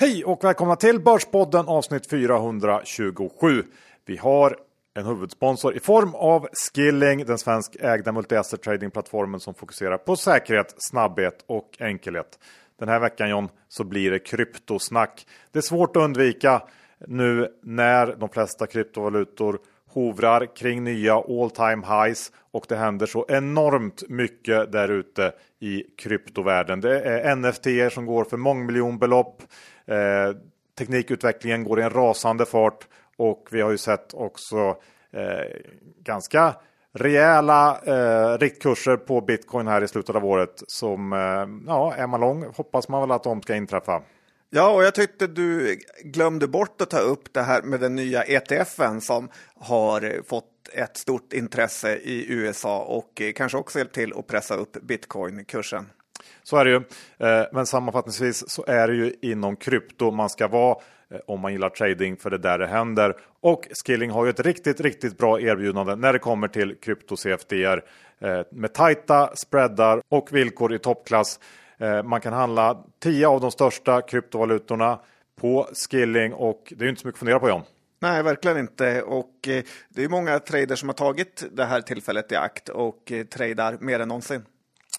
Hej 0.00 0.24
och 0.24 0.44
välkomna 0.44 0.76
till 0.76 1.00
Börspodden 1.00 1.68
avsnitt 1.68 2.06
427. 2.10 3.64
Vi 4.06 4.16
har 4.16 4.56
en 4.94 5.06
huvudsponsor 5.06 5.76
i 5.76 5.80
form 5.80 6.14
av 6.14 6.48
Skilling, 6.52 7.24
den 7.24 7.38
svensk 7.38 7.76
ägda 7.80 8.12
multi-asset 8.12 8.62
tradingplattformen 8.62 9.40
som 9.40 9.54
fokuserar 9.54 9.98
på 9.98 10.16
säkerhet, 10.16 10.74
snabbhet 10.78 11.44
och 11.46 11.76
enkelhet. 11.80 12.38
Den 12.78 12.88
här 12.88 13.00
veckan 13.00 13.30
John 13.30 13.48
så 13.68 13.84
blir 13.84 14.10
det 14.10 14.18
kryptosnack. 14.18 15.26
Det 15.52 15.58
är 15.58 15.62
svårt 15.62 15.96
att 15.96 16.02
undvika 16.02 16.62
nu 17.06 17.48
när 17.62 18.06
de 18.06 18.28
flesta 18.28 18.66
kryptovalutor 18.66 19.58
hovrar 19.92 20.56
kring 20.56 20.84
nya 20.84 21.14
all 21.14 21.50
time 21.50 21.86
highs 21.86 22.32
och 22.50 22.64
det 22.68 22.76
händer 22.76 23.06
så 23.06 23.26
enormt 23.28 24.08
mycket 24.08 24.72
där 24.72 24.88
ute 24.88 25.32
i 25.60 25.82
kryptovärlden. 25.98 26.80
Det 26.80 27.00
är 27.00 27.36
NFT 27.36 27.94
som 27.94 28.06
går 28.06 28.24
för 28.24 28.36
mångmiljonbelopp. 28.36 29.42
Eh, 29.90 30.36
teknikutvecklingen 30.78 31.64
går 31.64 31.80
i 31.80 31.82
en 31.82 31.90
rasande 31.90 32.46
fart 32.46 32.88
och 33.16 33.48
vi 33.50 33.60
har 33.60 33.70
ju 33.70 33.78
sett 33.78 34.14
också 34.14 34.76
eh, 35.12 35.56
ganska 36.02 36.54
rejäla 36.92 37.80
eh, 37.84 38.38
riktkurser 38.38 38.96
på 38.96 39.20
bitcoin 39.20 39.68
här 39.68 39.82
i 39.82 39.88
slutet 39.88 40.16
av 40.16 40.24
året 40.24 40.62
som 40.66 41.12
eh, 41.12 41.68
ja, 41.72 41.94
är 41.94 42.06
man 42.06 42.20
lång 42.20 42.44
hoppas 42.56 42.88
man 42.88 43.00
väl 43.00 43.10
att 43.10 43.24
de 43.24 43.42
ska 43.42 43.54
inträffa. 43.54 44.02
Ja, 44.50 44.70
och 44.70 44.84
jag 44.84 44.94
tyckte 44.94 45.26
du 45.26 45.78
glömde 46.04 46.48
bort 46.48 46.80
att 46.80 46.90
ta 46.90 46.98
upp 46.98 47.32
det 47.32 47.42
här 47.42 47.62
med 47.62 47.80
den 47.80 47.96
nya 47.96 48.22
ETFen 48.22 49.00
som 49.00 49.28
har 49.54 50.22
fått 50.28 50.68
ett 50.72 50.96
stort 50.96 51.32
intresse 51.32 51.96
i 51.96 52.32
USA 52.32 52.82
och 52.82 53.20
eh, 53.20 53.32
kanske 53.32 53.58
också 53.58 53.78
hjälpt 53.78 53.94
till 53.94 54.12
att 54.18 54.26
pressa 54.26 54.54
upp 54.54 54.76
bitcoinkursen. 54.82 55.86
Så 56.42 56.56
är 56.56 56.64
det 56.64 56.70
ju. 56.70 56.76
Eh, 57.18 57.46
men 57.52 57.66
sammanfattningsvis 57.66 58.50
så 58.50 58.64
är 58.66 58.88
det 58.88 58.94
ju 58.94 59.14
inom 59.22 59.56
krypto 59.56 60.10
man 60.10 60.30
ska 60.30 60.48
vara 60.48 60.76
eh, 61.10 61.20
om 61.26 61.40
man 61.40 61.52
gillar 61.52 61.68
trading 61.68 62.16
för 62.16 62.30
det 62.30 62.36
är 62.36 62.38
där 62.38 62.58
det 62.58 62.66
händer. 62.66 63.16
Och 63.40 63.68
Skilling 63.84 64.10
har 64.10 64.24
ju 64.24 64.30
ett 64.30 64.40
riktigt, 64.40 64.80
riktigt 64.80 65.18
bra 65.18 65.40
erbjudande 65.40 65.96
när 65.96 66.12
det 66.12 66.18
kommer 66.18 66.48
till 66.48 66.74
krypto 66.74 67.16
CFDR 67.16 67.82
eh, 68.18 68.40
med 68.50 68.72
tajta 68.74 69.36
spreadar 69.36 70.00
och 70.08 70.32
villkor 70.32 70.74
i 70.74 70.78
toppklass. 70.78 71.40
Man 72.04 72.20
kan 72.20 72.32
handla 72.32 72.84
10 73.02 73.28
av 73.28 73.40
de 73.40 73.50
största 73.50 74.02
kryptovalutorna 74.02 74.98
på 75.40 75.68
Skilling 75.72 76.32
och 76.32 76.72
det 76.76 76.82
är 76.82 76.84
ju 76.84 76.88
inte 76.88 77.00
så 77.00 77.06
mycket 77.06 77.16
att 77.16 77.18
fundera 77.18 77.40
på 77.40 77.48
John. 77.48 77.62
Nej, 78.00 78.22
verkligen 78.22 78.58
inte. 78.58 79.02
Och 79.02 79.34
det 79.88 80.04
är 80.04 80.08
många 80.08 80.38
traders 80.38 80.78
som 80.78 80.88
har 80.88 80.94
tagit 80.94 81.44
det 81.52 81.64
här 81.64 81.80
tillfället 81.80 82.32
i 82.32 82.36
akt 82.36 82.68
och 82.68 83.12
tradar 83.30 83.78
mer 83.80 84.00
än 84.00 84.08
någonsin. 84.08 84.42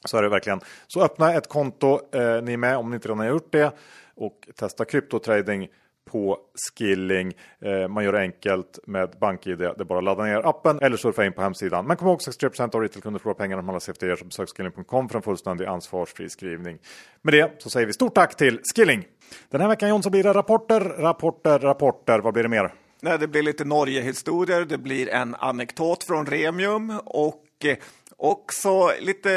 Så 0.05 0.17
är 0.17 0.21
det 0.21 0.29
verkligen. 0.29 0.59
Så 0.87 1.03
öppna 1.03 1.33
ett 1.33 1.49
konto 1.49 1.99
eh, 2.15 2.41
ni 2.41 2.57
med 2.57 2.77
om 2.77 2.89
ni 2.89 2.95
inte 2.95 3.07
redan 3.07 3.19
har 3.19 3.25
gjort 3.25 3.51
det 3.51 3.71
och 4.15 4.47
testa 4.55 4.85
kryptotrading 4.85 5.67
på 6.11 6.37
Skilling. 6.77 7.33
Eh, 7.59 7.87
man 7.87 8.03
gör 8.03 8.11
det 8.11 8.19
enkelt 8.19 8.79
med 8.87 9.09
BankID. 9.19 9.57
Det 9.57 9.79
är 9.79 9.83
bara 9.83 9.97
att 9.97 10.03
ladda 10.03 10.23
ner 10.23 10.47
appen 10.47 10.79
eller 10.81 10.97
surfa 10.97 11.25
in 11.25 11.33
på 11.33 11.41
hemsidan. 11.41 11.85
Men 11.85 11.97
kom 11.97 12.07
ihåg 12.07 12.19
63% 12.19 12.75
av 12.75 12.81
retailkunder 12.81 13.19
förlorar 13.19 13.37
pengar 13.37 13.57
om 13.57 13.69
alla 13.69 13.79
CFDR 13.79 14.15
så 14.15 14.25
besök 14.25 14.49
skilling.com 14.49 15.09
för 15.09 15.15
en 15.15 15.21
fullständig 15.21 15.65
ansvarsfri 15.65 16.29
skrivning. 16.29 16.77
Med 17.21 17.33
det 17.33 17.51
så 17.57 17.69
säger 17.69 17.87
vi 17.87 17.93
stort 17.93 18.15
tack 18.15 18.37
till 18.37 18.59
Skilling. 18.75 19.07
Den 19.49 19.61
här 19.61 19.67
veckan 19.67 19.89
John 19.89 20.03
så 20.03 20.09
blir 20.09 20.23
det 20.23 20.33
rapporter, 20.33 20.79
rapporter, 20.79 21.59
rapporter. 21.59 22.19
Vad 22.19 22.33
blir 22.33 22.43
det 22.43 22.49
mer? 22.49 22.73
Nej, 23.01 23.17
det 23.19 23.27
blir 23.27 23.43
lite 23.43 23.65
Norgehistorier. 23.65 24.65
Det 24.65 24.77
blir 24.77 25.09
en 25.09 25.35
anekdot 25.35 26.03
från 26.03 26.25
Remium 26.25 26.99
och 27.05 27.45
eh, 27.65 27.77
eh, 28.21 28.29
också 28.29 28.91
lite 28.99 29.29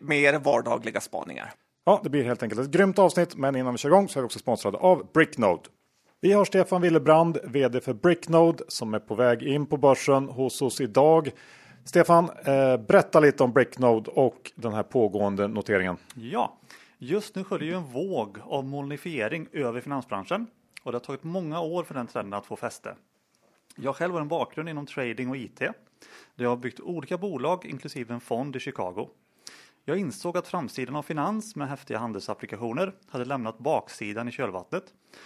mer 0.00 0.38
vardagliga 0.38 1.00
spaningar. 1.00 1.52
Ja, 1.84 2.00
det 2.02 2.10
blir 2.10 2.24
helt 2.24 2.42
enkelt 2.42 2.60
ett 2.60 2.70
grymt 2.70 2.98
avsnitt, 2.98 3.36
men 3.36 3.56
innan 3.56 3.74
vi 3.74 3.78
kör 3.78 3.88
igång 3.88 4.08
så 4.08 4.18
är 4.18 4.22
vi 4.22 4.26
också 4.26 4.38
sponsrade 4.38 4.78
av 4.78 5.10
Bricknode. 5.14 5.62
Vi 6.20 6.32
har 6.32 6.44
Stefan 6.44 6.82
Willebrand, 6.82 7.38
VD 7.44 7.80
för 7.80 7.94
Bricknode, 7.94 8.64
som 8.68 8.94
är 8.94 8.98
på 8.98 9.14
väg 9.14 9.42
in 9.42 9.66
på 9.66 9.76
börsen 9.76 10.28
hos 10.28 10.62
oss 10.62 10.80
idag. 10.80 11.30
Stefan, 11.84 12.30
eh, 12.44 12.76
berätta 12.76 13.20
lite 13.20 13.42
om 13.42 13.52
Bricknode 13.52 14.10
och 14.10 14.52
den 14.54 14.72
här 14.72 14.82
pågående 14.82 15.48
noteringen. 15.48 15.96
Ja, 16.14 16.58
just 16.98 17.34
nu 17.34 17.44
sköljer 17.44 17.68
ju 17.68 17.76
en 17.76 17.84
våg 17.84 18.38
av 18.42 18.64
molnifiering 18.64 19.48
över 19.52 19.80
finansbranschen 19.80 20.46
och 20.82 20.92
det 20.92 20.96
har 20.96 21.00
tagit 21.04 21.24
många 21.24 21.60
år 21.60 21.84
för 21.84 21.94
den 21.94 22.06
trenden 22.06 22.38
att 22.38 22.46
få 22.46 22.56
fäste. 22.56 22.94
Jag 23.76 23.96
själv 23.96 24.12
har 24.12 24.20
en 24.20 24.28
bakgrund 24.28 24.68
inom 24.68 24.86
trading 24.86 25.30
och 25.30 25.36
IT 25.36 25.62
där 26.34 26.44
jag 26.44 26.50
har 26.50 26.56
byggt 26.56 26.80
olika 26.80 27.18
bolag 27.18 27.64
inklusive 27.64 28.14
en 28.14 28.20
fond 28.20 28.56
i 28.56 28.60
Chicago. 28.60 29.08
Jag 29.84 29.98
insåg 29.98 30.36
att 30.36 30.48
framsidan 30.48 30.96
av 30.96 31.02
finans 31.02 31.56
med 31.56 31.68
häftiga 31.68 31.98
handelsapplikationer 31.98 32.94
hade 33.08 33.24
lämnat 33.24 33.58
baksidan 33.58 34.28
i 34.28 34.32
kölvattnet 34.32 34.84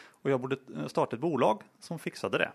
och 0.09 0.31
jag 0.31 0.41
borde 0.41 0.57
eh, 0.77 0.87
starta 0.87 1.17
ett 1.17 1.23
bolag 1.23 1.63
som 1.81 1.99
fixade 1.99 2.39
det. 2.39 2.53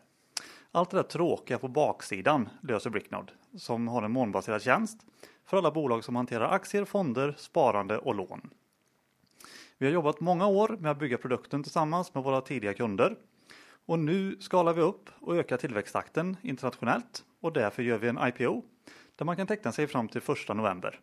Allt 0.71 0.89
det 0.89 0.97
där 0.97 1.03
tråkiga 1.03 1.57
på 1.57 1.67
baksidan 1.67 2.49
löser 2.61 2.89
Bricknode 2.89 3.33
som 3.57 3.87
har 3.87 4.03
en 4.03 4.11
molnbaserad 4.11 4.61
tjänst 4.61 5.05
för 5.45 5.57
alla 5.57 5.71
bolag 5.71 6.03
som 6.03 6.15
hanterar 6.15 6.49
aktier, 6.51 6.85
fonder, 6.85 7.35
sparande 7.37 7.97
och 7.97 8.15
lån. 8.15 8.49
Vi 9.77 9.85
har 9.85 9.93
jobbat 9.93 10.19
många 10.19 10.47
år 10.47 10.77
med 10.79 10.91
att 10.91 10.99
bygga 10.99 11.17
produkten 11.17 11.63
tillsammans 11.63 12.13
med 12.13 12.23
våra 12.23 12.41
tidiga 12.41 12.73
kunder 12.73 13.15
och 13.85 13.99
nu 13.99 14.37
skalar 14.39 14.73
vi 14.73 14.81
upp 14.81 15.09
och 15.19 15.37
ökar 15.37 15.57
tillväxttakten 15.57 16.37
internationellt 16.41 17.23
och 17.41 17.53
därför 17.53 17.83
gör 17.83 17.97
vi 17.97 18.07
en 18.07 18.19
IPO 18.27 18.63
där 19.15 19.25
man 19.25 19.35
kan 19.35 19.47
teckna 19.47 19.71
sig 19.71 19.87
fram 19.87 20.07
till 20.07 20.21
1 20.49 20.55
november. 20.55 20.99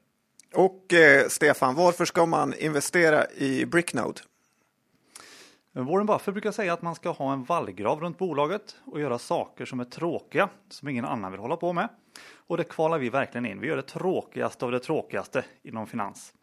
Och 0.55 0.93
eh, 0.93 1.28
Stefan, 1.28 1.75
varför 1.75 2.05
ska 2.05 2.27
man 2.27 2.55
investera 2.55 3.31
i 3.31 3.67
Bricknode? 3.67 4.21
Warren 5.72 6.06
Buffett 6.06 6.34
brukar 6.34 6.53
säga 6.53 6.72
att 6.72 6.83
man 6.83 6.94
ska 6.94 7.11
ha 7.11 7.33
en 7.33 7.44
vallgrav 7.44 8.00
runt 8.00 8.19
bolaget 8.19 8.77
och 8.84 9.00
göra 9.00 9.19
saker 9.19 9.65
som 9.65 9.81
är 9.81 9.84
tråkiga, 9.84 10.49
som 10.69 10.88
ingen 10.88 11.05
annan 11.05 11.33
vill 11.33 11.41
hålla 11.41 11.56
på 11.56 11.72
med. 11.72 11.88
Och 12.34 12.56
det 12.56 12.65
kvalar 12.65 12.99
vi 12.99 13.11
verkligen 13.11 13.47
in. 13.47 13.61
Vi 13.61 13.67
gör 13.67 13.77
det 13.77 13.83
tråkigaste 13.83 14.65
av 14.65 14.71
det 14.71 14.81
tråkigaste 14.81 15.44
inom 15.62 15.87
finans. 15.87 16.34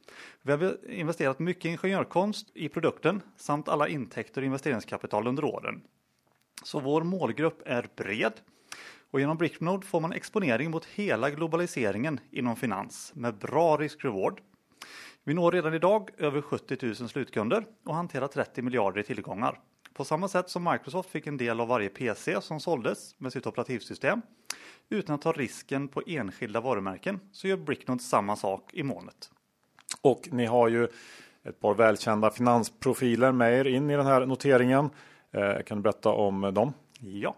Vi 0.42 0.52
har 0.52 0.90
investerat 0.90 1.40
mycket 1.40 1.66
ingenjörkonst 1.66 2.52
i 2.54 2.70
produkten 2.70 3.22
samt 3.38 3.70
alla 3.70 3.88
intäkter 3.88 4.42
och 4.42 4.46
investeringskapital 4.46 5.28
under 5.28 5.44
åren. 5.44 5.82
Så 6.64 6.80
vår 6.80 7.04
målgrupp 7.04 7.62
är 7.66 7.88
bred 7.96 8.34
och 9.12 9.20
genom 9.20 9.38
Bricknode 9.38 9.86
får 9.86 10.00
man 10.00 10.14
exponering 10.14 10.72
mot 10.72 10.86
hela 10.86 11.30
globaliseringen 11.30 12.20
inom 12.32 12.56
finans 12.56 13.12
med 13.16 13.36
bra 13.36 13.78
risk-reward. 13.78 14.42
Vi 15.24 15.34
når 15.34 15.52
redan 15.52 15.74
idag 15.74 16.10
över 16.18 16.42
70 16.42 16.86
000 16.86 16.96
slutkunder 16.96 17.66
och 17.86 17.96
hanterar 17.96 18.28
30 18.28 18.62
miljarder 18.62 19.02
i 19.02 19.04
tillgångar. 19.04 19.60
På 19.94 20.06
samma 20.06 20.28
sätt 20.28 20.50
som 20.50 20.64
Microsoft 20.64 21.10
fick 21.10 21.28
en 21.28 21.38
del 21.38 21.60
av 21.60 21.68
varje 21.68 21.90
PC 21.90 22.42
som 22.42 22.60
såldes 22.60 23.20
med 23.20 23.34
sitt 23.34 23.48
operativsystem 23.48 24.22
utan 24.90 25.16
att 25.16 25.22
ta 25.22 25.32
risken 25.32 25.88
på 25.88 26.02
enskilda 26.08 26.62
varumärken 26.62 27.20
så 27.32 27.48
gör 27.48 27.58
Bricknode 27.58 28.04
samma 28.04 28.36
sak 28.36 28.74
i 28.74 28.84
molnet. 28.84 29.32
Och 30.02 30.30
ni 30.32 30.46
har 30.46 30.68
ju 30.68 30.88
ett 31.44 31.60
par 31.60 31.74
välkända 31.74 32.32
finansprofiler 32.32 33.32
med 33.32 33.60
er 33.60 33.68
in 33.68 33.90
i 33.90 33.96
den 33.96 34.06
här 34.06 34.26
noteringen. 34.26 34.90
Eh, 35.36 35.64
kan 35.64 35.78
du 35.78 35.82
berätta 35.82 36.10
om 36.10 36.54
dem? 36.54 36.74
Ja, 37.00 37.36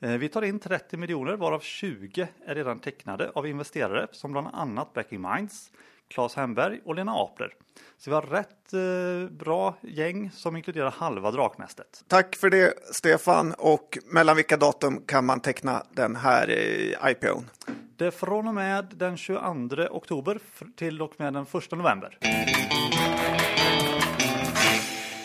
eh, 0.00 0.10
vi 0.10 0.28
tar 0.28 0.42
in 0.42 0.58
30 0.58 0.96
miljoner 0.96 1.36
varav 1.36 1.60
20 1.60 2.28
är 2.46 2.54
redan 2.54 2.80
tecknade 2.80 3.30
av 3.34 3.46
investerare 3.46 4.06
som 4.12 4.32
bland 4.32 4.48
annat 4.52 4.92
Backing 4.92 5.20
Minds, 5.20 5.70
Claes 6.08 6.34
Hemberg 6.34 6.80
och 6.84 6.94
Lena 6.94 7.12
Apler. 7.12 7.54
Så 7.98 8.10
vi 8.10 8.14
har 8.14 8.22
rätt 8.22 8.72
eh, 8.72 9.36
bra 9.36 9.76
gäng 9.80 10.30
som 10.30 10.56
inkluderar 10.56 10.90
halva 10.90 11.30
Draknästet. 11.30 12.04
Tack 12.08 12.36
för 12.36 12.50
det 12.50 12.74
Stefan 12.94 13.54
och 13.58 13.98
mellan 14.12 14.36
vilka 14.36 14.56
datum 14.56 15.02
kan 15.06 15.24
man 15.26 15.40
teckna 15.40 15.82
den 15.90 16.16
här 16.16 16.48
eh, 16.48 17.10
IPOn? 17.10 17.50
Det 17.96 18.06
är 18.06 18.10
från 18.10 18.48
och 18.48 18.54
med 18.54 18.86
den 18.96 19.16
22 19.16 19.40
oktober 19.90 20.38
till 20.76 21.02
och 21.02 21.12
med 21.16 21.32
den 21.32 21.42
1 21.42 21.70
november. 21.70 22.18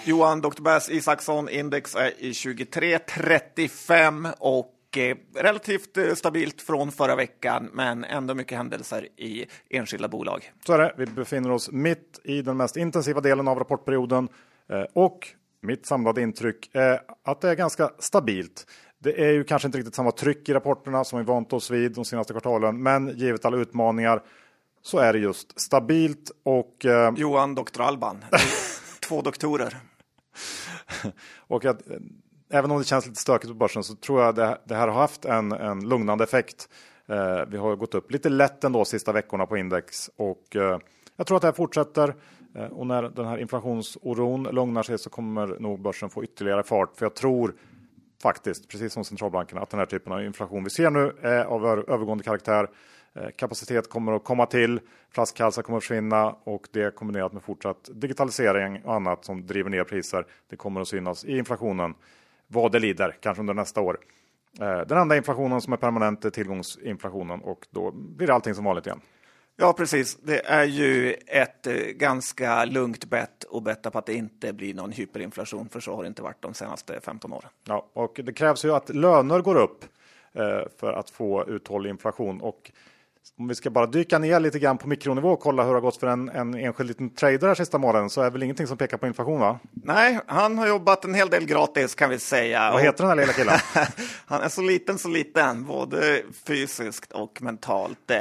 Johan 0.07 0.41
Dr. 0.41 0.61
Bass 0.61 0.89
Isaksson 0.89 1.49
index 1.49 1.95
är 1.95 2.11
i 2.17 2.31
23,35 2.31 4.33
och 4.39 4.97
eh, 4.97 5.17
relativt 5.35 5.97
eh, 5.97 6.13
stabilt 6.13 6.61
från 6.61 6.91
förra 6.91 7.15
veckan, 7.15 7.69
men 7.73 8.03
ändå 8.03 8.33
mycket 8.33 8.57
händelser 8.57 9.07
i 9.17 9.45
enskilda 9.69 10.07
bolag. 10.07 10.51
Så 10.65 10.73
är 10.73 10.77
det. 10.77 10.93
Vi 10.97 11.05
befinner 11.05 11.51
oss 11.51 11.71
mitt 11.71 12.19
i 12.23 12.41
den 12.41 12.57
mest 12.57 12.77
intensiva 12.77 13.21
delen 13.21 13.47
av 13.47 13.59
rapportperioden 13.59 14.29
eh, 14.69 14.83
och 14.93 15.27
mitt 15.61 15.85
samlade 15.85 16.21
intryck 16.21 16.69
är 16.73 17.01
att 17.23 17.41
det 17.41 17.49
är 17.49 17.55
ganska 17.55 17.91
stabilt. 17.99 18.67
Det 18.99 19.25
är 19.25 19.31
ju 19.31 19.43
kanske 19.43 19.67
inte 19.67 19.77
riktigt 19.77 19.95
samma 19.95 20.11
tryck 20.11 20.49
i 20.49 20.53
rapporterna 20.53 21.03
som 21.03 21.19
vi 21.19 21.25
vant 21.25 21.53
oss 21.53 21.71
vid 21.71 21.91
de 21.91 22.05
senaste 22.05 22.33
kvartalen, 22.33 22.83
men 22.83 23.17
givet 23.17 23.45
alla 23.45 23.57
utmaningar 23.57 24.23
så 24.81 24.97
är 24.97 25.13
det 25.13 25.19
just 25.19 25.59
stabilt 25.59 26.31
och... 26.43 26.85
Johan 27.15 27.55
Dr. 27.55 27.81
Alban, 27.81 28.25
två 28.99 29.21
doktorer. 29.21 29.77
och 31.47 31.65
att, 31.65 31.89
eh, 31.89 31.97
även 32.49 32.71
om 32.71 32.77
det 32.77 32.83
känns 32.83 33.05
lite 33.07 33.21
stökigt 33.21 33.49
på 33.49 33.53
börsen 33.53 33.83
så 33.83 33.95
tror 33.95 34.21
jag 34.21 34.35
det, 34.35 34.57
det 34.65 34.75
här 34.75 34.87
har 34.87 35.01
haft 35.01 35.25
en, 35.25 35.51
en 35.51 35.89
lugnande 35.89 36.23
effekt. 36.23 36.69
Eh, 37.07 37.45
vi 37.47 37.57
har 37.57 37.75
gått 37.75 37.95
upp 37.95 38.11
lite 38.11 38.29
lätt 38.29 38.63
ändå 38.63 38.85
sista 38.85 39.11
veckorna 39.11 39.45
på 39.45 39.57
index 39.57 40.09
och 40.15 40.55
eh, 40.55 40.79
jag 41.15 41.27
tror 41.27 41.37
att 41.37 41.41
det 41.41 41.47
här 41.47 41.53
fortsätter. 41.53 42.15
Eh, 42.55 42.65
och 42.65 42.87
när 42.87 43.03
den 43.03 43.25
här 43.25 43.37
inflationsoron 43.37 44.43
lugnar 44.43 44.83
sig 44.83 44.97
så 44.97 45.09
kommer 45.09 45.47
nog 45.59 45.81
börsen 45.81 46.09
få 46.09 46.23
ytterligare 46.23 46.63
fart. 46.63 46.97
För 46.97 47.05
jag 47.05 47.15
tror 47.15 47.55
faktiskt, 48.21 48.69
precis 48.69 48.93
som 48.93 49.03
centralbankerna, 49.03 49.61
att 49.61 49.69
den 49.69 49.79
här 49.79 49.85
typen 49.85 50.13
av 50.13 50.23
inflation 50.23 50.63
vi 50.63 50.69
ser 50.69 50.89
nu 50.89 51.13
är 51.21 51.45
av 51.45 51.65
övergående 51.65 52.23
karaktär. 52.23 52.69
Eh, 53.15 53.29
kapacitet 53.35 53.89
kommer 53.89 54.13
att 54.13 54.23
komma 54.23 54.45
till, 54.45 54.79
flaskhalsar 55.09 55.61
kommer 55.61 55.77
att 55.77 55.83
försvinna 55.83 56.35
och 56.43 56.67
det 56.71 56.95
kombinerat 56.95 57.33
med 57.33 57.43
fortsatt 57.43 57.89
digitalisering 57.93 58.81
och 58.83 58.93
annat 58.93 59.25
som 59.25 59.47
driver 59.47 59.69
ner 59.69 59.83
priser. 59.83 60.25
Det 60.49 60.55
kommer 60.55 60.81
att 60.81 60.87
synas 60.87 61.25
i 61.25 61.37
inflationen 61.37 61.93
vad 62.47 62.71
det 62.71 62.79
lider, 62.79 63.17
kanske 63.19 63.39
under 63.41 63.53
nästa 63.53 63.81
år. 63.81 63.97
Eh, 64.61 64.79
den 64.79 64.97
enda 64.97 65.17
inflationen 65.17 65.61
som 65.61 65.73
är 65.73 65.77
permanent 65.77 66.25
är 66.25 66.29
tillgångsinflationen 66.29 67.41
och 67.41 67.67
då 67.69 67.91
blir 67.91 68.31
allting 68.31 68.55
som 68.55 68.63
vanligt 68.63 68.85
igen. 68.85 69.01
Ja, 69.57 69.73
precis. 69.73 70.15
Det 70.15 70.45
är 70.45 70.65
ju 70.65 71.13
ett 71.27 71.67
eh, 71.67 71.73
ganska 71.73 72.65
lugnt 72.65 73.05
bett 73.05 73.45
att 73.53 73.63
betta 73.63 73.91
på 73.91 73.97
att 73.97 74.05
det 74.05 74.13
inte 74.13 74.53
blir 74.53 74.73
någon 74.73 74.91
hyperinflation, 74.91 75.69
för 75.69 75.79
så 75.79 75.95
har 75.95 76.03
det 76.03 76.07
inte 76.07 76.21
varit 76.21 76.41
de 76.41 76.53
senaste 76.53 76.99
15 77.01 77.33
åren. 77.33 77.49
Ja, 77.63 77.89
och 77.93 78.19
det 78.23 78.33
krävs 78.33 78.65
ju 78.65 78.71
att 78.75 78.89
löner 78.89 79.41
går 79.41 79.55
upp 79.55 79.85
för 80.79 80.93
att 80.93 81.09
få 81.09 81.45
uthållig 81.47 81.89
inflation 81.89 82.41
och 82.41 82.71
om 83.39 83.47
vi 83.47 83.55
ska 83.55 83.69
bara 83.69 83.85
dyka 83.85 84.19
ner 84.19 84.39
lite 84.39 84.59
grann 84.59 84.77
på 84.77 84.87
mikronivå 84.87 85.29
och 85.29 85.39
kolla 85.39 85.63
hur 85.63 85.69
det 85.69 85.75
har 85.75 85.81
gått 85.81 85.97
för 85.97 86.07
en, 86.07 86.29
en 86.29 86.55
enskild 86.55 86.87
liten 86.87 87.09
trader 87.09 87.47
här 87.47 87.55
sista 87.55 87.77
månaden 87.77 88.09
så 88.09 88.21
är 88.21 88.29
väl 88.29 88.43
ingenting 88.43 88.67
som 88.67 88.77
pekar 88.77 88.97
på 88.97 89.07
inflation 89.07 89.39
va? 89.39 89.59
Nej, 89.71 90.19
han 90.27 90.57
har 90.57 90.67
jobbat 90.67 91.05
en 91.05 91.13
hel 91.13 91.29
del 91.29 91.45
gratis 91.45 91.95
kan 91.95 92.09
vi 92.09 92.19
säga. 92.19 92.71
Vad 92.71 92.81
heter 92.81 93.03
den 93.03 93.09
här 93.09 93.15
lilla 93.15 93.33
killen? 93.33 93.59
han 94.25 94.41
är 94.41 94.49
så 94.49 94.61
liten, 94.61 94.97
så 94.97 95.07
liten, 95.07 95.65
både 95.65 96.21
fysiskt 96.47 97.11
och 97.11 97.41
mentalt. 97.41 98.11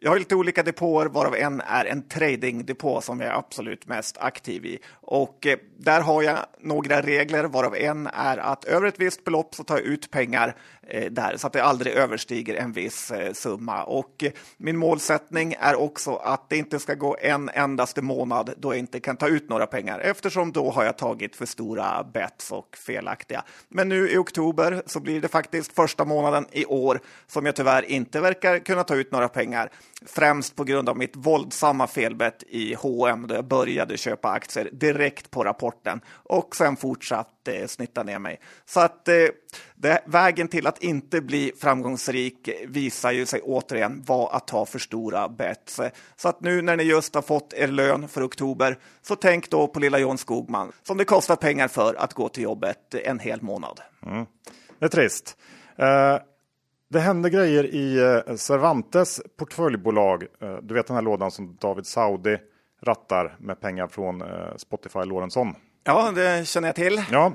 Jag 0.00 0.10
har 0.10 0.18
lite 0.18 0.34
olika 0.34 0.62
depåer, 0.62 1.06
varav 1.06 1.34
en 1.34 1.60
är 1.60 1.84
en 1.84 2.08
tradingdepå 2.08 3.00
som 3.00 3.20
jag 3.20 3.30
är 3.30 3.38
absolut 3.38 3.86
mest 3.86 4.18
aktiv 4.18 4.66
i. 4.66 4.78
Och 5.00 5.46
eh, 5.46 5.58
där 5.78 6.00
har 6.00 6.22
jag 6.22 6.38
några 6.60 7.02
regler, 7.02 7.44
varav 7.44 7.76
en 7.76 8.06
är 8.06 8.38
att 8.38 8.64
över 8.64 8.86
ett 8.86 9.00
visst 9.00 9.24
belopp 9.24 9.54
så 9.54 9.64
tar 9.64 9.76
jag 9.76 9.84
ut 9.84 10.10
pengar 10.10 10.56
Eh, 10.86 11.10
där 11.10 11.36
så 11.36 11.46
att 11.46 11.52
det 11.52 11.64
aldrig 11.64 11.94
överstiger 11.94 12.54
en 12.54 12.72
viss 12.72 13.10
eh, 13.10 13.32
summa. 13.32 13.84
Och 13.84 14.24
eh, 14.24 14.32
min 14.56 14.76
målsättning 14.76 15.54
är 15.60 15.74
också 15.74 16.16
att 16.16 16.48
det 16.48 16.56
inte 16.56 16.78
ska 16.78 16.94
gå 16.94 17.16
en 17.20 17.50
endaste 17.54 18.02
månad 18.02 18.54
då 18.56 18.72
jag 18.72 18.78
inte 18.78 19.00
kan 19.00 19.16
ta 19.16 19.28
ut 19.28 19.48
några 19.48 19.66
pengar 19.66 19.98
eftersom 19.98 20.52
då 20.52 20.70
har 20.70 20.84
jag 20.84 20.98
tagit 20.98 21.36
för 21.36 21.46
stora 21.46 22.04
bets 22.04 22.52
och 22.52 22.76
felaktiga. 22.76 23.44
Men 23.68 23.88
nu 23.88 24.10
i 24.10 24.16
oktober 24.16 24.82
så 24.86 25.00
blir 25.00 25.20
det 25.20 25.28
faktiskt 25.28 25.72
första 25.72 26.04
månaden 26.04 26.46
i 26.52 26.64
år 26.64 27.00
som 27.26 27.46
jag 27.46 27.56
tyvärr 27.56 27.82
inte 27.82 28.20
verkar 28.20 28.58
kunna 28.58 28.84
ta 28.84 28.94
ut 28.94 29.12
några 29.12 29.28
pengar 29.28 29.70
främst 30.06 30.56
på 30.56 30.64
grund 30.64 30.88
av 30.88 30.96
mitt 30.96 31.16
våldsamma 31.16 31.86
felbett 31.86 32.42
i 32.48 32.74
H&M 32.74 33.26
då 33.28 33.34
jag 33.34 33.44
började 33.44 33.96
köpa 33.96 34.30
aktier 34.30 34.68
direkt 34.72 35.30
på 35.30 35.44
rapporten 35.44 36.00
och 36.08 36.56
sen 36.56 36.76
fortsatt 36.76 37.41
eh, 37.48 37.66
snitta 37.66 38.02
ner 38.02 38.18
mig. 38.18 38.40
Så 38.64 38.80
att 38.80 39.08
eh, 39.08 39.14
det, 39.74 40.02
vägen 40.06 40.48
till 40.48 40.66
att 40.66 40.82
inte 40.82 41.20
bli 41.20 41.52
framgångsrik 41.60 42.48
visar 42.66 43.12
ju 43.12 43.26
sig 43.26 43.40
återigen 43.40 44.02
vara 44.06 44.36
att 44.36 44.46
ta 44.46 44.66
för 44.66 44.78
stora 44.78 45.28
bets. 45.28 45.80
Så 46.16 46.28
att 46.28 46.40
nu 46.40 46.62
när 46.62 46.76
ni 46.76 46.82
just 46.82 47.14
har 47.14 47.22
fått 47.22 47.52
er 47.52 47.68
lön 47.68 48.08
för 48.08 48.26
oktober, 48.26 48.78
så 49.02 49.16
tänk 49.16 49.50
då 49.50 49.68
på 49.68 49.80
lilla 49.80 49.98
John 49.98 50.18
Skogman 50.18 50.72
som 50.82 50.96
det 50.96 51.04
kostar 51.04 51.36
pengar 51.36 51.68
för 51.68 51.94
att 51.94 52.14
gå 52.14 52.28
till 52.28 52.42
jobbet 52.42 52.94
en 52.94 53.18
hel 53.18 53.42
månad. 53.42 53.80
Mm. 54.06 54.26
Det 54.78 54.84
är 54.84 54.88
trist. 54.88 55.36
Uh... 55.82 56.18
Det 56.92 57.00
hände 57.00 57.30
grejer 57.30 57.64
i 57.64 57.98
eh, 57.98 58.34
Cervantes 58.34 59.20
portföljbolag. 59.38 60.26
Eh, 60.40 60.56
du 60.62 60.74
vet 60.74 60.86
den 60.86 60.96
här 60.96 61.02
lådan 61.02 61.30
som 61.30 61.56
David 61.60 61.86
Saudi 61.86 62.38
rattar 62.82 63.36
med 63.38 63.60
pengar 63.60 63.86
från 63.86 64.24
Spotify 64.56 65.04
Lorentzon. 65.04 65.54
Ja, 65.84 66.12
det 66.14 66.48
känner 66.48 66.68
jag 66.68 66.74
till. 66.74 67.04
Ja, 67.10 67.34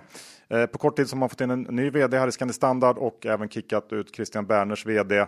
på 0.72 0.78
kort 0.78 0.96
tid 0.96 1.10
så 1.10 1.16
har 1.16 1.20
man 1.20 1.30
fått 1.30 1.42
in 1.42 1.52
en 1.52 1.62
ny 1.62 1.90
vd 1.90 2.18
här 2.18 2.28
i 2.28 2.32
Scandi 2.32 2.54
Standard 2.54 2.98
och 2.98 3.26
även 3.26 3.50
kickat 3.50 3.94
ut 3.94 4.16
Christian 4.16 4.46
Berners 4.46 4.86
vd. 4.86 5.26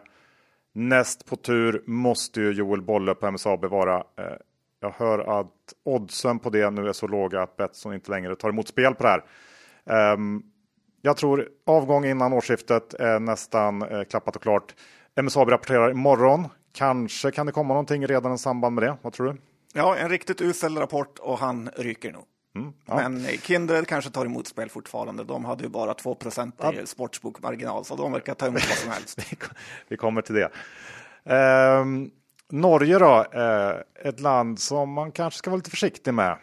Näst 0.73 1.25
på 1.25 1.35
tur 1.35 1.83
måste 1.85 2.41
ju 2.41 2.51
Joel 2.51 2.81
Bolle 2.81 3.15
på 3.15 3.31
MSAB 3.31 3.65
vara. 3.65 4.03
Jag 4.81 4.93
hör 4.97 5.39
att 5.39 5.73
oddsen 5.83 6.39
på 6.39 6.49
det 6.49 6.69
nu 6.69 6.89
är 6.89 6.93
så 6.93 7.07
låga 7.07 7.41
att 7.41 7.57
Betsson 7.57 7.93
inte 7.93 8.11
längre 8.11 8.35
tar 8.35 8.49
emot 8.49 8.67
spel 8.67 8.95
på 8.95 9.03
det 9.03 9.09
här. 9.09 9.23
Ehm, 10.13 10.43
jag 11.01 11.17
tror 11.17 11.47
avgång 11.65 12.05
innan 12.05 12.33
årsskiftet 12.33 12.93
är 12.93 13.19
nästan 13.19 13.81
eh, 13.81 14.03
klappat 14.03 14.35
och 14.35 14.41
klart. 14.41 14.75
MSAB 15.21 15.49
rapporterar 15.49 15.91
imorgon. 15.91 16.47
Kanske 16.73 17.31
kan 17.31 17.45
det 17.45 17.51
komma 17.51 17.73
någonting 17.73 18.07
redan 18.07 18.33
i 18.33 18.37
samband 18.37 18.75
med 18.75 18.83
det. 18.83 18.97
Vad 19.01 19.13
tror 19.13 19.27
du? 19.27 19.37
Ja, 19.73 19.95
en 19.95 20.09
riktigt 20.09 20.41
usel 20.41 20.77
rapport 20.77 21.19
och 21.19 21.37
han 21.37 21.69
ryker 21.75 22.11
nog. 22.11 22.23
Mm, 22.59 22.73
ja. 22.85 22.95
Men 22.95 23.23
Kindred 23.23 23.87
kanske 23.87 24.11
tar 24.11 24.25
emot 24.25 24.47
spel 24.47 24.69
fortfarande. 24.69 25.23
De 25.23 25.45
hade 25.45 25.63
ju 25.63 25.69
bara 25.69 25.93
2 25.93 26.17
ja. 26.57 26.73
i 26.73 26.87
sportsbokmarginal, 26.87 27.85
så 27.85 27.95
de 27.95 28.11
verkar 28.11 28.33
ta 28.33 28.47
emot 28.47 28.69
vad 28.69 28.77
som 28.77 28.91
helst. 28.91 29.19
Vi 29.87 29.97
kommer 29.97 30.21
till 30.21 30.35
det. 30.35 30.49
Eh, 31.35 31.85
Norge 32.51 32.99
då, 32.99 33.25
eh, 33.33 34.07
ett 34.09 34.19
land 34.19 34.59
som 34.59 34.91
man 34.93 35.11
kanske 35.11 35.37
ska 35.37 35.49
vara 35.49 35.57
lite 35.57 35.69
försiktig 35.69 36.13
med. 36.13 36.37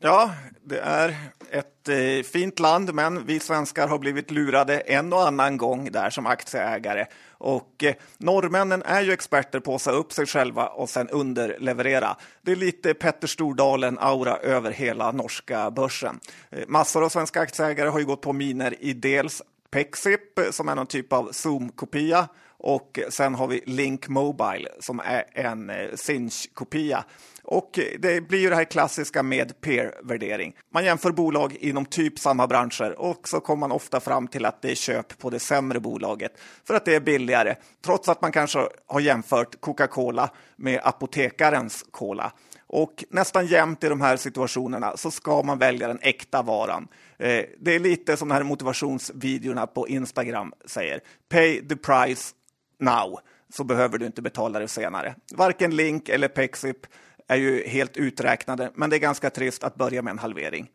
Ja, 0.00 0.30
det 0.64 0.78
är 0.78 1.16
ett 1.50 1.88
eh, 1.88 2.22
fint 2.32 2.58
land, 2.58 2.94
men 2.94 3.26
vi 3.26 3.40
svenskar 3.40 3.88
har 3.88 3.98
blivit 3.98 4.30
lurade 4.30 4.80
en 4.80 5.12
och 5.12 5.26
annan 5.26 5.56
gång 5.56 5.92
där 5.92 6.10
som 6.10 6.26
aktieägare. 6.26 7.06
Och 7.28 7.84
eh, 7.84 7.94
norrmännen 8.18 8.82
är 8.82 9.02
ju 9.02 9.12
experter 9.12 9.60
på 9.60 9.74
att 9.74 9.82
säga 9.82 9.96
upp 9.96 10.12
sig 10.12 10.26
själva 10.26 10.66
och 10.66 10.90
sen 10.90 11.08
underleverera. 11.08 12.16
Det 12.42 12.52
är 12.52 12.56
lite 12.56 12.94
Petter 12.94 13.28
Stordalen-aura 13.28 14.36
över 14.36 14.70
hela 14.70 15.12
norska 15.12 15.70
börsen. 15.70 16.20
Eh, 16.50 16.64
massor 16.68 17.04
av 17.04 17.08
svenska 17.08 17.40
aktieägare 17.40 17.88
har 17.88 17.98
ju 17.98 18.06
gått 18.06 18.22
på 18.22 18.32
miner 18.32 18.74
i 18.80 18.92
dels 18.92 19.42
Pexip, 19.70 20.38
eh, 20.38 20.50
som 20.50 20.68
är 20.68 20.74
någon 20.74 20.86
typ 20.86 21.12
av 21.12 21.32
Zoom-kopia, 21.32 22.28
och 22.58 22.98
sen 23.10 23.34
har 23.34 23.46
vi 23.46 23.62
Link 23.66 24.08
Mobile 24.08 24.68
som 24.80 25.00
är 25.00 25.24
en 25.32 25.70
eh, 25.70 25.76
Sinch-kopia. 25.94 27.04
Och 27.48 27.78
det 27.98 28.28
blir 28.28 28.38
ju 28.38 28.50
det 28.50 28.56
här 28.56 28.64
klassiska 28.64 29.22
med 29.22 29.60
peer-värdering. 29.60 30.56
Man 30.72 30.84
jämför 30.84 31.10
bolag 31.10 31.56
inom 31.60 31.84
typ 31.84 32.18
samma 32.18 32.46
branscher 32.46 33.00
och 33.00 33.28
så 33.28 33.40
kommer 33.40 33.60
man 33.60 33.72
ofta 33.72 34.00
fram 34.00 34.28
till 34.28 34.44
att 34.44 34.62
det 34.62 34.70
är 34.70 34.74
köp 34.74 35.18
på 35.18 35.30
det 35.30 35.38
sämre 35.38 35.80
bolaget 35.80 36.32
för 36.64 36.74
att 36.74 36.84
det 36.84 36.94
är 36.94 37.00
billigare, 37.00 37.54
trots 37.84 38.08
att 38.08 38.22
man 38.22 38.32
kanske 38.32 38.68
har 38.86 39.00
jämfört 39.00 39.60
Coca-Cola 39.60 40.30
med 40.56 40.80
apotekarens 40.84 41.84
cola. 41.90 42.32
Och 42.66 43.04
nästan 43.10 43.46
jämt 43.46 43.84
i 43.84 43.88
de 43.88 44.00
här 44.00 44.16
situationerna 44.16 44.96
så 44.96 45.10
ska 45.10 45.42
man 45.42 45.58
välja 45.58 45.88
den 45.88 45.98
äkta 46.02 46.42
varan. 46.42 46.88
Eh, 47.18 47.44
det 47.60 47.74
är 47.74 47.78
lite 47.78 48.16
som 48.16 48.28
de 48.28 48.34
här 48.34 48.42
motivationsvideorna 48.42 49.66
på 49.66 49.88
Instagram 49.88 50.52
säger. 50.64 51.00
Pay 51.28 51.68
the 51.68 51.76
price 51.76 52.34
now, 52.78 53.18
så 53.48 53.64
behöver 53.64 53.98
du 53.98 54.06
inte 54.06 54.22
betala 54.22 54.58
det 54.58 54.68
senare. 54.68 55.14
Varken 55.34 55.76
Link 55.76 56.08
eller 56.08 56.28
Pexip 56.28 56.86
är 57.28 57.36
ju 57.36 57.66
helt 57.66 57.96
uträknade, 57.96 58.70
men 58.74 58.90
det 58.90 58.96
är 58.96 59.00
ganska 59.00 59.30
trist 59.30 59.64
att 59.64 59.74
börja 59.74 60.02
med 60.02 60.10
en 60.10 60.18
halvering. 60.18 60.68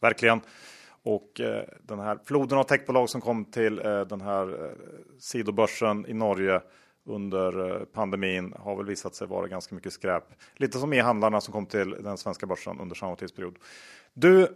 Verkligen. 0.00 0.40
Och 1.04 1.40
eh, 1.40 1.64
den 1.82 1.98
här 1.98 2.18
floden 2.24 2.58
av 2.58 2.64
techbolag 2.64 3.10
som 3.10 3.20
kom 3.20 3.44
till 3.44 3.78
eh, 3.78 4.00
den 4.00 4.20
här 4.20 4.64
eh, 4.64 4.70
sidobörsen 5.18 6.06
i 6.06 6.14
Norge 6.14 6.60
under 7.04 7.70
eh, 7.70 7.84
pandemin 7.84 8.54
har 8.58 8.76
väl 8.76 8.86
visat 8.86 9.14
sig 9.14 9.26
vara 9.26 9.48
ganska 9.48 9.74
mycket 9.74 9.92
skräp. 9.92 10.24
Lite 10.56 10.78
som 10.78 10.92
e-handlarna 10.92 11.40
som 11.40 11.52
kom 11.52 11.66
till 11.66 11.90
den 11.90 12.18
svenska 12.18 12.46
börsen 12.46 12.80
under 12.80 12.94
samma 12.94 13.16
tidsperiod. 13.16 13.58
Du, 14.14 14.48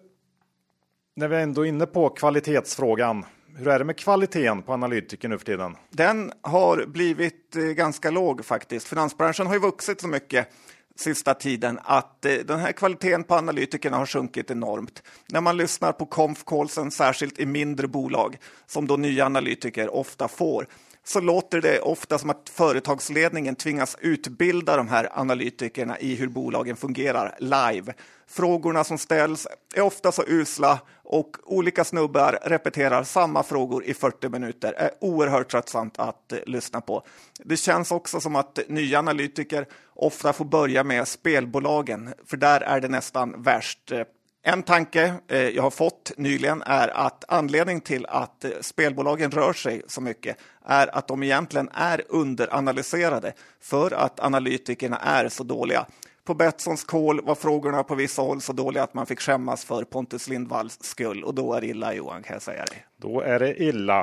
när 1.14 1.28
vi 1.28 1.36
ändå 1.36 1.62
är 1.62 1.68
inne 1.68 1.86
på 1.86 2.08
kvalitetsfrågan. 2.08 3.24
Hur 3.58 3.68
är 3.68 3.78
det 3.78 3.84
med 3.84 3.98
kvaliteten 3.98 4.62
på 4.62 4.72
analytiker 4.72 5.28
nu 5.28 5.38
för 5.38 5.44
tiden? 5.44 5.76
Den 5.90 6.32
har 6.42 6.86
blivit 6.86 7.56
eh, 7.56 7.62
ganska 7.62 8.10
låg 8.10 8.44
faktiskt. 8.44 8.88
Finansbranschen 8.88 9.46
har 9.46 9.54
ju 9.54 9.60
vuxit 9.60 10.00
så 10.00 10.08
mycket 10.08 10.48
sista 10.96 11.34
tiden 11.34 11.78
att 11.82 12.24
eh, 12.24 12.32
den 12.32 12.58
här 12.58 12.72
kvaliteten 12.72 13.24
på 13.24 13.34
analytikerna 13.34 13.96
har 13.96 14.06
sjunkit 14.06 14.50
enormt. 14.50 15.02
När 15.28 15.40
man 15.40 15.56
lyssnar 15.56 15.92
på 15.92 16.06
konf 16.06 16.44
särskilt 16.92 17.38
i 17.38 17.46
mindre 17.46 17.88
bolag, 17.88 18.36
som 18.66 18.86
då 18.86 18.96
nya 18.96 19.26
analytiker 19.26 19.94
ofta 19.94 20.28
får, 20.28 20.66
så 21.08 21.20
låter 21.20 21.60
det 21.60 21.80
ofta 21.80 22.18
som 22.18 22.30
att 22.30 22.48
företagsledningen 22.48 23.56
tvingas 23.56 23.96
utbilda 24.00 24.76
de 24.76 24.88
här 24.88 25.08
analytikerna 25.12 25.98
i 25.98 26.14
hur 26.14 26.28
bolagen 26.28 26.76
fungerar 26.76 27.36
live. 27.38 27.94
Frågorna 28.28 28.84
som 28.84 28.98
ställs 28.98 29.46
är 29.74 29.80
ofta 29.80 30.12
så 30.12 30.22
usla 30.26 30.78
och 31.04 31.36
olika 31.44 31.84
snubbar 31.84 32.38
repeterar 32.42 33.04
samma 33.04 33.42
frågor 33.42 33.84
i 33.84 33.94
40 33.94 34.28
minuter. 34.28 34.72
Det 34.72 34.78
är 34.78 34.90
oerhört 35.00 35.50
tröttsamt 35.50 35.98
att 35.98 36.32
eh, 36.32 36.38
lyssna 36.46 36.80
på. 36.80 37.02
Det 37.38 37.56
känns 37.56 37.90
också 37.90 38.20
som 38.20 38.36
att 38.36 38.58
nya 38.68 38.98
analytiker 38.98 39.66
ofta 39.94 40.32
får 40.32 40.44
börja 40.44 40.84
med 40.84 41.08
spelbolagen, 41.08 42.14
för 42.26 42.36
där 42.36 42.60
är 42.60 42.80
det 42.80 42.88
nästan 42.88 43.42
värst. 43.42 43.92
Eh, 43.92 44.02
en 44.48 44.62
tanke 44.62 45.14
eh, 45.28 45.48
jag 45.48 45.62
har 45.62 45.70
fått 45.70 46.12
nyligen 46.16 46.62
är 46.66 46.88
att 46.88 47.24
anledningen 47.28 47.80
till 47.80 48.06
att 48.06 48.44
eh, 48.44 48.50
spelbolagen 48.60 49.30
rör 49.30 49.52
sig 49.52 49.82
så 49.86 50.00
mycket 50.00 50.36
är 50.64 50.96
att 50.96 51.08
de 51.08 51.22
egentligen 51.22 51.68
är 51.74 52.02
underanalyserade 52.08 53.32
för 53.60 53.90
att 53.90 54.20
analytikerna 54.20 54.96
är 54.96 55.28
så 55.28 55.44
dåliga. 55.44 55.86
på 56.24 56.34
Betssons 56.34 56.84
kol 56.84 57.24
var 57.24 57.34
frågorna 57.34 57.82
på 57.82 57.94
vissa 57.94 58.22
håll 58.22 58.40
så 58.40 58.52
dåliga 58.52 58.82
att 58.82 58.94
man 58.94 59.06
fick 59.06 59.20
skämmas 59.20 59.64
för 59.64 59.84
Pontus 59.84 60.28
Lindvalls 60.28 60.78
skull. 60.82 61.24
Och 61.24 61.34
då 61.34 61.54
är 61.54 61.60
det 61.60 61.66
illa 61.66 61.94
Johan, 61.94 62.22
kan 62.22 62.34
jag 62.34 62.42
säga 62.42 62.64
dig. 62.64 62.86
Då 62.96 63.20
är 63.20 63.38
det 63.38 63.62
illa. 63.62 63.98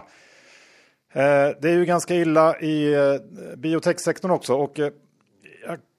Eh, 1.14 1.50
det 1.62 1.70
är 1.70 1.76
ju 1.76 1.86
ganska 1.86 2.16
illa 2.16 2.60
i 2.60 2.96
biotechsektorn 3.58 4.32
också. 4.32 4.54
Och 4.54 4.80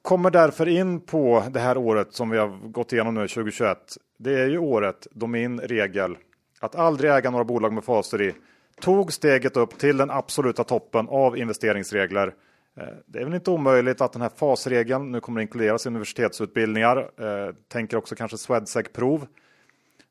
kommer 0.04 0.30
därför 0.30 0.68
in 0.68 1.00
på 1.00 1.44
det 1.50 1.60
här 1.60 1.76
året 1.76 2.12
som 2.14 2.30
vi 2.30 2.38
har 2.38 2.48
gått 2.68 2.92
igenom 2.92 3.14
nu, 3.14 3.28
2021. 3.28 3.78
Det 4.18 4.40
är 4.40 4.48
ju 4.48 4.58
året 4.58 5.06
då 5.10 5.26
min 5.26 5.60
regel 5.60 6.16
att 6.60 6.74
aldrig 6.74 7.10
äga 7.10 7.30
några 7.30 7.44
bolag 7.44 7.72
med 7.72 7.84
faser 7.84 8.22
i 8.22 8.34
tog 8.80 9.12
steget 9.12 9.56
upp 9.56 9.78
till 9.78 9.96
den 9.96 10.10
absoluta 10.10 10.64
toppen 10.64 11.08
av 11.08 11.38
investeringsregler. 11.38 12.34
Eh, 12.76 12.86
det 13.06 13.18
är 13.18 13.24
väl 13.24 13.34
inte 13.34 13.50
omöjligt 13.50 14.00
att 14.00 14.12
den 14.12 14.22
här 14.22 14.30
fasregeln 14.36 15.12
nu 15.12 15.20
kommer 15.20 15.40
att 15.40 15.42
inkluderas 15.42 15.86
i 15.86 15.88
universitetsutbildningar. 15.88 16.96
Eh, 16.96 17.54
tänker 17.68 17.96
också 17.96 18.14
kanske 18.14 18.38
Swedsec-prov. 18.38 19.26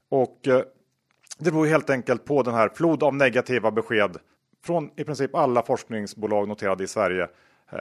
Och 0.09 0.47
eh, 0.47 0.61
det 1.39 1.51
beror 1.51 1.65
helt 1.65 1.89
enkelt 1.89 2.25
på 2.25 2.43
den 2.43 2.53
här 2.53 2.69
flod 2.69 3.03
av 3.03 3.15
negativa 3.15 3.71
besked 3.71 4.17
från 4.65 4.89
i 4.95 5.03
princip 5.03 5.35
alla 5.35 5.63
forskningsbolag 5.63 6.47
noterade 6.47 6.83
i 6.83 6.87
Sverige 6.87 7.27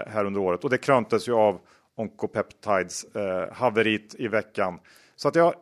här 0.06 0.24
under 0.24 0.40
året. 0.40 0.64
Och 0.64 0.70
det 0.70 0.78
kröntes 0.78 1.28
ju 1.28 1.32
av 1.32 1.60
Oncopeptides 1.96 3.04
eh, 3.04 3.52
haverit 3.52 4.14
i 4.18 4.28
veckan. 4.28 4.80
Så 5.16 5.28
att 5.28 5.34
jag 5.34 5.54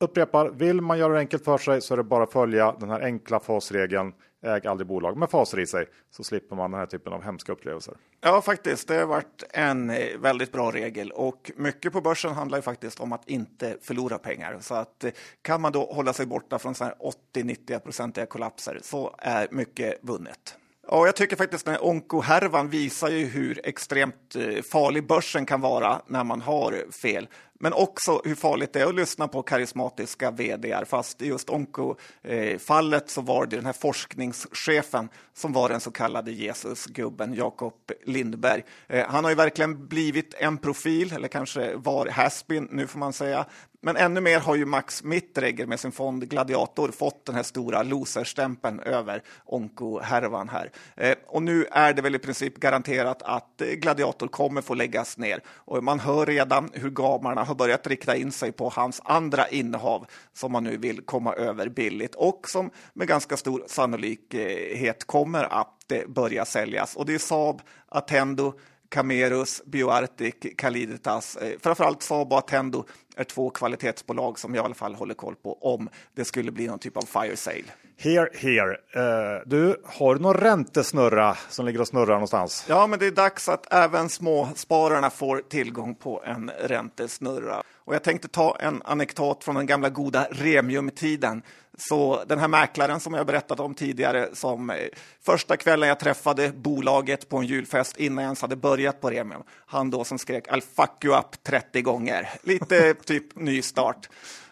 upprepar, 0.00 0.48
vill 0.48 0.80
man 0.80 0.98
göra 0.98 1.12
det 1.12 1.18
enkelt 1.18 1.44
för 1.44 1.58
sig 1.58 1.80
så 1.80 1.94
är 1.94 1.96
det 1.96 2.04
bara 2.04 2.24
att 2.24 2.32
följa 2.32 2.76
den 2.80 2.90
här 2.90 3.00
enkla 3.00 3.40
fasregeln. 3.40 4.12
Äg 4.42 4.66
aldrig 4.66 4.86
bolag 4.86 5.16
med 5.16 5.30
faser 5.30 5.60
i 5.60 5.66
sig 5.66 5.86
så 6.10 6.24
slipper 6.24 6.56
man 6.56 6.70
den 6.70 6.80
här 6.80 6.86
typen 6.86 7.12
av 7.12 7.22
hemska 7.22 7.52
upplevelser. 7.52 7.94
Ja, 8.20 8.42
faktiskt. 8.42 8.88
Det 8.88 8.94
har 8.94 9.06
varit 9.06 9.44
en 9.50 9.90
eh, 9.90 10.18
väldigt 10.18 10.52
bra 10.52 10.70
regel 10.70 11.10
och 11.10 11.50
mycket 11.56 11.92
på 11.92 12.00
börsen 12.00 12.32
handlar 12.32 12.58
ju 12.58 12.62
faktiskt 12.62 13.00
om 13.00 13.12
att 13.12 13.28
inte 13.28 13.76
förlora 13.80 14.18
pengar. 14.18 14.56
Så 14.60 14.74
att 14.74 15.04
eh, 15.04 15.10
kan 15.42 15.60
man 15.60 15.72
då 15.72 15.92
hålla 15.92 16.12
sig 16.12 16.26
borta 16.26 16.58
från 16.58 16.74
80-90 16.74 17.78
procentiga 17.78 18.26
kollapser 18.26 18.78
så 18.82 19.14
är 19.18 19.48
mycket 19.50 19.98
vunnet. 20.02 20.56
Ja, 20.92 21.06
jag 21.06 21.16
tycker 21.16 21.36
faktiskt 21.36 21.64
den 21.64 21.74
här 21.74 21.84
onko-härvan 21.84 22.68
visar 22.68 23.08
ju 23.10 23.26
hur 23.26 23.60
extremt 23.64 24.36
eh, 24.36 24.62
farlig 24.62 25.06
börsen 25.06 25.46
kan 25.46 25.60
vara 25.60 26.02
när 26.06 26.24
man 26.24 26.40
har 26.40 26.92
fel. 27.02 27.28
Men 27.62 27.72
också 27.72 28.22
hur 28.24 28.34
farligt 28.34 28.72
det 28.72 28.80
är 28.80 28.86
att 28.86 28.94
lyssna 28.94 29.28
på 29.28 29.42
karismatiska 29.42 30.30
vd. 30.30 30.84
Fast 30.86 31.22
i 31.22 31.26
just 31.26 31.50
Onko-fallet 31.50 33.02
eh, 33.02 33.08
så 33.08 33.20
var 33.20 33.46
det 33.46 33.56
den 33.56 33.66
här 33.66 33.72
forskningschefen 33.72 35.08
som 35.34 35.52
var 35.52 35.68
den 35.68 35.80
så 35.80 35.90
kallade 35.90 36.30
Jesusgubben, 36.30 37.34
Jakob 37.34 37.74
Lindberg. 38.04 38.64
Eh, 38.88 39.06
han 39.08 39.24
har 39.24 39.30
ju 39.30 39.36
verkligen 39.36 39.86
blivit 39.88 40.34
en 40.34 40.58
profil, 40.58 41.12
eller 41.12 41.28
kanske 41.28 41.76
var 41.76 42.06
haspin 42.06 42.68
nu 42.70 42.86
får 42.86 42.98
man 42.98 43.12
säga. 43.12 43.46
Men 43.82 43.96
ännu 43.96 44.20
mer 44.20 44.40
har 44.40 44.54
ju 44.54 44.64
Max 44.64 45.04
Mittregger 45.04 45.66
med 45.66 45.80
sin 45.80 45.92
fond 45.92 46.28
Gladiator 46.28 46.90
fått 46.90 47.26
den 47.26 47.34
här 47.34 47.42
stora 47.42 47.82
loserstämpeln 47.82 48.80
över 48.80 49.22
Onko-härvan 49.44 50.48
här. 50.48 50.70
Eh, 50.96 51.14
och 51.26 51.42
nu 51.42 51.66
är 51.70 51.92
det 51.92 52.02
väl 52.02 52.14
i 52.14 52.18
princip 52.18 52.60
garanterat 52.60 53.22
att 53.22 53.62
Gladiator 53.76 54.28
kommer 54.28 54.62
få 54.62 54.74
läggas 54.74 55.18
ner. 55.18 55.40
Och 55.46 55.84
man 55.84 56.00
hör 56.00 56.26
redan 56.26 56.70
hur 56.74 56.90
gamarna 56.90 57.44
har 57.44 57.54
börjat 57.54 57.86
rikta 57.86 58.16
in 58.16 58.32
sig 58.32 58.52
på 58.52 58.68
hans 58.68 59.00
andra 59.04 59.48
innehav 59.48 60.06
som 60.32 60.52
man 60.52 60.64
nu 60.64 60.76
vill 60.76 61.00
komma 61.04 61.32
över 61.32 61.68
billigt 61.68 62.14
och 62.14 62.48
som 62.48 62.70
med 62.94 63.08
ganska 63.08 63.36
stor 63.36 63.64
sannolikhet 63.66 65.06
kommer 65.06 65.44
att 65.44 65.92
eh, 65.92 66.00
börja 66.08 66.44
säljas. 66.44 66.96
Och 66.96 67.06
det 67.06 67.14
är 67.14 67.18
Saab, 67.18 67.62
Attendo, 67.88 68.54
Camerus, 68.90 69.62
Bioartic, 69.66 70.34
Caliditas. 70.56 71.36
Eh, 71.36 71.58
framförallt 71.60 72.02
Saab 72.02 72.32
och 72.32 72.38
Attendo 72.38 72.84
är 73.16 73.24
två 73.24 73.50
kvalitetsbolag 73.50 74.38
som 74.38 74.54
jag 74.54 74.62
i 74.62 74.64
alla 74.64 74.74
fall 74.74 74.94
håller 74.94 75.14
koll 75.14 75.34
på 75.34 75.58
om 75.60 75.88
det 76.14 76.24
skulle 76.24 76.52
bli 76.52 76.66
någon 76.66 76.78
typ 76.78 76.96
av 76.96 77.02
fire 77.02 77.36
sale. 77.36 77.64
Here, 78.02 78.28
here. 78.34 78.70
Uh, 78.70 79.42
du, 79.46 79.82
har 79.84 80.14
du 80.14 80.20
någon 80.20 80.34
räntesnurra 80.34 81.36
som 81.48 81.66
ligger 81.66 81.80
och 81.80 81.88
snurrar 81.88 82.12
någonstans? 82.12 82.64
Ja, 82.68 82.86
men 82.86 82.98
det 82.98 83.06
är 83.06 83.10
dags 83.10 83.48
att 83.48 83.72
även 83.72 84.08
småspararna 84.08 85.10
får 85.10 85.42
tillgång 85.48 85.94
på 85.94 86.22
en 86.24 86.50
räntesnurra. 86.60 87.62
Och 87.84 87.94
jag 87.94 88.02
tänkte 88.02 88.28
ta 88.28 88.56
en 88.60 88.82
anekdot 88.84 89.44
från 89.44 89.54
den 89.54 89.66
gamla 89.66 89.88
goda 89.88 90.26
Remium-tiden. 90.30 91.42
Så 91.88 92.24
den 92.26 92.38
här 92.38 92.48
mäklaren 92.48 93.00
som 93.00 93.14
jag 93.14 93.26
berättat 93.26 93.60
om 93.60 93.74
tidigare, 93.74 94.28
som 94.32 94.70
eh, 94.70 94.76
första 95.22 95.56
kvällen 95.56 95.88
jag 95.88 96.00
träffade 96.00 96.48
bolaget 96.48 97.28
på 97.28 97.36
en 97.36 97.46
julfest 97.46 97.96
innan 97.96 98.24
jag 98.24 98.28
ens 98.28 98.42
hade 98.42 98.56
börjat 98.56 99.00
på 99.00 99.10
Remium, 99.10 99.42
han 99.66 99.90
då 99.90 100.04
som 100.04 100.18
skrek 100.18 100.48
I'll 100.48 100.62
fuck 100.76 101.04
you 101.04 101.18
up 101.18 101.42
30 101.42 101.82
gånger. 101.82 102.30
Lite 102.42 102.94
typ 103.04 103.36
nystart. 103.36 104.08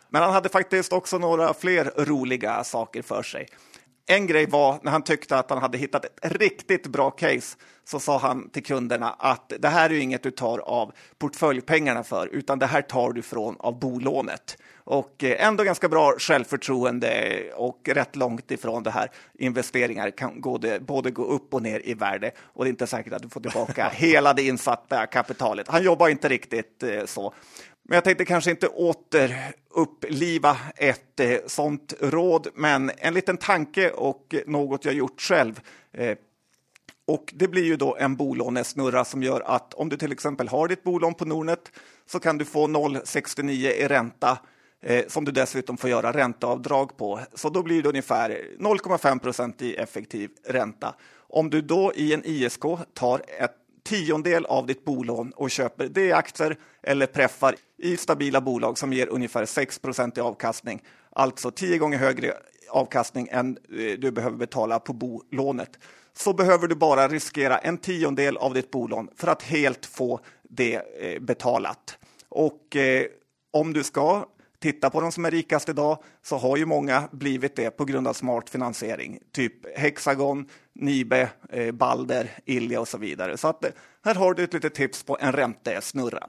Men 0.08 0.22
han 0.22 0.32
hade 0.32 0.48
faktiskt 0.48 0.92
också 0.92 1.18
några 1.18 1.54
fler 1.54 1.92
roliga 1.96 2.64
saker 2.64 3.02
för 3.02 3.22
sig. 3.22 3.48
En 4.10 4.26
grej 4.26 4.46
var 4.46 4.78
när 4.82 4.92
han 4.92 5.02
tyckte 5.02 5.38
att 5.38 5.50
han 5.50 5.58
hade 5.58 5.78
hittat 5.78 6.04
ett 6.04 6.32
riktigt 6.32 6.86
bra 6.86 7.10
case 7.10 7.56
så 7.84 8.00
sa 8.00 8.18
han 8.18 8.50
till 8.50 8.64
kunderna 8.64 9.10
att 9.18 9.52
det 9.58 9.68
här 9.68 9.90
är 9.90 9.98
inget 9.98 10.22
du 10.22 10.30
tar 10.30 10.58
av 10.58 10.92
portföljpengarna 11.18 12.04
för, 12.04 12.26
utan 12.26 12.58
det 12.58 12.66
här 12.66 12.82
tar 12.82 13.12
du 13.12 13.22
från 13.22 13.56
av 13.58 13.78
bolånet. 13.78 14.58
Och 14.84 15.24
eh, 15.24 15.46
ändå 15.46 15.64
ganska 15.64 15.88
bra 15.88 16.14
självförtroende 16.18 17.42
och 17.56 17.88
rätt 17.88 18.16
långt 18.16 18.50
ifrån 18.50 18.82
det 18.82 18.90
här. 18.90 19.10
Investeringar 19.38 20.10
kan 20.10 20.40
gå 20.40 20.58
det, 20.58 20.80
både 20.80 21.10
gå 21.10 21.24
upp 21.24 21.54
och 21.54 21.62
ner 21.62 21.80
i 21.84 21.94
värde 21.94 22.30
och 22.38 22.64
det 22.64 22.68
är 22.68 22.70
inte 22.72 22.86
säkert 22.86 23.12
att 23.12 23.22
du 23.22 23.28
får 23.28 23.40
tillbaka 23.40 23.88
hela 23.92 24.32
det 24.34 24.42
insatta 24.42 25.06
kapitalet. 25.06 25.68
Han 25.68 25.82
jobbar 25.82 26.08
inte 26.08 26.28
riktigt 26.28 26.82
eh, 26.82 27.04
så. 27.04 27.34
Men 27.90 27.94
jag 27.94 28.04
tänkte 28.04 28.24
kanske 28.24 28.50
inte 28.50 28.68
återuppliva 28.68 30.56
ett 30.76 31.20
eh, 31.20 31.38
sånt 31.46 31.94
råd, 32.00 32.48
men 32.54 32.90
en 32.96 33.14
liten 33.14 33.36
tanke 33.36 33.90
och 33.90 34.34
något 34.46 34.84
jag 34.84 34.94
gjort 34.94 35.20
själv. 35.20 35.60
Eh, 35.92 36.18
och 37.06 37.32
det 37.36 37.48
blir 37.48 37.64
ju 37.64 37.76
då 37.76 37.96
en 37.96 38.16
bolånesnurra 38.16 39.04
som 39.04 39.22
gör 39.22 39.40
att 39.40 39.74
om 39.74 39.88
du 39.88 39.96
till 39.96 40.12
exempel 40.12 40.48
har 40.48 40.68
ditt 40.68 40.82
bolån 40.82 41.14
på 41.14 41.24
Nordnet 41.24 41.72
så 42.06 42.20
kan 42.20 42.38
du 42.38 42.44
få 42.44 42.66
0,69 42.66 43.50
i 43.50 43.88
ränta 43.88 44.38
eh, 44.82 45.06
som 45.06 45.24
du 45.24 45.32
dessutom 45.32 45.76
får 45.76 45.90
göra 45.90 46.12
ränteavdrag 46.12 46.96
på. 46.96 47.20
Så 47.34 47.48
då 47.48 47.62
blir 47.62 47.82
det 47.82 47.88
ungefär 47.88 48.30
0,5 48.58 49.18
procent 49.18 49.62
i 49.62 49.74
effektiv 49.74 50.30
ränta. 50.46 50.94
Om 51.16 51.50
du 51.50 51.60
då 51.60 51.92
i 51.94 52.14
en 52.14 52.22
ISK 52.24 52.62
tar 52.94 53.22
ett 53.38 53.56
tiondel 53.88 54.46
av 54.46 54.66
ditt 54.66 54.84
bolån 54.84 55.32
och 55.36 55.50
köper 55.50 55.88
D-aktier 55.88 56.56
eller 56.82 57.06
preffar 57.06 57.54
i 57.78 57.96
stabila 57.96 58.40
bolag 58.40 58.78
som 58.78 58.92
ger 58.92 59.06
ungefär 59.06 59.46
6 59.46 59.80
i 60.16 60.20
avkastning, 60.20 60.82
alltså 61.10 61.50
tio 61.50 61.78
gånger 61.78 61.98
högre 61.98 62.34
avkastning 62.70 63.28
än 63.30 63.58
eh, 63.78 63.98
du 63.98 64.10
behöver 64.10 64.36
betala 64.36 64.78
på 64.80 64.92
bolånet, 64.92 65.78
så 66.16 66.32
behöver 66.32 66.68
du 66.68 66.74
bara 66.74 67.08
riskera 67.08 67.58
en 67.58 67.78
tiondel 67.78 68.36
av 68.36 68.54
ditt 68.54 68.70
bolån 68.70 69.08
för 69.16 69.28
att 69.28 69.42
helt 69.42 69.86
få 69.86 70.20
det 70.42 70.74
eh, 70.74 71.20
betalat. 71.20 71.98
Och 72.28 72.76
eh, 72.76 73.06
om 73.50 73.72
du 73.72 73.84
ska 73.84 74.26
titta 74.62 74.90
på 74.90 75.00
de 75.00 75.12
som 75.12 75.24
är 75.24 75.30
rikast 75.30 75.68
idag 75.68 76.02
så 76.22 76.36
har 76.36 76.56
ju 76.56 76.66
många 76.66 77.08
blivit 77.12 77.56
det 77.56 77.70
på 77.70 77.84
grund 77.84 78.08
av 78.08 78.12
smart 78.12 78.50
finansiering. 78.50 79.18
Typ 79.32 79.78
Hexagon, 79.78 80.46
Nibe, 80.74 81.28
eh, 81.50 81.72
Balder, 81.72 82.30
Ilja 82.44 82.80
och 82.80 82.88
så 82.88 82.98
vidare. 82.98 83.36
Så 83.36 83.48
att, 83.48 83.64
eh, 83.64 83.70
här 84.04 84.14
har 84.14 84.34
du 84.34 84.44
ett 84.44 84.54
litet 84.54 84.74
tips 84.74 85.02
på 85.02 85.16
en 85.20 85.32
räntesnurra. 85.32 86.26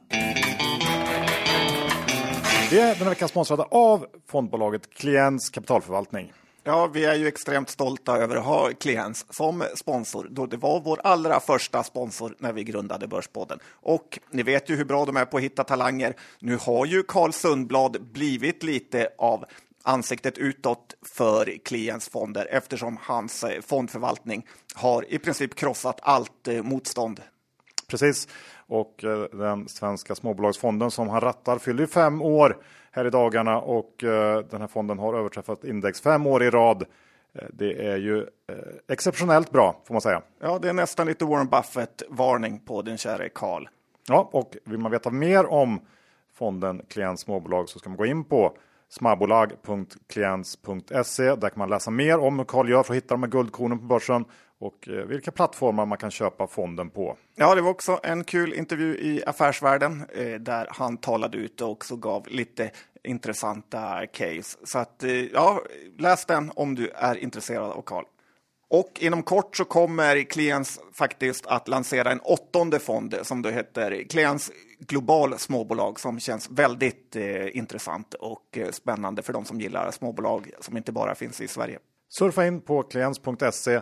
Vi 2.72 2.80
är 2.80 2.88
den 2.88 3.04
här 3.04 3.10
veckan 3.10 3.30
sponsrade 3.30 3.64
av 3.64 4.06
fondbolaget 4.28 4.94
Klients 4.94 5.50
kapitalförvaltning. 5.50 6.34
Ja, 6.70 6.88
vi 6.88 7.06
är 7.06 7.16
ju 7.16 7.28
extremt 7.28 7.70
stolta 7.70 8.18
över 8.18 8.36
att 8.36 8.46
ha 8.46 8.70
Kliens 8.74 9.26
som 9.30 9.64
sponsor, 9.76 10.28
då 10.32 10.46
det 10.46 10.58
var 10.58 10.82
vår 10.82 11.02
allra 11.04 11.40
första 11.40 11.84
sponsor 11.84 12.36
när 12.40 12.54
vi 12.54 12.64
grundade 12.64 13.08
Börspodden. 13.08 13.60
Och 13.72 14.20
ni 14.32 14.44
vet 14.44 14.70
ju 14.70 14.76
hur 14.76 14.86
bra 14.86 15.06
de 15.06 15.18
är 15.18 15.26
på 15.26 15.38
att 15.38 15.44
hitta 15.44 15.64
talanger. 15.64 16.16
Nu 16.40 16.58
har 16.62 16.86
ju 16.86 17.04
Carl 17.04 17.34
Sundblad 17.34 18.12
blivit 18.12 18.64
lite 18.64 19.10
av 19.18 19.46
ansiktet 19.84 20.38
utåt 20.38 20.96
för 21.02 21.58
Kliens 21.66 22.10
fonder 22.10 22.48
eftersom 22.52 22.98
hans 23.02 23.46
fondförvaltning 23.62 24.48
har 24.76 25.14
i 25.14 25.20
princip 25.20 25.56
krossat 25.56 26.00
allt 26.02 26.48
motstånd. 26.64 27.22
Precis, 27.90 28.28
och 28.68 29.04
eh, 29.04 29.24
den 29.32 29.68
svenska 29.68 30.16
småbolagsfonden 30.16 30.92
som 30.92 31.10
han 31.10 31.22
rattar 31.22 31.58
fyller 31.58 31.86
fem 31.86 32.22
år 32.22 32.58
här 32.92 33.06
i 33.06 33.10
dagarna 33.10 33.60
och 33.60 34.04
eh, 34.04 34.40
den 34.40 34.62
här 34.62 34.68
fonden 34.68 35.00
har 35.00 35.14
överträffat 35.14 35.64
index 35.64 36.02
fem 36.02 36.28
år 36.28 36.44
i 36.44 36.50
rad. 36.50 36.84
Eh, 37.34 37.48
det 37.54 37.88
är 37.88 37.98
ju 37.98 38.28
exceptionellt 38.88 39.52
bra 39.52 39.82
får 39.86 39.94
man 39.94 40.02
säga. 40.02 40.22
Ja, 40.42 40.60
det 40.62 40.70
är 40.70 40.74
nästan 40.74 41.08
lite 41.08 41.26
Warren 41.26 41.48
Buffett 41.48 42.04
varning 42.10 42.60
på 42.60 42.82
den 42.82 42.98
käre 42.98 43.30
Karl. 43.30 43.68
Ja, 44.08 44.30
och 44.32 44.58
vill 44.66 44.80
man 44.80 44.92
veta 44.92 45.10
mer 45.10 45.46
om 45.46 45.80
fonden 46.34 46.82
Klient 46.90 47.20
småbolag 47.20 47.70
så 47.70 47.80
ska 47.80 47.90
man 47.90 47.98
gå 47.98 48.06
in 48.06 48.24
på 48.24 48.58
småbolag.klients.se. 48.90 51.36
Där 51.36 51.50
kan 51.50 51.60
man 51.60 51.70
läsa 51.70 51.92
mer 51.92 52.20
om 52.20 52.40
hur 52.40 52.46
Karl 52.46 52.70
gör 52.70 52.84
för 52.84 52.94
att 52.94 52.98
hitta 52.98 53.14
de 53.14 53.24
här 53.24 53.30
guldkornen 53.30 53.80
på 53.80 53.86
börsen 53.86 54.26
och 54.60 54.88
eh, 54.88 54.94
vilka 54.94 55.32
plattformar 55.32 55.86
man 55.86 55.98
kan 55.98 56.12
köpa 56.12 56.48
fonden 56.48 56.90
på. 56.90 57.18
Ja, 57.36 57.56
det 57.56 57.62
var 57.62 57.72
också 57.72 58.00
en 58.04 58.24
kul 58.24 58.54
intervju 58.54 58.98
i 58.98 59.24
Affärsvärlden 59.26 60.06
eh, 60.14 60.34
där 60.40 60.68
han 60.70 60.98
talade 60.98 61.38
ut 61.38 61.62
och 61.62 61.70
också 61.70 61.96
gav 61.96 62.28
lite 62.28 62.72
intressanta 63.04 64.08
case. 64.08 64.58
Så 64.64 64.80
att, 64.80 65.04
eh, 65.04 65.12
ja, 65.12 65.62
läs 65.98 66.26
den 66.26 66.52
om 66.56 66.76
du 66.76 66.90
är 66.90 67.16
intresserad 67.16 67.72
av 67.72 67.82
Karl. 67.82 68.04
Och 68.72 68.98
inom 69.00 69.24
kort 69.24 69.58
så 69.58 69.66
kommer 69.66 70.24
Kliens 70.24 70.80
faktiskt 70.94 71.48
att 71.48 71.68
lansera 71.68 72.12
en 72.12 72.20
åttonde 72.20 72.80
fond 72.80 73.16
som 73.22 73.42
då 73.42 73.50
heter 73.50 74.04
Kliens 74.10 74.52
global 74.80 75.40
småbolag 75.40 76.00
som 76.00 76.20
känns 76.20 76.50
väldigt 76.50 77.16
eh, 77.16 77.58
intressant 77.58 78.14
och 78.14 78.58
eh, 78.58 78.72
spännande 78.72 79.22
för 79.22 79.34
de 79.34 79.46
som 79.46 79.62
gillar 79.62 79.92
småbolag 79.92 80.52
som 80.60 80.78
inte 80.78 80.92
bara 80.92 81.16
finns 81.16 81.42
i 81.42 81.48
Sverige. 81.48 81.80
Surfa 82.10 82.46
in 82.46 82.62
på 82.62 82.84
kliens.se. 82.84 83.82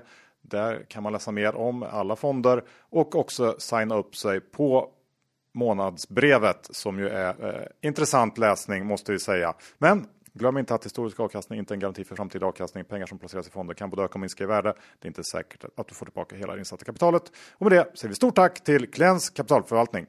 Där 0.49 0.85
kan 0.89 1.03
man 1.03 1.13
läsa 1.13 1.31
mer 1.31 1.55
om 1.55 1.83
alla 1.83 2.15
fonder 2.15 2.63
och 2.89 3.15
också 3.15 3.55
signa 3.59 3.95
upp 3.95 4.15
sig 4.15 4.39
på 4.39 4.89
månadsbrevet 5.53 6.67
som 6.71 6.99
ju 6.99 7.09
är 7.09 7.45
eh, 7.45 7.87
intressant 7.87 8.37
läsning 8.37 8.85
måste 8.85 9.11
vi 9.11 9.19
säga. 9.19 9.53
Men 9.77 10.07
glöm 10.33 10.57
inte 10.57 10.75
att 10.75 10.85
historisk 10.85 11.19
avkastning 11.19 11.59
inte 11.59 11.73
är 11.73 11.75
en 11.75 11.79
garanti 11.79 12.03
för 12.03 12.15
framtida 12.15 12.45
avkastning. 12.45 12.85
Pengar 12.85 13.05
som 13.05 13.19
placeras 13.19 13.47
i 13.47 13.51
fonder 13.51 13.73
kan 13.73 13.89
både 13.89 14.03
öka 14.03 14.13
och 14.13 14.19
minska 14.19 14.43
i 14.43 14.47
värde. 14.47 14.73
Det 14.99 15.05
är 15.05 15.07
inte 15.07 15.23
säkert 15.23 15.65
att 15.77 15.87
du 15.87 15.95
får 15.95 16.05
tillbaka 16.05 16.35
hela 16.35 16.53
det 16.53 16.59
insatta 16.59 16.85
kapitalet. 16.85 17.23
Och 17.51 17.65
med 17.65 17.71
det 17.71 17.97
säger 17.97 18.09
vi 18.09 18.15
stort 18.15 18.35
tack 18.35 18.63
till 18.63 18.91
Klens 18.91 19.29
kapitalförvaltning. 19.29 20.05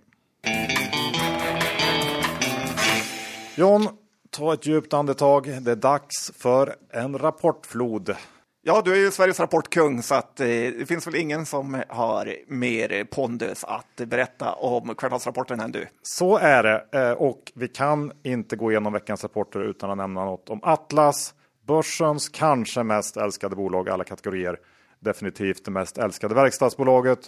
John, 3.55 3.89
ta 4.31 4.55
ett 4.55 4.67
djupt 4.67 4.95
andetag. 4.95 5.63
Det 5.63 5.71
är 5.71 5.77
dags 5.77 6.33
för 6.35 6.77
en 6.91 7.19
rapportflod. 7.19 8.17
Ja, 8.63 8.83
du 8.85 8.93
är 8.93 8.97
ju 8.97 9.11
Sveriges 9.11 9.41
rapportkung 9.41 10.03
så 10.03 10.15
att 10.15 10.41
eh, 10.41 10.47
det 10.47 10.89
finns 10.89 11.07
väl 11.07 11.15
ingen 11.15 11.47
som 11.47 11.83
har 11.89 12.35
mer 12.47 13.05
pondus 13.05 13.65
att 13.65 13.97
berätta 13.97 14.53
om 14.53 14.95
kvartalsrapporten 14.95 15.61
än 15.61 15.73
du. 15.73 15.87
Så 16.03 16.39
är 16.39 16.63
det 16.63 16.85
eh, 16.93 17.13
och 17.13 17.53
vi 17.55 17.69
kan 17.69 18.13
inte 18.23 18.57
gå 18.57 18.71
igenom 18.71 18.93
veckans 18.93 19.23
rapporter 19.23 19.61
utan 19.61 19.91
att 19.91 19.97
nämna 19.97 20.25
något 20.25 20.51
om 20.51 20.61
Atlas, 20.63 21.35
börsens 21.67 22.29
kanske 22.29 22.83
mest 22.83 23.17
älskade 23.17 23.57
bolag 23.57 23.89
i 23.89 23.91
alla 23.91 24.05
kategorier. 24.05 24.57
Definitivt 25.01 25.65
det 25.65 25.71
mest 25.71 25.99
älskade 25.99 26.35
verkstadsbolaget 26.35 27.21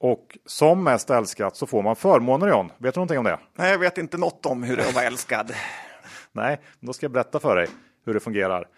och 0.00 0.38
som 0.46 0.84
mest 0.84 1.10
älskat 1.10 1.56
så 1.56 1.66
får 1.66 1.82
man 1.82 1.96
förmåner 1.96 2.48
John. 2.48 2.72
Vet 2.78 2.94
du 2.94 2.98
någonting 2.98 3.18
om 3.18 3.24
det? 3.24 3.38
Nej, 3.54 3.70
jag 3.70 3.78
vet 3.78 3.98
inte 3.98 4.16
något 4.16 4.46
om 4.46 4.62
hur 4.62 4.76
det 4.76 4.82
är 4.82 4.88
att 4.88 4.94
vara 4.94 5.04
älskad. 5.04 5.52
Nej, 6.32 6.60
då 6.80 6.92
ska 6.92 7.04
jag 7.04 7.12
berätta 7.12 7.40
för 7.40 7.56
dig 7.56 7.68
hur 8.06 8.14
det 8.14 8.20
fungerar. 8.20 8.68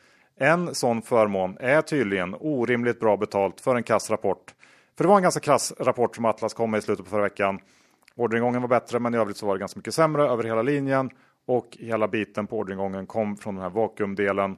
En 0.42 0.74
sån 0.74 1.02
förmån 1.02 1.56
är 1.60 1.82
tydligen 1.82 2.36
orimligt 2.40 3.00
bra 3.00 3.16
betalt 3.16 3.60
för 3.60 3.76
en 3.76 3.82
kass 3.82 4.10
rapport. 4.10 4.54
För 4.96 5.04
det 5.04 5.08
var 5.08 5.16
en 5.16 5.22
ganska 5.22 5.40
krass 5.40 5.72
rapport 5.78 6.16
som 6.16 6.24
Atlas 6.24 6.54
kom 6.54 6.70
med 6.70 6.78
i 6.78 6.82
slutet 6.82 7.04
på 7.04 7.10
förra 7.10 7.22
veckan. 7.22 7.60
Orderingången 8.16 8.62
var 8.62 8.68
bättre, 8.68 8.98
men 8.98 9.14
i 9.14 9.18
övrigt 9.18 9.36
så 9.36 9.46
var 9.46 9.54
det 9.54 9.60
ganska 9.60 9.78
mycket 9.78 9.94
sämre 9.94 10.22
över 10.22 10.44
hela 10.44 10.62
linjen 10.62 11.10
och 11.46 11.76
hela 11.80 12.08
biten 12.08 12.46
på 12.46 12.58
orderingången 12.58 13.06
kom 13.06 13.36
från 13.36 13.54
den 13.54 13.62
här 13.62 13.70
vakuumdelen 13.70 14.56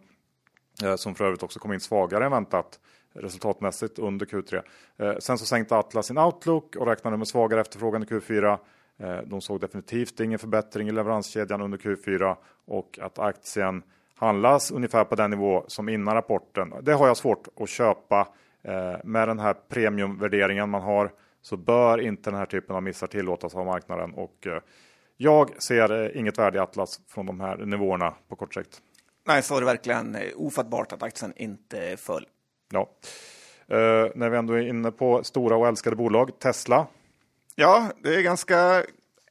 eh, 0.85 0.97
som 0.97 1.15
för 1.15 1.25
övrigt 1.25 1.43
också 1.43 1.59
kom 1.59 1.73
in 1.73 1.81
svagare 1.81 2.25
än 2.25 2.31
väntat 2.31 2.81
resultatmässigt 3.13 3.99
under 3.99 4.27
Q3. 4.27 4.63
Eh, 4.97 5.17
sen 5.19 5.39
så 5.39 5.47
sänkte 5.47 5.77
Atlas 5.77 6.07
sin 6.07 6.19
outlook 6.19 6.77
och 6.77 6.87
räknade 6.87 7.17
med 7.17 7.29
svagare 7.29 7.61
efterfrågan 7.61 8.03
i 8.03 8.07
Q4. 8.07 8.59
Eh, 8.99 9.17
de 9.25 9.41
såg 9.41 9.61
definitivt 9.61 10.21
ingen 10.21 10.39
förbättring 10.39 10.89
i 10.89 10.93
leveranskedjan 10.93 11.63
under 11.63 11.79
Q4 11.79 12.37
och 12.67 12.99
att 13.03 13.19
aktien 13.19 13.83
handlas 14.27 14.71
ungefär 14.71 15.05
på 15.05 15.15
den 15.15 15.31
nivå 15.31 15.65
som 15.67 15.89
innan 15.89 16.15
rapporten. 16.15 16.75
Det 16.83 16.93
har 16.93 17.07
jag 17.07 17.17
svårt 17.17 17.49
att 17.61 17.69
köpa. 17.69 18.29
Eh, 18.65 18.97
med 19.05 19.29
den 19.29 19.39
här 19.39 19.55
premiumvärderingen 19.69 20.71
man 20.71 20.83
har 20.83 21.13
så 21.43 21.57
bör 21.57 22.01
inte 22.01 22.31
den 22.31 22.39
här 22.39 22.47
typen 22.47 22.77
av 22.77 22.83
missar 22.83 23.07
tillåtas 23.07 23.55
av 23.55 23.67
marknaden. 23.67 24.15
Och 24.15 24.47
eh, 24.47 24.63
jag 25.17 25.63
ser 25.63 26.03
eh, 26.03 26.21
inget 26.21 26.39
värde 26.39 26.59
i 26.59 26.61
Atlas 26.61 27.01
från 27.09 27.27
de 27.27 27.41
här 27.41 27.57
nivåerna 27.57 28.15
på 28.29 28.37
kort 28.37 28.55
sikt. 28.55 28.81
Nej, 29.27 29.43
så 29.43 29.57
är 29.57 29.61
det 29.61 29.67
verkligen 29.67 30.17
ofattbart 30.37 30.93
att 30.93 31.03
aktien 31.03 31.33
inte 31.37 31.97
föll. 31.97 32.27
Ja. 32.73 32.89
Uh, 33.73 34.11
när 34.15 34.31
vi 34.31 34.37
ändå 34.37 34.55
är 34.55 34.69
inne 34.69 34.91
på 34.91 35.25
stora 35.25 35.57
och 35.57 35.67
älskade 35.67 35.97
bolag, 35.97 36.39
Tesla. 36.39 36.87
Ja, 37.55 37.91
det 38.03 38.15
är 38.15 38.23
ganska 38.23 38.83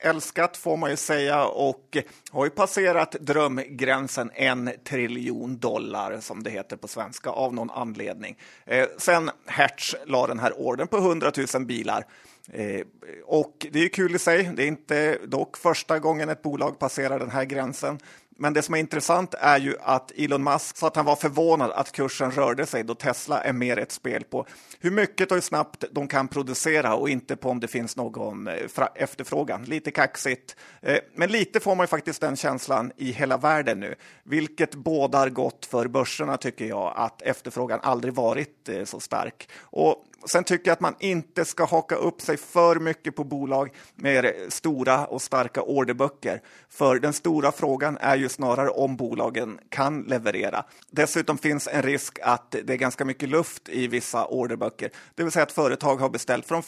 älskat 0.01 0.57
får 0.57 0.77
man 0.77 0.89
ju 0.89 0.95
säga 0.95 1.45
och 1.45 1.97
har 2.31 2.45
ju 2.45 2.49
passerat 2.49 3.11
drömgränsen 3.11 4.31
en 4.33 4.71
triljon 4.83 5.57
dollar 5.57 6.19
som 6.19 6.43
det 6.43 6.49
heter 6.49 6.77
på 6.77 6.87
svenska 6.87 7.29
av 7.29 7.53
någon 7.53 7.69
anledning. 7.69 8.37
Eh, 8.65 8.87
sen 8.97 9.31
Hertz 9.45 9.95
la 10.05 10.27
den 10.27 10.39
här 10.39 10.59
orden 10.59 10.87
på 10.87 10.97
100 10.97 11.31
000 11.53 11.65
bilar. 11.65 12.05
Eh, 12.53 12.81
och 13.25 13.67
det 13.71 13.83
är 13.83 13.89
kul 13.89 14.15
i 14.15 14.19
sig. 14.19 14.51
Det 14.55 14.63
är 14.63 14.67
inte 14.67 15.17
dock 15.25 15.57
första 15.57 15.99
gången 15.99 16.29
ett 16.29 16.41
bolag 16.41 16.79
passerar 16.79 17.19
den 17.19 17.31
här 17.31 17.45
gränsen. 17.45 17.99
Men 18.41 18.54
det 18.54 18.62
som 18.62 18.75
är 18.75 18.80
intressant 18.80 19.34
är 19.34 19.60
ju 19.60 19.75
att 19.82 20.12
Elon 20.12 20.43
Musk 20.43 20.77
sa 20.77 20.88
att 20.88 20.95
han 20.95 21.06
var 21.06 21.15
förvånad 21.15 21.71
att 21.71 21.91
kursen 21.91 22.32
rörde 22.32 22.65
sig 22.65 22.84
då 22.84 22.95
Tesla 22.95 23.41
är 23.41 23.54
mer 23.54 23.80
ett 23.80 23.91
spel 23.91 24.23
på 24.23 24.45
hur 24.80 24.91
mycket 24.91 25.32
och 25.32 25.36
hur 25.36 25.41
snabbt 25.41 25.84
de 25.91 26.08
kan 26.08 26.27
producera 26.27 26.95
och 26.95 27.10
inte 27.10 27.36
på 27.36 27.49
om 27.49 27.60
det 27.60 27.67
finns 27.67 27.97
någon 27.97 28.47
eh, 28.47 28.54
efterfrågan. 28.95 29.63
Lite 29.63 29.91
kaxigt, 29.91 30.56
eh, 30.82 30.97
men 31.15 31.32
lite 31.32 31.60
får 31.60 31.75
man 31.75 31.84
ju 31.84 31.88
faktiskt 31.88 32.21
den 32.21 32.36
känslan 32.36 32.91
i 32.97 33.12
hela 33.12 33.38
världen 33.38 33.80
nu, 33.80 33.95
vilket 34.23 34.75
bådar 34.75 35.30
gott 35.30 35.65
för 35.65 35.88
börserna 35.88 36.38
tycker 36.38 36.65
jag, 36.65 36.93
att 36.95 37.21
efterfrågan 37.21 37.80
aldrig 37.84 38.13
varit 38.13 38.69
eh, 38.69 38.84
så 38.84 38.99
stark. 38.99 39.49
Och 39.60 40.06
Sen 40.25 40.43
tycker 40.43 40.69
jag 40.69 40.73
att 40.73 40.79
man 40.79 40.95
inte 40.99 41.45
ska 41.45 41.65
haka 41.65 41.95
upp 41.95 42.21
sig 42.21 42.38
för 42.38 42.79
mycket 42.79 43.15
på 43.15 43.23
bolag 43.23 43.69
med 43.95 44.34
stora 44.49 45.05
och 45.05 45.21
starka 45.21 45.62
orderböcker. 45.62 46.41
För 46.69 46.99
den 46.99 47.13
stora 47.13 47.51
frågan 47.51 47.97
är 47.97 48.15
ju 48.15 48.29
snarare 48.29 48.69
om 48.69 48.97
bolagen 48.97 49.60
kan 49.69 50.01
leverera. 50.01 50.65
Dessutom 50.89 51.38
finns 51.38 51.67
en 51.67 51.81
risk 51.81 52.19
att 52.23 52.51
det 52.51 52.73
är 52.73 52.77
ganska 52.77 53.05
mycket 53.05 53.29
luft 53.29 53.69
i 53.69 53.88
vissa 53.88 54.25
orderböcker. 54.25 54.91
Det 55.15 55.23
vill 55.23 55.31
säga 55.31 55.43
att 55.43 55.51
företag 55.51 55.95
har 55.95 56.10
beställt 56.10 56.45
från 56.45 56.63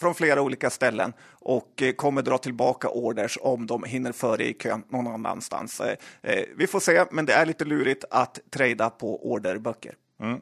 från 0.00 0.14
flera 0.14 0.42
olika 0.42 0.70
ställen 0.70 1.12
och 1.30 1.82
eh, 1.82 1.92
kommer 1.92 2.22
dra 2.22 2.38
tillbaka 2.38 2.88
orders 2.88 3.38
om 3.40 3.66
de 3.66 3.84
hinner 3.84 4.12
före 4.12 4.48
i 4.48 4.54
kön 4.54 4.82
någon 4.88 5.06
annanstans. 5.06 5.80
Eh, 5.80 5.96
eh, 6.22 6.44
vi 6.56 6.66
får 6.66 6.80
se, 6.80 7.04
men 7.10 7.26
det 7.26 7.32
är 7.32 7.46
lite 7.46 7.64
lurigt 7.64 8.04
att 8.10 8.38
trada 8.50 8.90
på 8.90 9.32
orderböcker. 9.32 9.94
Mm. 10.20 10.40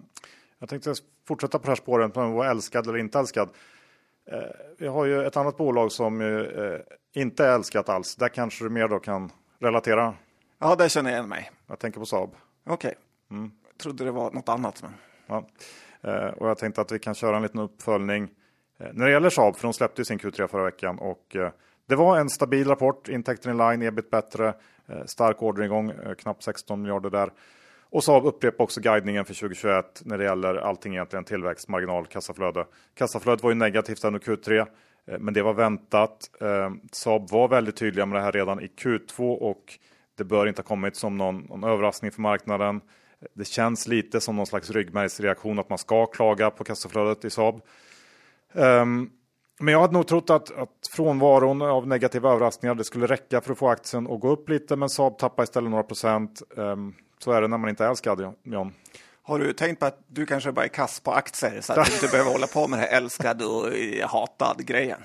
Jag 0.62 0.68
tänkte 0.68 0.94
fortsätta 1.28 1.58
på 1.58 1.62
det 1.62 1.70
här 1.70 1.76
spåret, 1.76 2.16
om 2.16 2.32
vara 2.32 2.50
älskad 2.50 2.86
eller 2.86 2.98
inte 2.98 3.18
älskad. 3.18 3.48
Eh, 4.26 4.38
vi 4.78 4.86
har 4.86 5.04
ju 5.04 5.26
ett 5.26 5.36
annat 5.36 5.56
bolag 5.56 5.92
som 5.92 6.20
eh, 6.20 6.80
inte 7.12 7.44
är 7.44 7.54
älskat 7.54 7.88
alls. 7.88 8.16
Där 8.16 8.28
kanske 8.28 8.64
du 8.64 8.70
mer 8.70 8.88
då 8.88 8.98
kan 8.98 9.32
relatera. 9.58 10.14
Ja, 10.58 10.74
där 10.74 10.88
känner 10.88 11.10
jag 11.10 11.18
igen 11.18 11.28
mig. 11.28 11.50
Jag 11.66 11.78
tänker 11.78 12.00
på 12.00 12.06
Saab. 12.06 12.36
Okej, 12.64 12.74
okay. 12.74 13.38
mm. 13.38 13.50
trodde 13.78 14.04
det 14.04 14.10
var 14.10 14.30
något 14.30 14.48
annat. 14.48 14.82
Men... 14.82 14.92
Ja. 15.26 15.46
Eh, 16.00 16.26
och 16.26 16.48
jag 16.48 16.58
tänkte 16.58 16.80
att 16.80 16.92
vi 16.92 16.98
kan 16.98 17.14
köra 17.14 17.36
en 17.36 17.42
liten 17.42 17.60
uppföljning 17.60 18.28
när 18.92 19.06
det 19.06 19.12
gäller 19.12 19.30
Saab, 19.30 19.56
för 19.56 19.62
de 19.62 19.72
släppte 19.72 20.04
sin 20.04 20.18
Q3 20.18 20.46
förra 20.46 20.64
veckan 20.64 20.98
och 20.98 21.36
det 21.88 21.96
var 21.96 22.18
en 22.18 22.30
stabil 22.30 22.68
rapport. 22.68 23.08
Intäkter 23.08 23.50
in 23.50 23.56
line, 23.56 23.82
ebit 23.82 24.10
bättre, 24.10 24.54
stark 25.06 25.42
orderingång, 25.42 25.92
knappt 26.18 26.42
16 26.42 26.82
miljarder 26.82 27.10
där. 27.10 27.30
Och 27.92 28.04
Saab 28.04 28.26
upprepar 28.26 28.64
också 28.64 28.80
guidningen 28.80 29.24
för 29.24 29.34
2021 29.34 30.02
när 30.04 30.18
det 30.18 30.24
gäller 30.24 30.54
allting 30.54 30.92
egentligen 30.94 31.24
tillväxt, 31.24 31.68
marginal, 31.68 32.06
kassaflöde. 32.06 32.66
Kassaflödet 32.94 33.42
var 33.42 33.50
ju 33.50 33.54
negativt 33.54 34.04
under 34.04 34.20
Q3, 34.20 34.58
eh, 34.58 34.66
men 35.18 35.34
det 35.34 35.42
var 35.42 35.54
väntat. 35.54 36.30
Eh, 36.40 36.70
Saab 36.92 37.30
var 37.30 37.48
väldigt 37.48 37.76
tydliga 37.76 38.06
med 38.06 38.18
det 38.18 38.22
här 38.22 38.32
redan 38.32 38.60
i 38.60 38.66
Q2 38.66 39.34
och 39.34 39.78
det 40.18 40.24
bör 40.24 40.46
inte 40.46 40.62
ha 40.62 40.66
kommit 40.66 40.96
som 40.96 41.16
någon, 41.16 41.40
någon 41.40 41.64
överraskning 41.64 42.12
för 42.12 42.20
marknaden. 42.20 42.80
Det 43.34 43.44
känns 43.44 43.88
lite 43.88 44.20
som 44.20 44.36
någon 44.36 44.46
slags 44.46 44.70
ryggmärgsreaktion 44.70 45.58
att 45.58 45.68
man 45.68 45.78
ska 45.78 46.06
klaga 46.06 46.50
på 46.50 46.64
kassaflödet 46.64 47.24
i 47.24 47.30
Saab. 47.30 47.60
Um, 48.52 49.10
men 49.60 49.72
jag 49.72 49.80
hade 49.80 49.92
nog 49.92 50.06
trott 50.06 50.30
att, 50.30 50.58
att 50.58 50.88
frånvaron 50.92 51.62
av 51.62 51.86
negativa 51.86 52.32
överraskningar 52.32 52.74
det 52.74 52.84
skulle 52.84 53.06
räcka 53.06 53.40
för 53.40 53.52
att 53.52 53.58
få 53.58 53.68
aktien 53.68 54.06
att 54.06 54.20
gå 54.20 54.30
upp 54.30 54.48
lite, 54.48 54.76
men 54.76 54.88
Saab 54.88 55.18
tappar 55.18 55.42
istället 55.42 55.70
några 55.70 55.82
procent. 55.82 56.42
Um, 56.56 56.94
så 57.22 57.32
är 57.32 57.40
det 57.40 57.48
när 57.48 57.58
man 57.58 57.70
inte 57.70 57.84
är 57.84 57.88
älskad, 57.88 58.34
John. 58.42 58.72
Har 59.22 59.38
du 59.38 59.52
tänkt 59.52 59.80
på 59.80 59.86
att 59.86 59.98
du 60.06 60.26
kanske 60.26 60.52
bara 60.52 60.64
är 60.64 60.68
kass 60.68 61.00
på 61.00 61.12
aktier 61.12 61.60
så 61.60 61.72
att 61.72 61.86
du 61.86 61.94
inte 61.94 62.08
behöver 62.08 62.30
hålla 62.30 62.46
på 62.46 62.68
med 62.68 62.78
det 62.78 62.82
här 62.82 62.96
älskad 62.96 63.42
och 63.42 63.66
hatad 64.08 64.66
grejen? 64.66 65.02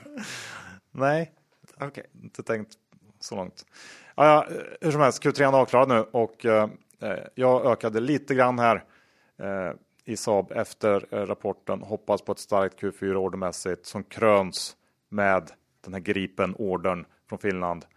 Nej, 0.92 1.32
okay. 1.80 2.04
inte 2.24 2.44
tänkt 2.44 2.74
så 3.20 3.36
långt. 3.36 3.66
Ja, 4.16 4.26
ja, 4.26 4.48
hur 4.82 4.92
som 4.92 5.02
helst, 5.02 5.24
Q3 5.24 5.42
är 5.42 5.60
avklarad 5.60 5.90
nu 5.90 6.00
och 6.00 6.46
eh, 6.46 6.70
jag 7.36 7.66
ökade 7.66 8.00
lite 8.00 8.36
grann 8.36 8.60
här 8.60 8.84
eh, 9.40 9.74
i 10.06 10.18
Saab 10.18 10.52
efter 10.52 11.06
eh, 11.16 11.26
rapporten. 11.26 11.82
Hoppas 11.82 12.22
på 12.22 12.32
ett 12.32 12.40
starkt 12.40 12.82
Q4 12.82 13.16
ordermässigt 13.16 13.86
som 13.86 14.04
kröns 14.04 14.76
med 15.10 15.52
den 15.86 15.94
här 15.94 16.02
Gripen-ordern 16.02 17.06
från 17.30 17.40
Finland 17.40 17.86
Eh, 17.86 17.97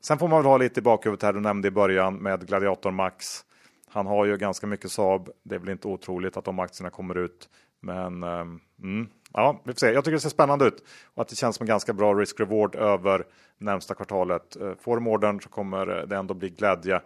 sen 0.00 0.18
får 0.18 0.28
man 0.28 0.38
väl 0.38 0.46
ha 0.46 0.56
lite 0.56 0.80
i 0.80 0.82
bakhuvudet 0.82 1.22
här, 1.22 1.32
du 1.32 1.40
nämnde 1.40 1.68
i 1.68 1.70
början 1.70 2.16
med 2.16 2.46
Gladiator 2.46 2.90
Max. 2.90 3.44
Han 3.88 4.06
har 4.06 4.24
ju 4.24 4.36
ganska 4.36 4.66
mycket 4.66 4.90
Saab. 4.90 5.30
Det 5.42 5.54
är 5.54 5.58
väl 5.58 5.68
inte 5.68 5.88
otroligt 5.88 6.36
att 6.36 6.44
de 6.44 6.58
aktierna 6.58 6.90
kommer 6.90 7.18
ut 7.18 7.48
Men 7.80 8.22
mm, 8.22 9.08
ja, 9.32 9.60
vi 9.64 9.72
får 9.72 9.78
se. 9.78 9.92
Jag 9.92 10.04
tycker 10.04 10.12
det 10.12 10.20
ser 10.20 10.28
spännande 10.28 10.64
ut 10.64 10.84
och 11.14 11.22
att 11.22 11.28
det 11.28 11.36
känns 11.36 11.56
som 11.56 11.64
en 11.64 11.68
ganska 11.68 11.92
bra 11.92 12.14
risk-reward 12.14 12.76
över 12.76 13.26
närmsta 13.58 13.94
kvartalet. 13.94 14.56
Får 14.80 14.96
de 14.96 15.08
ordern 15.08 15.40
så 15.40 15.48
kommer 15.48 15.86
det 15.86 16.16
ändå 16.16 16.34
bli 16.34 16.50
glädje 16.50 17.00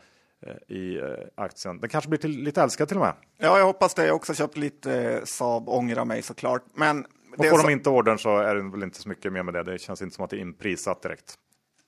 i 0.68 0.98
aktien. 1.35 1.81
Den 1.81 1.90
kanske 1.90 2.09
blir 2.09 2.18
till, 2.18 2.31
lite 2.31 2.62
älskad 2.62 2.88
till 2.88 2.96
och 2.96 3.03
med. 3.03 3.14
Ja, 3.38 3.59
jag 3.59 3.66
hoppas 3.66 3.94
det. 3.94 4.03
Jag 4.03 4.12
har 4.12 4.16
också 4.16 4.35
köpt 4.35 4.57
lite 4.57 5.20
Saab, 5.24 5.68
ångrar 5.68 6.05
mig 6.05 6.22
såklart. 6.22 6.62
Men 6.74 7.07
och 7.37 7.46
får 7.46 7.59
så... 7.59 7.66
de 7.66 7.72
inte 7.72 7.90
ordern 7.90 8.18
så 8.18 8.37
är 8.37 8.55
det 8.55 8.70
väl 8.70 8.83
inte 8.83 8.98
så 8.98 9.09
mycket 9.09 9.33
mer 9.33 9.42
med 9.42 9.55
det. 9.55 9.62
Det 9.62 9.79
känns 9.79 10.03
inte 10.03 10.14
som 10.14 10.24
att 10.24 10.31
det 10.31 10.37
är 10.37 10.40
inprisat 10.40 11.03
direkt. 11.03 11.35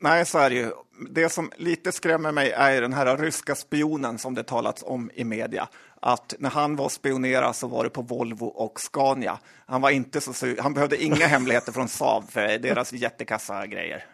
Nej, 0.03 0.27
så 0.27 0.39
är 0.39 0.51
det 0.51 0.57
ju. 0.57 0.71
Det 1.11 1.29
som 1.29 1.53
lite 1.57 1.93
skrämmer 1.93 2.33
mig 2.33 2.51
är 2.51 2.81
den 2.81 2.93
här 2.93 3.17
ryska 3.17 3.55
spionen 3.55 4.19
som 4.19 4.35
det 4.35 4.43
talats 4.43 4.85
om 4.87 5.11
i 5.15 5.25
media. 5.25 5.69
Att 6.01 6.35
när 6.39 6.51
han 6.51 6.77
var 6.77 6.89
spionera 6.89 7.53
så 7.53 7.67
var 7.67 7.85
det 7.85 7.91
på 7.91 8.03
Volvo 8.03 8.47
och 8.47 8.81
Scania. 8.81 9.39
Han 9.67 9.81
var 9.81 9.91
inte 9.91 10.21
så 10.21 10.47
Han 10.59 10.75
behövde 10.75 11.03
inga 11.03 11.27
hemligheter 11.27 11.73
från 11.73 11.89
Saab 11.89 12.31
för 12.31 12.59
deras 12.59 12.93
jättekassa 12.93 13.67
grejer. 13.67 14.05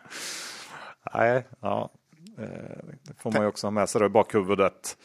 Nej, 1.14 1.46
ja, 1.60 1.90
eh, 2.38 2.44
det 3.02 3.14
får 3.22 3.30
man 3.32 3.42
ju 3.42 3.48
också 3.48 3.66
ha 3.66 3.70
med 3.70 3.88
sig 3.88 4.06
i 4.06 4.08
bakhuvudet. 4.08 4.96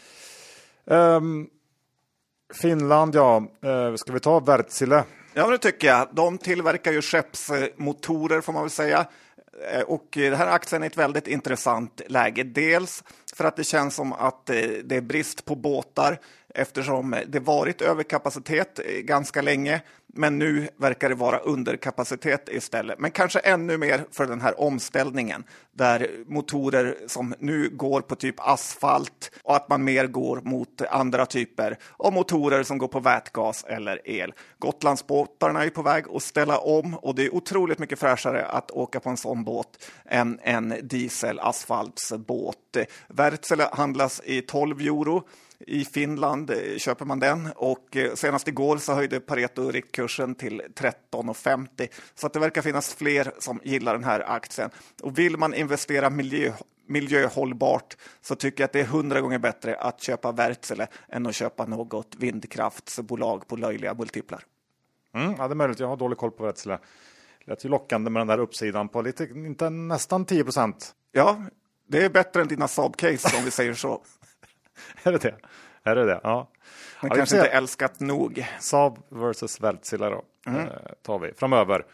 Um, 0.86 1.50
Finland, 2.62 3.16
ja, 3.16 3.44
uh, 3.66 3.96
ska 3.96 4.14
vi 4.14 4.20
ta 4.20 4.40
Wärtsilä? 4.40 5.04
Ja, 5.34 5.48
det 5.48 5.58
tycker 5.58 5.88
jag. 5.88 6.08
De 6.12 6.38
tillverkar 6.38 6.92
ju 6.92 7.02
skeppsmotorer 7.02 8.42
får 8.42 8.54
man 8.54 8.64
väl 8.64 8.70
säga. 8.70 9.06
Eh, 9.60 9.82
och 9.82 10.18
eh, 10.18 10.30
den 10.30 10.40
här 10.40 10.48
aktien 10.48 10.84
är 10.84 10.88
ett 10.88 10.98
väldigt 10.98 11.28
intressant 11.28 12.02
läge. 12.08 12.44
Dels 12.44 13.04
för 13.36 13.44
att 13.46 13.56
det 13.56 13.64
känns 13.64 13.96
som 13.96 14.14
att 14.14 14.50
eh, 14.50 14.56
det 14.84 14.96
är 14.96 15.02
brist 15.02 15.46
på 15.46 15.56
båtar 15.56 16.20
eftersom 16.54 17.16
det 17.28 17.40
varit 17.40 17.82
överkapacitet 17.82 18.80
eh, 18.80 19.02
ganska 19.02 19.42
länge. 19.42 19.82
Men 20.14 20.40
nu 20.40 20.70
verkar 20.78 21.10
det 21.10 21.16
vara 21.16 21.38
underkapacitet 21.38 22.50
istället. 22.52 23.00
Men 23.00 23.12
kanske 23.12 23.40
ännu 23.40 23.78
mer 23.78 24.06
för 24.12 24.28
den 24.28 24.42
här 24.42 24.62
omställningen 24.62 25.44
där 25.72 26.10
motorer 26.28 26.98
som 27.08 27.36
nu 27.40 27.70
går 27.70 28.02
på 28.02 28.16
typ 28.16 28.36
asfalt 28.38 29.32
och 29.44 29.56
att 29.56 29.70
man 29.70 29.84
mer 29.84 30.08
går 30.08 30.42
mot 30.42 30.82
andra 30.82 31.26
typer 31.26 31.78
av 31.98 32.14
motorer 32.14 32.64
som 32.64 32.78
går 32.78 32.88
på 32.88 33.00
vätgas 33.00 33.64
eller 33.68 34.10
el. 34.10 34.34
Gotlandsbåtarna 34.60 35.64
är 35.64 35.70
på 35.70 35.82
väg 35.82 36.06
att 36.14 36.24
ställa 36.24 36.58
om 36.58 36.94
och 36.94 37.16
det 37.16 37.26
är 37.26 37.36
otroligt 37.36 37.80
mycket 37.80 38.00
fräschare 38.00 38.46
att 38.46 38.72
åka 38.72 39.00
på 39.00 39.10
en 39.10 39.18
sån 39.18 39.44
båt 39.44 39.90
än 40.06 40.40
en 40.44 40.74
diesel 40.82 41.40
asfaltsbåt. 41.40 42.78
Wärtsilä 43.08 43.70
handlas 43.72 44.22
i 44.26 44.42
12 44.42 44.80
euro 44.82 45.24
i 45.68 45.86
Finland 45.86 46.50
eh, 46.50 46.78
köper 46.78 47.06
man 47.06 47.20
den 47.20 47.50
och 47.56 47.98
eh, 47.98 48.14
senast 48.14 48.48
igår 48.48 48.78
så 48.78 48.94
höjde 48.94 49.20
Pareto 49.20 49.72
riktkursen 49.72 50.36
till 50.36 50.62
13,50 50.76 51.88
så 52.16 52.28
att 52.28 52.34
det 52.34 52.40
verkar 52.40 52.62
finnas 52.62 52.94
fler 52.94 53.32
som 53.40 53.62
gillar 53.64 53.94
den 53.94 54.04
här 54.04 54.20
aktien. 54.20 54.70
Och 55.02 55.20
vill 55.20 55.38
man 55.38 55.54
investera 55.54 56.10
miljö, 56.10 56.54
miljöhållbart 56.88 57.98
så 58.22 58.36
tycker 58.36 58.64
jag 58.64 58.66
att 58.66 58.74
det 58.74 58.80
är 58.80 58.86
hundra 58.86 59.22
gånger 59.22 59.40
bättre 59.40 59.76
att 59.76 60.02
köpa 60.02 60.32
Wärtsilä 60.32 60.88
än 61.10 61.26
att 61.26 61.36
köpa 61.36 61.66
något 61.66 62.16
vindkraftsbolag 62.18 63.48
på 63.48 63.56
löjliga 63.56 63.94
multiplar. 63.94 64.44
Mm, 65.14 65.36
ja, 65.38 65.48
det 65.48 65.54
är 65.54 65.56
möjligt. 65.56 65.80
Jag 65.80 65.88
har 65.88 65.98
dålig 65.98 66.18
koll 66.18 66.32
på 66.32 66.44
Wärtsilä. 66.44 66.80
Lät 67.46 67.66
ju 67.66 67.70
lockande 67.70 68.10
med 68.10 68.20
den 68.20 68.28
där 68.28 68.38
uppsidan 68.40 68.90
på 68.90 69.02
lite, 69.02 69.24
inte, 69.24 69.70
nästan 69.70 70.26
10 70.26 70.44
procent. 70.44 70.96
Ja, 71.12 71.44
det 71.88 72.06
är 72.06 72.10
bättre 72.10 72.42
än 72.42 72.48
dina 72.48 72.68
Saab-case 72.68 73.38
om 73.38 73.46
vi 73.46 73.52
säger 73.52 73.74
så. 73.74 74.02
är 75.04 75.12
det 75.12 75.18
det? 75.18 75.36
Är 75.84 75.96
det 75.96 76.06
det? 76.06 76.20
Ja. 76.24 76.50
Man 77.02 77.10
ja, 77.10 77.16
kanske 77.16 77.36
inte 77.36 77.50
älskat 77.50 78.00
nog. 78.00 78.48
Saab 78.60 79.00
versus 79.10 79.62
Wärtsilä 79.62 80.10
då, 80.10 80.24
mm. 80.48 80.60
eh, 80.60 80.68
tar 81.02 81.20
vi 81.20 81.34
framöver. 81.34 81.86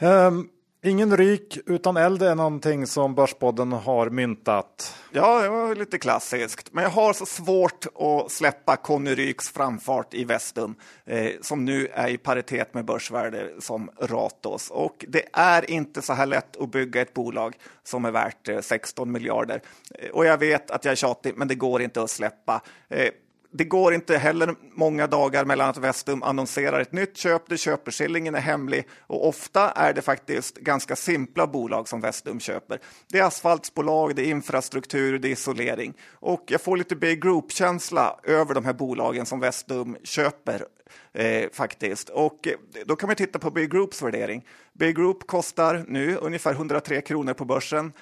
Um, 0.00 0.50
ingen 0.82 1.16
ryk 1.16 1.58
utan 1.66 1.96
eld 1.96 2.22
är 2.22 2.34
någonting 2.34 2.86
som 2.86 3.14
Börspodden 3.14 3.72
har 3.72 4.10
myntat. 4.10 4.94
Ja, 5.12 5.42
det 5.42 5.48
var 5.48 5.74
lite 5.74 5.98
klassiskt. 5.98 6.72
Men 6.72 6.84
jag 6.84 6.90
har 6.90 7.12
så 7.12 7.26
svårt 7.26 7.86
att 7.94 8.30
släppa 8.30 8.76
Conny 8.76 9.14
Ryks 9.14 9.48
framfart 9.48 10.14
i 10.14 10.24
Vestum 10.24 10.74
eh, 11.04 11.30
som 11.40 11.64
nu 11.64 11.88
är 11.92 12.08
i 12.08 12.18
paritet 12.18 12.74
med 12.74 12.84
börsvärde 12.84 13.50
som 13.58 13.90
Ratos. 14.00 14.70
Och 14.70 15.04
det 15.08 15.22
är 15.32 15.70
inte 15.70 16.02
så 16.02 16.12
här 16.12 16.26
lätt 16.26 16.56
att 16.56 16.70
bygga 16.70 17.00
ett 17.00 17.14
bolag 17.14 17.56
som 17.84 18.04
är 18.04 18.10
värt 18.10 18.48
eh, 18.48 18.60
16 18.60 19.12
miljarder. 19.12 19.62
Eh, 19.94 20.10
och 20.10 20.26
jag 20.26 20.38
vet 20.38 20.70
att 20.70 20.84
jag 20.84 20.92
är 20.92 20.96
tjatig, 20.96 21.32
men 21.36 21.48
det 21.48 21.54
går 21.54 21.82
inte 21.82 22.02
att 22.02 22.10
släppa. 22.10 22.62
Eh, 22.88 23.08
det 23.50 23.64
går 23.64 23.94
inte 23.94 24.18
heller 24.18 24.54
många 24.74 25.06
dagar 25.06 25.44
mellan 25.44 25.68
att 25.68 25.76
Vestum 25.76 26.22
annonserar 26.22 26.80
ett 26.80 26.92
nytt 26.92 27.16
köp 27.16 27.48
där 27.48 27.56
köpeskillingen 27.56 28.34
är 28.34 28.40
hemlig 28.40 28.88
och 29.06 29.28
ofta 29.28 29.70
är 29.70 29.92
det 29.92 30.02
faktiskt 30.02 30.56
ganska 30.56 30.96
simpla 30.96 31.46
bolag 31.46 31.88
som 31.88 32.00
Vestum 32.00 32.40
köper. 32.40 32.80
Det 33.08 33.18
är 33.18 33.24
asfaltsbolag, 33.24 34.16
det 34.16 34.22
är 34.22 34.30
infrastruktur, 34.30 35.18
det 35.18 35.28
är 35.28 35.32
isolering 35.32 35.94
och 36.12 36.44
jag 36.46 36.60
får 36.60 36.76
lite 36.76 36.96
Big 36.96 37.22
Group-känsla 37.22 38.20
över 38.24 38.54
de 38.54 38.64
här 38.64 38.72
bolagen 38.72 39.26
som 39.26 39.40
Vestum 39.40 39.96
köper 40.04 40.64
eh, 41.12 41.50
faktiskt. 41.52 42.08
Och 42.08 42.48
eh, 42.48 42.54
då 42.86 42.96
kan 42.96 43.06
man 43.06 43.16
titta 43.16 43.38
på 43.38 43.50
Big 43.50 43.70
Groups 43.70 44.02
värdering. 44.02 44.44
Big 44.72 44.96
Group 44.96 45.26
kostar 45.26 45.84
nu 45.88 46.16
ungefär 46.16 46.52
103 46.52 47.00
kronor 47.00 47.34
på 47.34 47.44
börsen. 47.44 47.92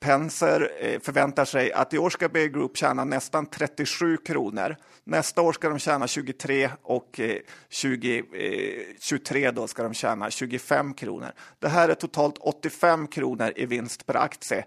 Penser 0.00 0.70
eh, 0.80 1.00
förväntar 1.00 1.44
sig 1.44 1.72
att 1.72 1.94
i 1.94 1.98
år 1.98 2.10
ska 2.10 2.28
Beijer 2.28 2.48
Group 2.48 2.76
tjäna 2.76 3.04
nästan 3.04 3.46
37 3.46 4.16
kronor. 4.16 4.76
Nästa 5.04 5.42
år 5.42 5.52
ska 5.52 5.68
de 5.68 5.78
tjäna 5.78 6.06
23 6.06 6.70
och 6.82 7.20
eh, 7.20 7.36
2023 7.82 9.44
eh, 9.44 9.52
då 9.52 9.66
ska 9.66 9.82
de 9.82 9.94
tjäna 9.94 10.30
25 10.30 10.94
kronor. 10.94 11.32
Det 11.58 11.68
här 11.68 11.88
är 11.88 11.94
totalt 11.94 12.38
85 12.40 13.06
kronor 13.06 13.52
i 13.56 13.66
vinst 13.66 14.06
per 14.06 14.16
aktie 14.16 14.64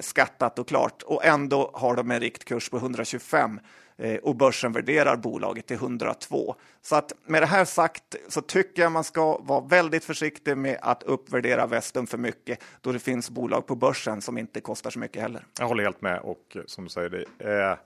skattat 0.00 0.58
och 0.58 0.68
klart 0.68 1.02
och 1.02 1.24
ändå 1.24 1.70
har 1.74 1.96
de 1.96 2.10
en 2.10 2.20
riktkurs 2.20 2.70
på 2.70 2.76
125 2.76 3.60
Eh, 3.96 4.16
och 4.16 4.36
börsen 4.36 4.72
värderar 4.72 5.16
bolaget 5.16 5.66
till 5.66 5.76
102. 5.76 6.54
Så 6.82 6.96
att 6.96 7.12
med 7.26 7.42
det 7.42 7.46
här 7.46 7.64
sagt 7.64 8.16
så 8.28 8.40
tycker 8.40 8.82
jag 8.82 8.92
man 8.92 9.04
ska 9.04 9.38
vara 9.38 9.60
väldigt 9.60 10.04
försiktig 10.04 10.56
med 10.56 10.78
att 10.82 11.02
uppvärdera 11.02 11.66
Vestum 11.66 12.06
för 12.06 12.18
mycket 12.18 12.58
då 12.80 12.92
det 12.92 12.98
finns 12.98 13.30
bolag 13.30 13.66
på 13.66 13.76
börsen 13.76 14.20
som 14.20 14.38
inte 14.38 14.60
kostar 14.60 14.90
så 14.90 14.98
mycket 14.98 15.22
heller. 15.22 15.46
Jag 15.58 15.66
håller 15.66 15.84
helt 15.84 16.02
med 16.02 16.20
och 16.20 16.56
som 16.66 16.84
du 16.84 16.90
säger, 16.90 17.08
det 17.08 17.44
är 17.44 17.78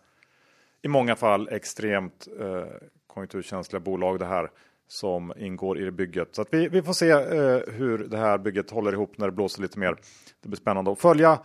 i 0.83 0.89
många 0.89 1.17
fall 1.17 1.49
extremt 1.49 2.29
eh, 2.41 2.65
konjunkturkänsliga 3.07 3.81
bolag 3.81 4.19
det 4.19 4.27
här 4.27 4.51
som 4.89 5.33
ingår 5.37 5.79
i 5.79 5.85
det 5.85 5.93
bygget. 5.93 6.29
Så 6.33 6.43
att 6.43 6.49
vi, 6.51 6.69
vi 6.69 6.83
får 6.83 6.93
se 6.93 7.11
eh, 7.11 7.75
hur 7.75 7.99
det 7.99 8.19
här 8.19 8.39
bygget 8.39 8.71
håller 8.71 8.93
ihop 8.93 9.19
när 9.19 9.27
det 9.27 9.33
blåser 9.33 9.63
lite 9.63 9.79
mer. 9.79 9.97
Det 10.43 10.49
blir 10.49 10.57
spännande 10.57 10.93
att 10.93 11.01
följa. 11.01 11.39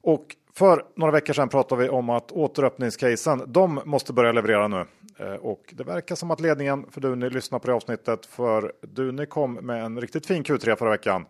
Och 0.00 0.36
för 0.54 0.84
några 0.94 1.12
veckor 1.12 1.32
sedan 1.32 1.48
pratade 1.48 1.82
vi 1.82 1.88
om 1.88 2.10
att 2.10 2.32
återöppningscasen, 2.32 3.42
de 3.46 3.80
måste 3.84 4.12
börja 4.12 4.32
leverera 4.32 4.68
nu. 4.68 4.86
Eh, 5.18 5.34
och 5.34 5.74
det 5.76 5.84
verkar 5.84 6.14
som 6.14 6.30
att 6.30 6.40
ledningen 6.40 6.90
för 6.90 7.00
Duni 7.00 7.30
lyssnar 7.30 7.58
på 7.58 7.66
det 7.66 7.74
avsnittet. 7.74 8.26
För 8.26 8.72
Duni 8.82 9.26
kom 9.26 9.54
med 9.54 9.84
en 9.84 10.00
riktigt 10.00 10.26
fin 10.26 10.42
Q3 10.42 10.76
förra 10.76 10.90
veckan. 10.90 11.26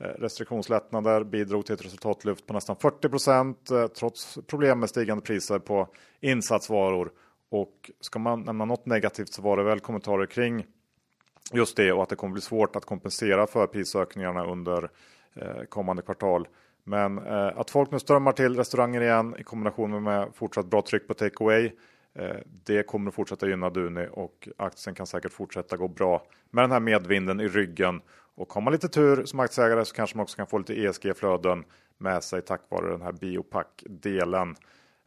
Eh, 0.00 0.04
restriktionslättnader 0.04 1.24
bidrog 1.24 1.66
till 1.66 1.74
ett 1.74 1.84
resultatlyft 1.84 2.46
på 2.46 2.52
nästan 2.52 2.76
40 2.76 3.08
procent 3.08 3.70
eh, 3.70 3.86
trots 3.86 4.38
problem 4.46 4.80
med 4.80 4.88
stigande 4.88 5.22
priser 5.22 5.58
på 5.58 5.88
insatsvaror. 6.20 7.10
Och 7.50 7.90
ska 8.00 8.18
man 8.18 8.40
nämna 8.40 8.64
något 8.64 8.86
negativt 8.86 9.32
så 9.32 9.42
var 9.42 9.56
det 9.56 9.62
väl 9.62 9.80
kommentarer 9.80 10.26
kring 10.26 10.66
just 11.52 11.76
det 11.76 11.92
och 11.92 12.02
att 12.02 12.08
det 12.08 12.16
kommer 12.16 12.32
bli 12.32 12.42
svårt 12.42 12.76
att 12.76 12.84
kompensera 12.84 13.46
för 13.46 13.66
prisökningarna 13.66 14.46
under 14.46 14.90
kommande 15.68 16.02
kvartal. 16.02 16.48
Men 16.84 17.18
eh, 17.18 17.58
att 17.58 17.70
folk 17.70 17.90
nu 17.90 17.98
strömmar 17.98 18.32
till 18.32 18.56
restauranger 18.56 19.00
igen 19.00 19.36
i 19.38 19.42
kombination 19.42 20.02
med 20.02 20.28
fortsatt 20.34 20.66
bra 20.66 20.82
tryck 20.82 21.08
på 21.08 21.14
takeaway. 21.14 21.72
Eh, 22.14 22.36
det 22.46 22.82
kommer 22.82 23.08
att 23.08 23.14
fortsätta 23.14 23.48
gynna 23.48 23.70
Duni 23.70 24.08
och 24.12 24.48
aktien 24.56 24.94
kan 24.94 25.06
säkert 25.06 25.32
fortsätta 25.32 25.76
gå 25.76 25.88
bra 25.88 26.26
med 26.50 26.64
den 26.64 26.72
här 26.72 26.80
medvinden 26.80 27.40
i 27.40 27.48
ryggen. 27.48 28.00
Och 28.36 28.52
har 28.52 28.60
man 28.60 28.72
lite 28.72 28.88
tur 28.88 29.24
som 29.24 29.40
aktieägare 29.40 29.84
så 29.84 29.94
kanske 29.94 30.16
man 30.16 30.22
också 30.22 30.36
kan 30.36 30.46
få 30.46 30.58
lite 30.58 30.74
ESG-flöden 30.74 31.64
med 31.98 32.24
sig 32.24 32.42
tack 32.42 32.60
vare 32.68 32.90
den 32.90 33.02
här 33.02 33.12
biopack-delen. 33.12 34.56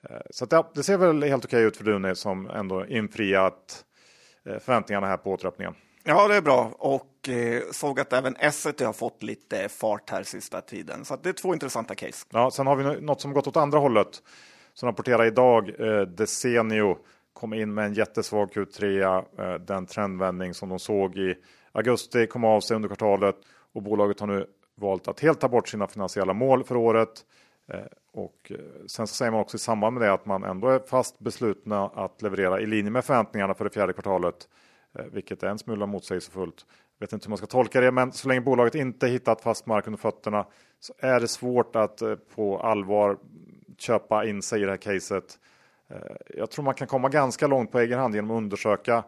Eh, 0.10 0.18
så 0.30 0.44
att, 0.44 0.52
ja, 0.52 0.72
det 0.76 0.84
ser 0.84 0.98
väl 0.98 1.24
helt 1.24 1.46
okej 1.46 1.63
ut 1.63 1.78
för 1.78 1.84
Duni 1.84 2.16
som 2.16 2.50
ändå 2.50 2.86
infriat 2.86 3.86
eh, 4.46 4.60
förväntningarna 4.60 5.08
här 5.08 5.18
på 5.18 5.32
återöppningen. 5.32 5.74
Ja, 6.10 6.28
det 6.28 6.36
är 6.36 6.41
bra 6.41 6.72
och 6.80 7.30
eh, 7.30 7.62
såg 7.72 8.00
att 8.00 8.13
även 8.13 8.36
Essity 8.36 8.84
har 8.84 8.93
fått 8.93 9.24
lite 9.24 9.70
fart 9.70 10.10
här 10.10 10.24
sista 10.24 10.62
tiden. 10.62 11.06
Så 11.06 11.15
det 11.15 11.30
är 11.30 11.34
två 11.34 11.54
intressanta 11.54 11.96
case. 11.96 12.26
Ja, 12.30 12.52
sen 12.52 12.67
har 12.67 12.76
vi 12.76 13.02
något 13.02 13.22
som 13.22 13.34
gått 13.34 13.48
åt 13.48 13.58
andra 13.58 13.80
hållet. 13.80 14.24
Som 14.74 14.88
rapporterar 14.88 15.26
idag, 15.26 15.70
eh, 15.80 16.02
Desenio 16.02 16.98
kom 17.34 17.54
in 17.54 17.74
med 17.74 17.86
en 17.86 17.93
jättesvag 17.93 18.52
Q3. 18.52 19.02
Eh, 19.39 19.54
den 19.54 19.86
trendvändning 19.86 20.54
som 20.54 20.70
de 20.70 20.80
såg 20.80 21.17
i 21.17 21.36
augusti 21.72 22.28
kom 22.28 22.43
av 22.43 22.62
sig 22.62 22.76
under 22.76 22.89
kvartalet 22.89 23.36
och 23.74 23.84
bolaget 23.84 24.20
har 24.20 24.28
nu 24.28 24.46
valt 24.76 25.08
att 25.08 25.20
helt 25.20 25.39
ta 25.39 25.48
bort 25.48 25.67
sina 25.67 25.88
finansiella 25.88 26.34
mål 26.34 26.63
för 26.63 26.78
året. 26.78 27.26
Eh, 27.74 27.80
och 28.13 28.52
eh, 28.52 28.58
sen 28.88 29.08
så 29.08 29.15
säger 29.15 29.32
man 29.32 29.41
också 29.41 29.58
i 29.58 29.60
samband 29.60 29.93
med 29.93 30.08
det 30.08 30.13
att 30.13 30.26
man 30.26 30.43
ändå 30.43 30.67
är 30.67 30.80
fast 30.80 31.20
beslutna 31.20 31.86
att 31.86 32.22
leverera 32.22 32.62
i 32.62 32.65
linje 32.65 32.91
med 32.91 33.06
förväntningarna 33.06 33.54
för 33.54 33.63
det 33.63 33.70
fjärde 33.70 33.93
kvartalet. 33.93 34.48
Eh, 34.98 35.06
vilket 35.12 35.44
är 35.44 35.48
en 35.48 35.58
smula 35.58 35.86
motsägelsefullt. 35.86 36.66
Vet 37.00 37.14
inte 37.14 37.26
hur 37.26 37.30
man 37.30 37.38
ska 37.38 37.48
tolka 37.48 37.82
det, 37.82 37.92
men 37.92 38.12
så 38.12 38.28
länge 38.28 38.42
bolaget 38.42 38.76
inte 38.76 39.08
hittat 39.08 39.42
fast 39.42 39.66
mark 39.66 39.88
under 39.88 39.98
fötterna 40.00 40.46
så 40.80 40.94
är 41.00 41.20
det 41.20 41.28
svårt 41.28 41.76
att 41.76 42.02
eh, 42.02 42.16
på 42.16 42.60
allvar 42.60 43.18
köpa 43.78 44.26
in 44.26 44.42
sig 44.42 44.62
i 44.62 44.66
det 44.66 44.72
här 44.72 44.78
caset. 44.78 45.40
Eh, 45.90 45.98
jag 46.36 46.52
tror 46.52 46.66
man 46.66 46.74
kan 46.74 46.88
komma 46.88 47.10
ganska 47.10 47.48
långt 47.48 47.72
på 47.72 47.80
egen 47.80 48.00
hand 48.00 48.16
genom 48.16 48.32
att 48.32 48.38
undersöka 48.38 49.04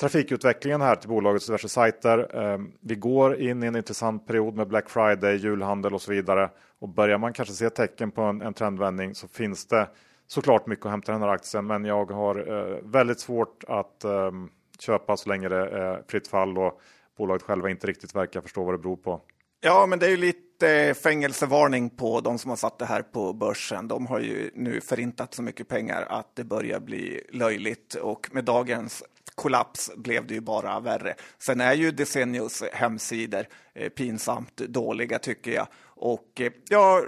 trafikutvecklingen 0.00 0.80
här 0.80 0.96
till 0.96 1.08
bolagets 1.08 1.46
diverse 1.46 1.68
sajter. 1.68 2.36
Ehm, 2.36 2.72
vi 2.80 2.94
går 2.94 3.36
in 3.36 3.62
i 3.62 3.66
en 3.66 3.76
intressant 3.76 4.26
period 4.26 4.54
med 4.54 4.68
Black 4.68 4.90
Friday, 4.90 5.36
julhandel 5.36 5.94
och 5.94 6.02
så 6.02 6.12
vidare. 6.12 6.50
Och 6.78 6.88
börjar 6.88 7.18
man 7.18 7.32
kanske 7.32 7.54
se 7.54 7.70
tecken 7.70 8.10
på 8.10 8.22
en, 8.22 8.42
en 8.42 8.54
trendvändning 8.54 9.14
så 9.14 9.28
finns 9.28 9.66
det 9.66 9.88
såklart 10.26 10.66
mycket 10.66 10.86
att 10.86 10.90
hämta 10.90 11.12
i 11.12 11.14
den 11.14 11.22
här 11.22 11.28
aktien. 11.28 11.66
Men 11.66 11.84
jag 11.84 12.10
har 12.10 12.34
väldigt 12.82 13.20
svårt 13.20 13.64
att 13.68 14.04
ehm, 14.04 14.50
köpa 14.80 15.16
så 15.16 15.28
länge 15.28 15.48
det 15.48 15.56
är 15.56 16.02
fritt 16.08 16.28
fall 16.28 16.58
och 16.58 16.80
bolaget 17.18 17.42
själva 17.42 17.70
inte 17.70 17.86
riktigt 17.86 18.14
verkar 18.14 18.40
förstå 18.40 18.64
vad 18.64 18.74
det 18.74 18.78
beror 18.78 18.96
på. 18.96 19.20
Ja, 19.60 19.86
men 19.86 19.98
det 19.98 20.06
är 20.06 20.10
ju 20.10 20.16
lite 20.16 20.94
fängelsevarning 21.02 21.90
på 21.90 22.20
de 22.20 22.38
som 22.38 22.48
har 22.48 22.56
satt 22.56 22.78
det 22.78 22.86
här 22.86 23.02
på 23.02 23.32
börsen. 23.32 23.88
De 23.88 24.06
har 24.06 24.20
ju 24.20 24.50
nu 24.54 24.80
förintat 24.80 25.34
så 25.34 25.42
mycket 25.42 25.68
pengar 25.68 26.06
att 26.08 26.36
det 26.36 26.44
börjar 26.44 26.80
bli 26.80 27.22
löjligt 27.32 27.94
och 27.94 28.28
med 28.32 28.44
dagens 28.44 29.04
kollaps 29.34 29.90
blev 29.96 30.26
det 30.26 30.34
ju 30.34 30.40
bara 30.40 30.80
värre. 30.80 31.14
Sen 31.38 31.60
är 31.60 31.74
ju 31.74 31.90
Desennios 31.90 32.62
hemsidor 32.72 33.46
eh, 33.74 33.88
pinsamt 33.88 34.56
dåliga 34.56 35.18
tycker 35.18 35.50
jag. 35.50 35.66
Och 35.84 36.40
eh, 36.40 36.52
jag 36.68 37.04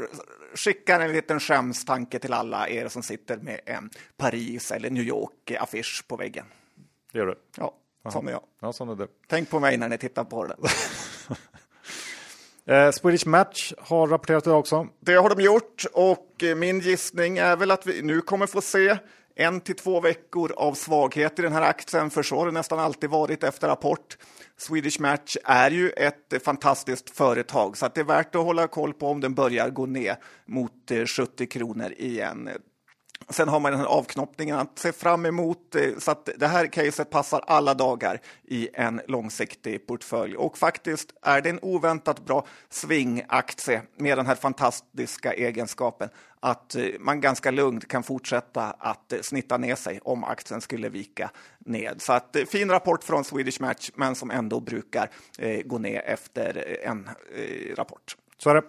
skickar 0.55 1.01
en 1.01 1.13
liten 1.13 1.41
skämstanke 1.41 2.19
till 2.19 2.33
alla 2.33 2.69
er 2.69 2.89
som 2.89 3.03
sitter 3.03 3.37
med 3.37 3.61
en 3.67 3.91
Paris 4.17 4.73
eller 4.73 4.91
New 4.91 5.05
York-affisch 5.05 6.05
på 6.09 6.17
väggen. 6.17 6.45
Det 7.12 7.18
gör 7.18 7.27
du? 7.27 7.35
Ja, 7.57 7.75
som 8.11 8.29
jag. 8.29 8.42
Ja, 8.61 8.73
sån 8.73 8.88
är 8.88 8.94
det. 8.94 9.09
Tänk 9.27 9.51
på 9.51 9.61
mig 9.61 9.77
när 9.77 9.88
ni 9.88 9.99
tittar 9.99 10.25
på 10.25 10.47
den. 10.47 10.59
Eh, 12.68 12.90
Swedish 12.90 13.27
Match 13.27 13.73
har 13.79 14.07
rapporterat 14.07 14.44
det 14.44 14.53
också. 14.53 14.88
Det 15.01 15.14
har 15.14 15.35
de 15.35 15.42
gjort 15.42 15.85
och 15.92 16.42
eh, 16.42 16.57
min 16.57 16.81
gissning 16.81 17.38
är 17.38 17.57
väl 17.57 17.71
att 17.71 17.87
vi 17.87 18.03
nu 18.03 18.21
kommer 18.21 18.47
få 18.47 18.61
se 18.61 18.97
en 19.35 19.61
till 19.61 19.77
två 19.77 20.01
veckor 20.01 20.53
av 20.57 20.75
svaghet 20.75 21.38
i 21.38 21.42
den 21.42 21.53
här 21.53 21.62
aktien, 21.62 22.11
för 22.11 22.23
så 22.23 22.38
har 22.38 22.47
det 22.47 22.53
nästan 22.53 22.79
alltid 22.79 23.11
varit 23.11 23.44
efter 23.44 23.68
rapport. 23.68 24.18
Swedish 24.57 25.01
Match 25.01 25.37
är 25.44 25.71
ju 25.71 25.90
ett 25.90 26.44
fantastiskt 26.44 27.11
företag, 27.11 27.77
så 27.77 27.88
det 27.94 28.01
är 28.01 28.05
värt 28.05 28.35
att 28.35 28.44
hålla 28.44 28.66
koll 28.66 28.94
på 28.94 29.09
om 29.09 29.21
den 29.21 29.35
börjar 29.35 29.71
gå 29.71 29.87
ner 29.87 30.16
mot 30.47 30.73
70 31.07 31.42
eh, 31.42 31.47
kronor 31.47 31.92
igen. 31.97 32.51
Sen 33.31 33.49
har 33.49 33.61
man 33.61 33.73
den 33.73 33.81
här 33.81 33.87
avknoppningen 33.87 34.57
att 34.57 34.79
se 34.79 34.92
fram 34.92 35.27
emot, 35.27 35.75
eh, 35.75 35.90
så 35.99 36.11
att 36.11 36.29
det 36.37 36.47
här 36.47 36.66
caset 36.66 37.11
passar 37.11 37.44
alla 37.47 37.75
dagar 37.75 38.21
i 38.44 38.68
en 38.75 39.01
långsiktig 39.09 39.87
portfölj. 39.87 40.37
Och 40.37 40.59
faktiskt 40.59 41.12
är 41.23 41.40
det 41.40 41.51
en 41.51 41.59
oväntat 41.62 42.25
bra 42.25 42.47
swingaktie 42.71 43.83
med 43.97 44.18
den 44.18 44.27
här 44.27 44.35
fantastiska 44.35 45.33
egenskapen 45.33 46.09
att 46.40 46.75
eh, 46.75 46.85
man 47.01 47.21
ganska 47.21 47.51
lugnt 47.51 47.88
kan 47.88 48.03
fortsätta 48.03 48.62
att 48.79 49.12
eh, 49.12 49.21
snitta 49.21 49.57
ner 49.57 49.75
sig 49.75 50.01
om 50.03 50.25
aktien 50.25 50.61
skulle 50.61 50.88
vika 50.88 51.31
ned. 51.59 52.03
Så 52.03 52.12
att 52.12 52.37
fin 52.49 52.71
rapport 52.71 53.05
från 53.05 53.25
Swedish 53.25 53.61
Match, 53.61 53.90
men 53.94 54.14
som 54.14 54.31
ändå 54.31 54.61
brukar 54.61 55.11
gå 55.64 55.79
ner 55.79 56.01
efter 56.01 56.79
en 56.83 57.11
rapport. 57.77 58.16
Så 58.38 58.51
är 58.51 58.55
det. 58.55 58.62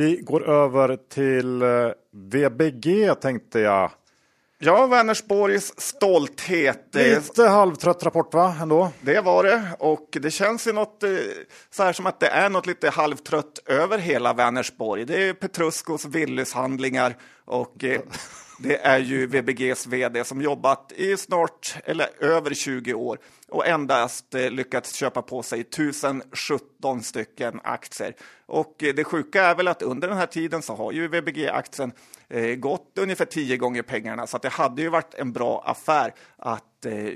Vi 0.00 0.16
går 0.16 0.48
över 0.48 0.96
till 0.96 1.62
eh, 1.62 1.68
VBG 2.12 3.14
tänkte 3.20 3.60
jag. 3.60 3.90
Ja, 4.58 4.86
Vänersborgs 4.86 5.80
stolthet. 5.80 6.88
Lite 6.92 7.42
halvtrött 7.42 8.04
rapport 8.04 8.34
va, 8.34 8.56
ändå? 8.60 8.92
Det 9.00 9.20
var 9.20 9.44
det, 9.44 9.62
och 9.78 10.08
det 10.22 10.30
känns 10.30 10.66
ju 10.66 10.72
något, 10.72 11.02
eh, 11.02 11.10
så 11.70 11.82
här 11.82 11.92
som 11.92 12.06
att 12.06 12.20
det 12.20 12.26
är 12.26 12.50
något 12.50 12.66
lite 12.66 12.90
halvtrött 12.90 13.58
över 13.66 13.98
hela 13.98 14.32
Vänersborg. 14.32 15.04
Det 15.04 15.28
är 15.28 15.34
Petruskos 15.34 16.06
Willys-handlingar 16.06 17.16
och 17.44 17.84
eh, 17.84 18.00
det 18.58 18.76
är 18.76 18.98
ju 18.98 19.26
VBGs 19.26 19.86
vd 19.86 20.24
som 20.24 20.42
jobbat 20.42 20.92
i 20.92 21.16
snart, 21.16 21.76
eller 21.84 22.24
över 22.24 22.54
20 22.54 22.94
år 22.94 23.18
och 23.50 23.66
endast 23.66 24.34
eh, 24.34 24.50
lyckats 24.50 24.94
köpa 24.94 25.22
på 25.22 25.42
sig 25.42 25.60
1017 25.60 27.02
stycken 27.02 27.60
aktier. 27.64 28.14
Och 28.46 28.82
eh, 28.82 28.94
det 28.94 29.04
sjuka 29.04 29.44
är 29.44 29.54
väl 29.54 29.68
att 29.68 29.82
under 29.82 30.08
den 30.08 30.16
här 30.16 30.26
tiden 30.26 30.62
så 30.62 30.74
har 30.74 30.92
ju 30.92 31.08
VBG-aktien 31.08 31.92
eh, 32.28 32.54
gått 32.54 32.98
ungefär 33.00 33.24
tio 33.24 33.56
gånger 33.56 33.82
pengarna, 33.82 34.26
så 34.26 34.36
att 34.36 34.42
det 34.42 34.48
hade 34.48 34.82
ju 34.82 34.88
varit 34.88 35.14
en 35.14 35.32
bra 35.32 35.62
affär 35.66 36.14
att 36.36 36.64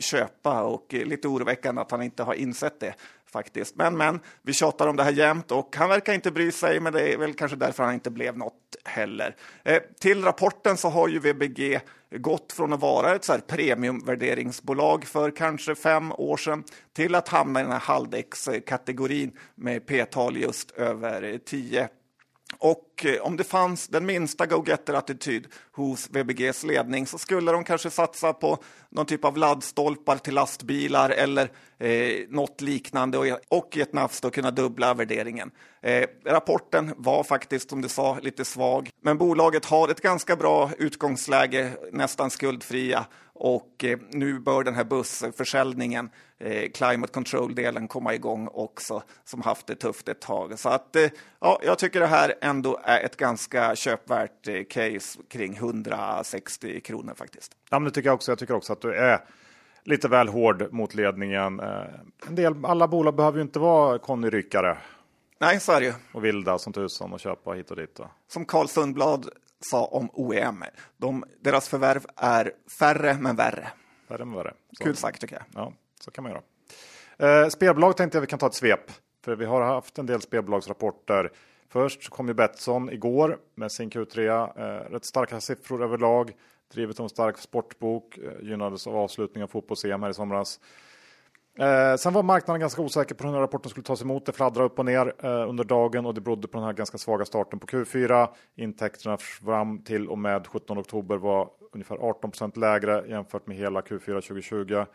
köpa. 0.01 0.63
Och 0.63 0.87
lite 0.91 1.29
oroväckande 1.29 1.83
att 1.83 1.91
han 1.91 2.03
inte 2.03 2.23
har 2.23 2.35
insett 2.35 2.81
det 2.81 2.95
faktiskt. 3.35 3.77
Men, 3.77 3.97
men, 3.97 4.21
vi 4.43 4.53
tjatar 4.53 4.87
om 4.89 4.97
det 4.97 5.03
här 5.03 5.13
jämt 5.13 5.51
och 5.51 5.77
han 5.77 5.89
verkar 5.89 6.13
inte 6.13 6.31
bry 6.31 6.53
sig, 6.53 6.81
men 6.81 6.93
det 6.93 7.13
är 7.13 7.19
väl 7.19 7.35
kanske 7.35 7.57
därför 7.57 7.85
han 7.85 7.95
inte 7.95 8.11
blev 8.11 8.39
något 8.39 8.77
heller. 8.85 9.37
Eh, 9.65 9.83
till 10.01 10.25
rapporten 10.25 10.77
så 10.77 10.89
har 10.89 11.09
ju 11.09 11.19
VBG 11.19 11.81
gått 12.11 12.53
från 12.53 12.73
att 12.73 12.81
vara 12.81 13.15
ett 13.15 13.25
så 13.25 13.33
här 13.33 13.41
premiumvärderingsbolag 13.41 15.05
för 15.05 15.31
kanske 15.31 15.75
fem 15.75 16.13
år 16.13 16.37
sedan 16.37 16.65
till 16.93 17.15
att 17.15 17.29
hamna 17.29 17.61
i 17.61 17.63
den 17.63 17.73
här 17.73 17.79
haldex-kategorin 17.79 19.33
med 19.55 19.87
p-tal 19.87 20.37
just 20.37 20.71
över 20.71 21.39
10 21.45 21.89
och 22.59 23.07
eh, 23.07 23.21
om 23.23 23.37
det 23.37 23.45
fanns 23.45 23.89
den 23.89 24.07
minsta 24.07 24.47
go-getter-attityd 24.47 25.47
hos 25.73 26.11
VBGs 26.11 26.65
ledning 26.65 27.07
så 27.07 27.19
skulle 27.19 27.53
de 27.53 27.65
kanske 27.65 27.91
satsa 27.91 28.33
på 28.33 28.59
någon 28.91 29.07
typ 29.07 29.25
av 29.25 29.37
laddstolpar 29.37 30.17
till 30.17 30.35
lastbilar 30.35 31.11
eller 31.11 31.51
eh, 31.79 32.29
något 32.29 32.61
liknande 32.61 33.19
och, 33.19 33.27
och 33.49 33.77
i 33.77 33.81
ett 33.81 33.93
nafs 33.93 34.21
då 34.21 34.31
kunna 34.31 34.51
dubbla 34.51 34.95
värderingen. 34.95 35.51
Eh, 35.83 36.07
rapporten 36.25 36.95
var 36.97 37.25
faktiskt, 37.25 37.71
som 37.71 37.81
du 37.83 37.89
sa, 37.89 38.19
lite 38.23 38.45
svag, 38.45 38.91
men 39.03 39.19
bolaget 39.19 39.65
har 39.65 39.89
ett 39.89 40.01
ganska 40.01 40.37
bra 40.37 40.71
utgångsläge, 40.79 41.71
nästan 41.93 42.31
skuldfria 42.31 43.07
och 43.35 43.85
eh, 43.85 43.99
nu 44.11 44.39
bör 44.39 44.65
den 44.65 44.75
här 44.75 44.85
bussförsäljningen, 44.85 46.11
eh, 46.39 46.71
Climate 46.71 47.13
Control-delen, 47.13 47.89
komma 47.89 48.15
igång 48.15 48.49
också, 48.53 49.03
som 49.25 49.43
haft 49.43 49.67
det 49.67 49.75
tufft 49.75 50.09
ett 50.09 50.21
tag. 50.21 50.59
Så 50.59 50.69
att, 50.69 50.97
eh, 50.97 51.11
ja, 51.41 51.61
jag 51.63 51.79
tycker 51.79 52.01
det 52.01 52.07
här 52.07 52.35
ändå 52.41 52.81
är 52.85 53.05
ett 53.05 53.17
ganska 53.17 53.77
köpvärt 53.77 54.69
case 54.69 55.19
kring 55.29 55.57
160 55.57 56.81
kronor 56.81 57.15
faktiskt. 57.17 57.53
Ja, 57.71 57.79
men 57.79 57.85
det 57.85 57.91
tycker 57.91 58.09
jag 58.09 58.15
också. 58.15 58.31
Jag 58.31 58.39
tycker 58.39 58.55
också 58.55 58.73
att 58.73 58.81
du 58.81 58.95
är 58.95 59.25
lite 59.85 60.09
väl 60.09 60.29
hård 60.29 60.73
mot 60.73 60.95
ledningen. 60.95 61.61
En 62.29 62.35
del, 62.35 62.65
alla 62.65 62.89
bolag 62.89 63.17
behöver 63.17 63.39
ju 63.39 63.43
inte 63.43 63.59
vara 63.59 63.99
Conny 63.99 64.31
Ryckare. 64.31 64.79
Nej, 65.39 65.61
så 65.61 65.73
är 65.73 65.81
det 65.81 65.87
ju. 65.87 65.93
Och 66.13 66.25
vilda 66.25 66.59
som 66.59 66.73
tusan 66.73 67.13
och 67.13 67.21
köpa 67.21 67.53
hit 67.53 67.71
och 67.71 67.77
dit. 67.77 67.95
Då. 67.95 68.11
Som 68.29 68.45
Carl 68.45 68.69
Sundblad 68.69 69.29
sa 69.71 69.85
om 69.85 70.11
OEM. 70.13 70.65
De, 70.97 71.25
deras 71.41 71.69
förvärv 71.69 72.07
är 72.17 72.53
färre 72.79 73.17
men 73.21 73.37
värre. 73.37 73.69
Färre 74.09 74.25
men 74.25 74.37
värre. 74.37 74.55
Så. 74.79 74.85
Kul 74.85 74.97
sagt 74.97 75.21
tycker 75.21 75.37
jag. 75.37 75.45
Ja, 75.63 75.73
så 76.01 76.11
kan 76.11 76.25
man 76.25 76.33
göra. 76.33 76.43
Eh, 77.19 77.49
spelbolag 77.49 77.97
tänkte 77.97 78.17
jag 78.17 78.21
vi 78.21 78.27
kan 78.27 78.39
ta 78.39 78.47
ett 78.47 78.55
svep. 78.55 78.91
För 79.25 79.37
vi 79.37 79.45
har 79.45 79.63
haft 79.63 79.99
en 79.99 80.07
del 80.07 80.21
spelbolagsrapporter. 80.21 81.33
Först 81.69 82.09
kom 82.09 82.29
ju 82.29 82.35
Betsson 82.35 82.91
igår 82.91 83.39
med 83.55 83.73
sin 83.73 83.91
Q3. 83.91 84.49
Eh, 84.57 84.91
rätt 84.91 85.05
starka 85.05 85.41
siffror 85.41 85.83
överlag. 85.83 86.33
Drivet 86.73 86.99
en 86.99 87.09
stark 87.09 87.39
sportbok. 87.39 88.19
Eh, 88.19 88.49
gynnades 88.49 88.87
av 88.87 88.97
avslutningen 88.97 89.45
av 89.45 89.49
fotbolls-EM 89.49 90.03
här 90.03 90.11
i 90.11 90.15
somras. 90.15 90.61
Eh, 91.59 91.97
sen 91.97 92.13
var 92.13 92.23
marknaden 92.23 92.61
ganska 92.61 92.83
osäker 92.83 93.15
på 93.15 93.25
hur 93.25 93.29
den 93.29 93.35
här 93.35 93.43
rapporten 93.43 93.71
skulle 93.71 93.85
tas 93.85 94.03
emot. 94.03 94.27
Det 94.27 94.33
fladdrade 94.33 94.67
upp 94.67 94.79
och 94.79 94.85
ner 94.85 95.13
eh, 95.19 95.49
under 95.49 95.65
dagen 95.65 96.07
och 96.07 96.15
det 96.15 96.21
berodde 96.21 96.49
på 96.49 96.59
den 96.59 96.67
här 96.67 96.73
ganska 96.73 96.99
svaga 96.99 97.25
starten 97.25 97.59
på 97.59 97.67
Q4. 97.67 98.29
Intäkterna 98.55 99.17
fram 99.17 99.79
till 99.79 100.09
och 100.09 100.19
med 100.19 100.47
17 100.47 100.79
oktober 100.79 101.17
var 101.17 101.51
ungefär 101.73 101.97
18% 101.97 102.59
lägre 102.59 103.05
jämfört 103.09 103.47
med 103.47 103.57
hela 103.57 103.81
Q4 103.81 104.21
2020. 104.21 104.75
Eh, 104.75 104.87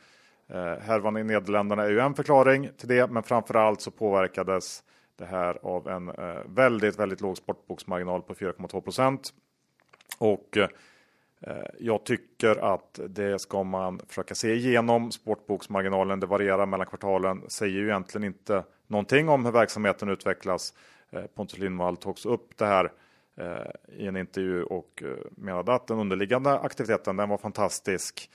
härvan 0.82 1.18
i 1.18 1.24
Nederländerna 1.24 1.84
är 1.84 1.90
ju 1.90 2.00
en 2.00 2.14
förklaring 2.14 2.70
till 2.78 2.88
det, 2.88 3.12
men 3.12 3.24
framför 3.24 3.56
allt 3.56 3.82
så 3.82 3.92
påverkades 3.92 4.84
det 5.16 5.26
här 5.26 5.60
av 5.64 5.88
en 5.88 6.10
eh, 6.10 6.42
väldigt, 6.46 7.00
väldigt 7.00 7.22
låg 7.22 7.38
sportboksmarginal 7.38 8.22
på 8.22 8.34
4,2 8.34 9.32
Och 10.18 10.58
Eh, 10.58 10.68
Eh, 11.42 11.56
jag 11.80 12.04
tycker 12.04 12.74
att 12.74 13.00
det 13.10 13.40
ska 13.40 13.64
man 13.64 14.02
försöka 14.08 14.36
se 14.36 14.54
igenom. 14.54 15.12
Sportboksmarginalen, 15.12 16.20
det 16.20 16.26
varierar 16.26 16.66
mellan 16.66 16.88
kvartalen, 16.88 17.44
säger 17.48 17.80
ju 17.80 17.86
egentligen 17.86 18.28
inte 18.28 18.64
någonting 18.88 19.30
om 19.30 19.46
hur 19.46 19.52
verksamheten 19.52 20.10
utvecklas. 20.10 20.74
Eh, 21.10 21.24
Pontus 21.36 21.58
Lindvall 21.58 21.98
togs 21.98 22.26
upp 22.26 22.58
det 22.58 22.66
här 22.66 22.92
eh, 23.38 23.98
i 23.98 24.08
en 24.08 24.18
intervju 24.18 24.64
och 24.64 25.04
menade 25.32 25.74
att 25.74 25.88
den 25.88 26.00
underliggande 26.00 26.60
aktiviteten 26.60 27.18
den 27.18 27.30
var 27.30 27.38
fantastisk. 27.38 28.30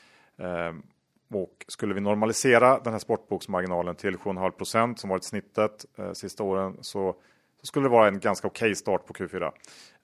Och 1.30 1.64
skulle 1.68 1.94
vi 1.94 2.00
normalisera 2.00 2.78
den 2.78 2.92
här 2.92 3.00
sportboksmarginalen 3.00 3.94
till 3.94 4.16
7,5 4.16 4.50
procent 4.50 5.00
som 5.00 5.10
varit 5.10 5.24
snittet 5.24 5.84
sista 6.12 6.42
åren 6.42 6.76
så 6.80 7.16
skulle 7.64 7.84
det 7.84 7.90
vara 7.90 8.08
en 8.08 8.18
ganska 8.18 8.46
okej 8.46 8.66
okay 8.66 8.74
start 8.74 9.06
på 9.06 9.12
Q4. 9.12 9.52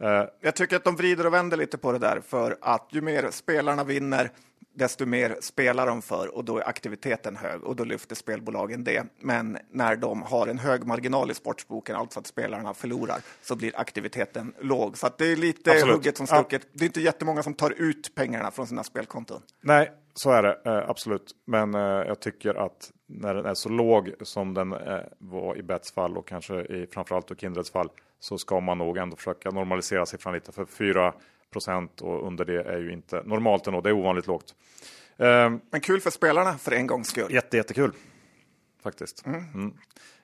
Eh, 0.02 0.28
jag 0.40 0.56
tycker 0.56 0.76
att 0.76 0.84
de 0.84 0.96
vrider 0.96 1.26
och 1.26 1.34
vänder 1.34 1.56
lite 1.56 1.78
på 1.78 1.92
det 1.92 1.98
där 1.98 2.20
för 2.20 2.58
att 2.60 2.88
ju 2.90 3.00
mer 3.00 3.30
spelarna 3.30 3.84
vinner 3.84 4.30
desto 4.74 5.06
mer 5.06 5.36
spelar 5.40 5.86
de 5.86 6.02
för 6.02 6.34
och 6.34 6.44
då 6.44 6.58
är 6.58 6.68
aktiviteten 6.68 7.36
hög 7.36 7.64
och 7.64 7.76
då 7.76 7.84
lyfter 7.84 8.14
spelbolagen 8.14 8.84
det. 8.84 9.04
Men 9.20 9.58
när 9.70 9.96
de 9.96 10.22
har 10.22 10.46
en 10.46 10.58
hög 10.58 10.86
marginal 10.86 11.30
i 11.30 11.34
sportsboken, 11.34 11.96
alltså 11.96 12.20
att 12.20 12.26
spelarna 12.26 12.74
förlorar, 12.74 13.18
så 13.42 13.56
blir 13.56 13.72
aktiviteten 13.76 14.54
låg. 14.60 14.98
Så 14.98 15.08
det 15.18 15.32
är 15.32 15.36
lite 15.36 15.70
Absolut. 15.70 15.94
hugget 15.94 16.16
som 16.16 16.26
stucket. 16.26 16.68
Det 16.72 16.84
är 16.84 16.86
inte 16.86 17.00
jättemånga 17.00 17.42
som 17.42 17.54
tar 17.54 17.70
ut 17.70 18.14
pengarna 18.14 18.50
från 18.50 18.66
sina 18.66 18.84
spelkonton. 18.84 19.42
Nej, 19.62 19.92
så 20.14 20.30
är 20.30 20.42
det 20.42 20.60
eh, 20.64 20.90
absolut. 20.90 21.32
Men 21.46 21.74
eh, 21.74 21.80
jag 21.80 22.20
tycker 22.20 22.54
att 22.54 22.90
när 23.12 23.34
den 23.34 23.46
är 23.46 23.54
så 23.54 23.68
låg 23.68 24.12
som 24.20 24.54
den 24.54 24.72
eh, 24.72 25.00
var 25.18 25.56
i 25.56 25.62
Bets 25.62 25.92
fall 25.92 26.16
och 26.16 26.28
kanske 26.28 26.60
i 26.60 26.86
framförallt 26.90 27.30
i 27.30 27.34
Kindreds 27.34 27.70
fall 27.70 27.88
så 28.20 28.38
ska 28.38 28.60
man 28.60 28.78
nog 28.78 28.96
ändå 28.96 29.16
försöka 29.16 29.50
normalisera 29.50 30.06
siffran 30.06 30.34
lite. 30.34 30.52
För 30.52 30.64
4 30.64 31.14
procent 31.52 32.00
och 32.00 32.26
under 32.26 32.44
det 32.44 32.62
är 32.62 32.78
ju 32.78 32.92
inte 32.92 33.22
normalt 33.24 33.66
ändå. 33.66 33.80
Det 33.80 33.88
är 33.88 33.92
ovanligt 33.92 34.26
lågt. 34.26 34.54
Ehm, 35.16 35.60
Men 35.70 35.80
kul 35.80 36.00
för 36.00 36.10
spelarna 36.10 36.58
för 36.58 36.72
en 36.72 36.86
gångs 36.86 37.08
skull. 37.08 37.34
Jätte, 37.34 37.56
jättekul 37.56 37.92
faktiskt. 38.82 39.26
Mm. 39.26 39.44
Mm. 39.54 39.72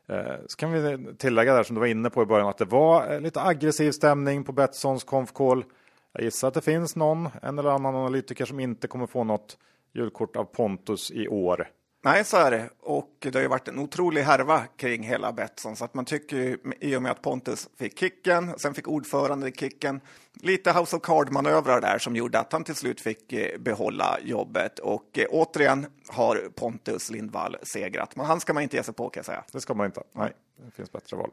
Eh, 0.09 0.37
så 0.47 0.57
kan 0.57 0.73
vi 0.73 0.99
tillägga 1.19 1.55
där 1.55 1.63
som 1.63 1.75
du 1.75 1.81
var 1.81 1.87
inne 1.87 2.11
på 2.11 2.23
i 2.23 2.27
början 2.27 2.49
att 2.49 2.59
det 2.59 2.65
var 2.65 3.13
eh, 3.13 3.21
lite 3.21 3.43
aggressiv 3.43 3.93
stämning 3.93 4.45
på 4.45 4.53
Betssons 4.53 5.05
konfkål. 5.05 5.65
Jag 6.13 6.25
gissar 6.25 6.49
att 6.49 6.55
det 6.55 6.61
finns 6.61 6.97
någon, 6.97 7.29
en 7.43 7.59
eller 7.59 7.71
annan 7.71 7.95
analytiker 7.95 8.45
som 8.45 8.61
inte 8.61 8.89
kommer 8.89 9.07
få 9.07 9.25
något 9.25 9.59
julkort 9.93 10.37
av 10.37 10.45
Pontus 10.45 11.11
i 11.11 11.29
år. 11.29 11.69
Nej, 12.07 12.25
så 12.25 12.37
är 12.37 12.51
det. 12.51 12.69
Och 12.81 13.11
det 13.19 13.35
har 13.35 13.43
ju 13.43 13.49
varit 13.49 13.69
en 13.69 13.79
otrolig 13.79 14.23
härva 14.23 14.67
kring 14.77 15.03
hela 15.03 15.33
Betsson. 15.33 15.77
Så 15.77 15.85
att 15.85 15.95
man 15.95 16.05
tycker 16.05 16.37
ju, 16.37 16.59
i 16.81 16.97
och 16.97 17.03
med 17.03 17.13
att 17.13 17.23
Pontus 17.23 17.69
fick 17.77 17.99
kicken, 17.99 18.59
sen 18.59 18.75
fick 18.75 18.89
ordförande 18.89 19.51
kicken, 19.51 20.01
lite 20.35 20.73
House 20.73 20.97
of 20.97 21.03
Card-manövrar 21.03 21.81
där 21.81 21.99
som 21.99 22.17
gjorde 22.17 22.39
att 22.39 22.53
han 22.53 22.65
till 22.65 22.75
slut 22.75 23.01
fick 23.01 23.33
eh, 23.33 23.59
behålla 23.59 24.19
jobbet. 24.23 24.79
Och 24.79 25.19
eh, 25.19 25.27
återigen 25.31 25.87
har 26.09 26.49
Pontus 26.55 27.11
Lindvall 27.11 27.57
segrat. 27.63 28.17
Men 28.17 28.27
han 28.27 28.41
ska 28.41 28.55
man 28.55 28.63
inte 28.63 28.77
ge 28.77 28.83
sig 28.83 28.95
på 28.95 29.09
kan 29.09 29.19
jag 29.19 29.27
säga. 29.27 29.45
Det 29.53 29.61
ska 29.61 29.75
man 29.75 29.87
inte. 29.87 30.03
Nej, 30.13 30.33
det 30.65 30.71
finns 30.71 30.93
bättre 30.93 31.17
val. 31.17 31.31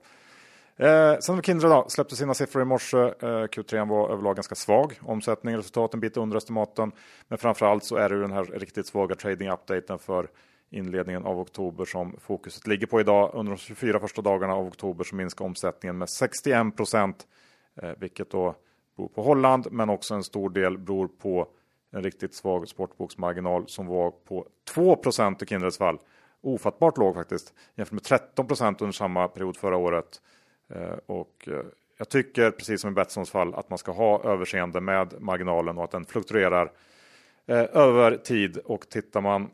Eh, 0.77 1.19
sen 1.19 1.35
var 1.35 1.41
Kindred 1.41 1.71
då, 1.71 1.85
släppte 1.89 2.15
sina 2.15 2.33
siffror 2.33 2.61
i 2.61 2.65
morse. 2.65 2.97
Eh, 2.97 3.27
Q3 3.27 3.89
var 3.89 4.09
överlag 4.09 4.35
ganska 4.35 4.55
svag. 4.55 4.99
Omsättning, 5.01 5.57
resultat 5.57 5.93
en 5.93 5.99
bit 5.99 6.17
under 6.17 6.37
estimaten. 6.37 6.91
Men 7.27 7.37
framförallt 7.37 7.83
så 7.83 7.95
är 7.95 8.09
det 8.09 8.21
den 8.21 8.31
här 8.31 8.43
riktigt 8.43 8.87
svaga 8.87 9.15
trading-updaten 9.15 9.99
för 9.99 10.27
inledningen 10.73 11.25
av 11.25 11.39
oktober 11.39 11.85
som 11.85 12.15
fokuset 12.19 12.67
ligger 12.67 12.87
på 12.87 12.99
idag. 12.99 13.31
Under 13.33 13.51
de 13.51 13.57
24 13.57 13.99
första 13.99 14.21
dagarna 14.21 14.53
av 14.53 14.67
oktober 14.67 15.03
så 15.03 15.15
minskar 15.15 15.45
omsättningen 15.45 15.97
med 15.97 16.09
61 16.09 16.77
procent, 16.77 17.27
eh, 17.75 17.91
vilket 17.97 18.29
då 18.29 18.55
beror 18.97 19.07
på 19.07 19.21
Holland, 19.21 19.67
men 19.71 19.89
också 19.89 20.13
en 20.13 20.23
stor 20.23 20.49
del 20.49 20.77
beror 20.77 21.07
på 21.07 21.47
en 21.91 22.03
riktigt 22.03 22.33
svag 22.33 22.67
sportboksmarginal 22.67 23.67
som 23.67 23.87
var 23.87 24.11
på 24.11 24.47
2 24.73 24.95
procent 24.95 25.41
i 25.41 25.45
Kindreds 25.45 25.77
fall. 25.77 25.99
Ofattbart 26.41 26.97
låg 26.97 27.15
faktiskt, 27.15 27.53
jämfört 27.75 27.93
med 27.93 28.03
13 28.03 28.47
procent 28.47 28.81
under 28.81 28.93
samma 28.93 29.27
period 29.27 29.57
förra 29.57 29.77
året. 29.77 30.21
Eh, 30.69 30.97
och 31.05 31.47
eh, 31.47 31.65
jag 31.97 32.09
tycker, 32.09 32.51
precis 32.51 32.81
som 32.81 32.89
i 32.89 32.93
Betssons 32.93 33.31
fall, 33.31 33.53
att 33.53 33.69
man 33.69 33.77
ska 33.77 33.91
ha 33.91 34.23
överseende 34.23 34.81
med 34.81 35.21
marginalen 35.21 35.77
och 35.77 35.83
att 35.83 35.91
den 35.91 36.05
fluktuerar 36.05 36.71
över 37.47 38.17
tid. 38.17 38.57
Och 38.57 38.89
tittar 38.89 39.21
man 39.21 39.49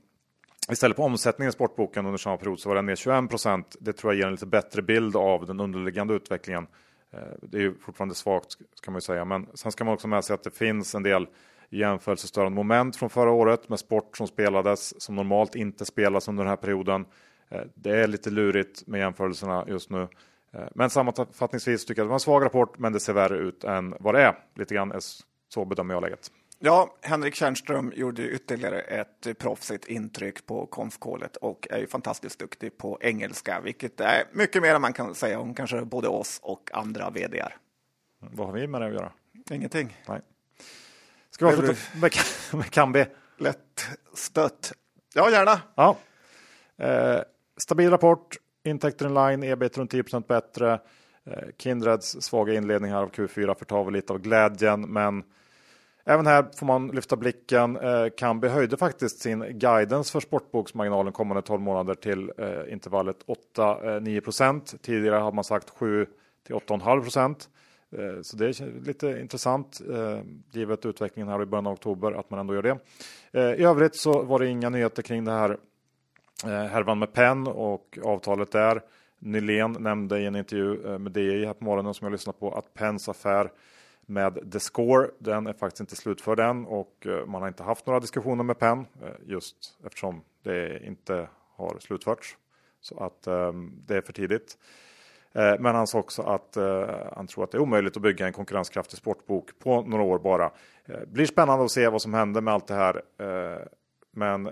Istället 0.71 0.97
på 0.97 1.03
omsättningen 1.03 1.49
i 1.49 1.51
sportboken 1.51 2.05
under 2.05 2.17
samma 2.17 2.37
period 2.37 2.59
så 2.59 2.69
var 2.69 2.75
den 2.75 2.85
ner 2.85 2.95
21 2.95 3.29
procent. 3.29 3.75
Det 3.79 3.93
tror 3.93 4.13
jag 4.13 4.17
ger 4.19 4.25
en 4.25 4.31
lite 4.31 4.45
bättre 4.45 4.81
bild 4.81 5.15
av 5.15 5.45
den 5.45 5.59
underliggande 5.59 6.13
utvecklingen. 6.13 6.67
Eh, 7.11 7.19
det 7.41 7.57
är 7.57 7.61
ju 7.61 7.77
fortfarande 7.77 8.15
svagt 8.15 8.57
kan 8.83 8.91
man 8.91 8.97
ju 8.97 9.01
säga, 9.01 9.25
men 9.25 9.47
sen 9.53 9.71
ska 9.71 9.83
man 9.83 9.93
också 9.93 10.07
med 10.07 10.25
sig 10.25 10.33
att 10.33 10.43
det 10.43 10.51
finns 10.51 10.95
en 10.95 11.03
del 11.03 11.27
jämförelsestörande 11.69 12.55
moment 12.55 12.95
från 12.95 13.09
förra 13.09 13.31
året 13.31 13.69
med 13.69 13.79
sport 13.79 14.17
som 14.17 14.27
spelades 14.27 15.01
som 15.01 15.15
normalt 15.15 15.55
inte 15.55 15.85
spelas 15.85 16.27
under 16.27 16.43
den 16.43 16.49
här 16.49 16.57
perioden. 16.57 17.05
Eh, 17.49 17.61
det 17.75 17.91
är 17.91 18.07
lite 18.07 18.29
lurigt 18.29 18.87
med 18.87 18.99
jämförelserna 18.99 19.65
just 19.67 19.89
nu. 19.89 20.07
Eh, 20.53 20.67
men 20.75 20.89
sammanfattningsvis 20.89 21.85
tycker 21.85 22.01
jag 22.01 22.03
att 22.03 22.07
det 22.07 22.09
var 22.09 22.15
en 22.15 22.19
svag 22.19 22.45
rapport, 22.45 22.79
men 22.79 22.93
det 22.93 22.99
ser 22.99 23.13
värre 23.13 23.37
ut 23.37 23.63
än 23.63 23.95
vad 23.99 24.15
det 24.15 24.21
är. 24.21 24.35
Lite 24.55 24.75
grann 24.75 24.93
så 25.49 25.65
bedömer 25.65 25.93
jag 25.93 26.01
läget. 26.01 26.31
Ja, 26.61 26.95
Henrik 27.01 27.35
Tjärnström 27.35 27.93
gjorde 27.95 28.29
ytterligare 28.29 28.81
ett 28.81 29.37
proffsigt 29.37 29.87
intryck 29.87 30.45
på 30.45 30.65
konfkålet 30.65 31.35
och 31.35 31.67
är 31.69 31.77
ju 31.77 31.87
fantastiskt 31.87 32.39
duktig 32.39 32.77
på 32.77 32.97
engelska, 33.01 33.61
vilket 33.61 33.99
är 33.99 34.23
mycket 34.31 34.61
mer 34.61 34.75
än 34.75 34.81
man 34.81 34.93
kan 34.93 35.15
säga 35.15 35.39
om 35.39 35.53
kanske 35.53 35.81
både 35.81 36.07
oss 36.07 36.39
och 36.43 36.69
andra 36.73 37.09
vdar. 37.09 37.57
Vad 38.19 38.47
har 38.47 38.53
vi 38.53 38.67
med 38.67 38.81
det 38.81 38.87
att 38.87 38.93
göra? 38.93 39.11
Ingenting. 39.51 39.97
Nej. 40.07 40.21
Ska 41.29 41.45
vi 41.45 41.51
avsluta 41.51 41.73
med, 42.01 42.11
med 42.53 42.71
Kambi? 42.71 43.05
Lätt 43.37 43.87
stött. 44.13 44.73
Ja, 45.13 45.31
gärna. 45.31 45.61
Ja. 45.75 45.97
Eh, 46.77 47.21
stabil 47.57 47.89
rapport, 47.89 48.37
intäkter 48.63 49.05
in 49.05 49.13
line, 49.13 49.43
ebit 49.43 49.77
runt 49.77 49.93
10% 49.93 50.27
bättre. 50.27 50.79
Eh, 51.25 51.47
Kindreds 51.57 52.21
svaga 52.21 52.53
inledning 52.53 52.91
här 52.91 53.01
av 53.01 53.11
Q4 53.11 53.55
förtar 53.59 53.83
väl 53.83 53.93
lite 53.93 54.13
av 54.13 54.19
glädjen, 54.19 54.81
men 54.81 55.23
Även 56.05 56.27
här 56.27 56.45
får 56.55 56.65
man 56.65 56.87
lyfta 56.87 57.15
blicken. 57.15 57.77
Eh, 57.77 58.07
Kambi 58.17 58.47
höjde 58.47 58.77
faktiskt 58.77 59.19
sin 59.19 59.59
guidance 59.59 60.11
för 60.11 60.19
sportboksmarginalen 60.19 61.13
kommande 61.13 61.41
12 61.41 61.61
månader 61.61 61.93
till 61.93 62.31
eh, 62.37 62.73
intervallet 62.73 63.17
8-9% 63.55 64.55
eh, 64.55 64.79
Tidigare 64.81 65.15
hade 65.15 65.35
man 65.35 65.43
sagt 65.43 65.69
7 65.69 66.05
till 66.47 66.55
8,5 66.55 67.35
eh, 67.91 68.21
Så 68.21 68.37
det 68.37 68.45
är 68.45 68.85
lite 68.85 69.19
intressant 69.21 69.81
eh, 69.91 70.19
givet 70.51 70.85
utvecklingen 70.85 71.29
här 71.29 71.41
i 71.41 71.45
början 71.45 71.67
av 71.67 71.73
oktober 71.73 72.11
att 72.11 72.29
man 72.29 72.39
ändå 72.39 72.53
gör 72.53 72.61
det. 72.61 72.77
Eh, 73.31 73.53
I 73.53 73.63
övrigt 73.63 73.95
så 73.95 74.23
var 74.23 74.39
det 74.39 74.47
inga 74.47 74.69
nyheter 74.69 75.01
kring 75.01 75.25
det 75.25 75.31
här 75.31 75.57
härvan 76.43 76.99
med 76.99 77.13
Penn 77.13 77.47
och 77.47 77.99
avtalet 78.03 78.51
där. 78.51 78.81
Nylén 79.19 79.71
nämnde 79.79 80.19
i 80.19 80.25
en 80.25 80.35
intervju 80.35 80.99
med 80.99 81.11
DI 81.11 81.45
här 81.45 81.53
på 81.53 81.63
morgonen 81.63 81.93
som 81.93 82.05
jag 82.05 82.11
lyssnade 82.11 82.39
på 82.39 82.51
att 82.51 82.73
Penns 82.73 83.09
affär 83.09 83.51
med 84.09 84.51
The 84.51 84.59
Score. 84.59 85.09
Den 85.19 85.47
är 85.47 85.53
faktiskt 85.53 85.79
inte 85.79 85.95
slutförd 85.95 86.39
än 86.39 86.65
och 86.65 87.07
eh, 87.07 87.25
man 87.25 87.41
har 87.41 87.47
inte 87.47 87.63
haft 87.63 87.85
några 87.85 87.99
diskussioner 87.99 88.43
med 88.43 88.59
Penn 88.59 88.85
eh, 89.01 89.09
just 89.25 89.77
eftersom 89.85 90.21
det 90.43 90.85
inte 90.85 91.29
har 91.55 91.77
slutförts. 91.79 92.37
Så 92.81 93.03
att 93.03 93.27
ehm, 93.27 93.71
det 93.85 93.95
är 93.95 94.01
för 94.01 94.13
tidigt. 94.13 94.57
Eh, 95.33 95.55
men 95.59 95.75
han 95.75 95.87
sa 95.87 95.99
också 95.99 96.21
att 96.21 96.57
han 97.15 97.27
tror 97.27 97.43
att 97.43 97.51
det 97.51 97.57
är 97.57 97.61
omöjligt 97.61 97.97
att 97.97 98.03
bygga 98.03 98.27
en 98.27 98.33
konkurrenskraftig 98.33 98.97
sportbok 98.97 99.59
på 99.59 99.81
några 99.81 100.03
år 100.03 100.19
bara. 100.19 100.51
Blir 101.07 101.25
spännande 101.25 101.65
att 101.65 101.71
se 101.71 101.87
vad 101.87 102.01
som 102.01 102.13
händer 102.13 102.41
med 102.41 102.53
allt 102.53 102.67
det 102.67 102.73
här. 102.73 103.01
men 104.11 104.49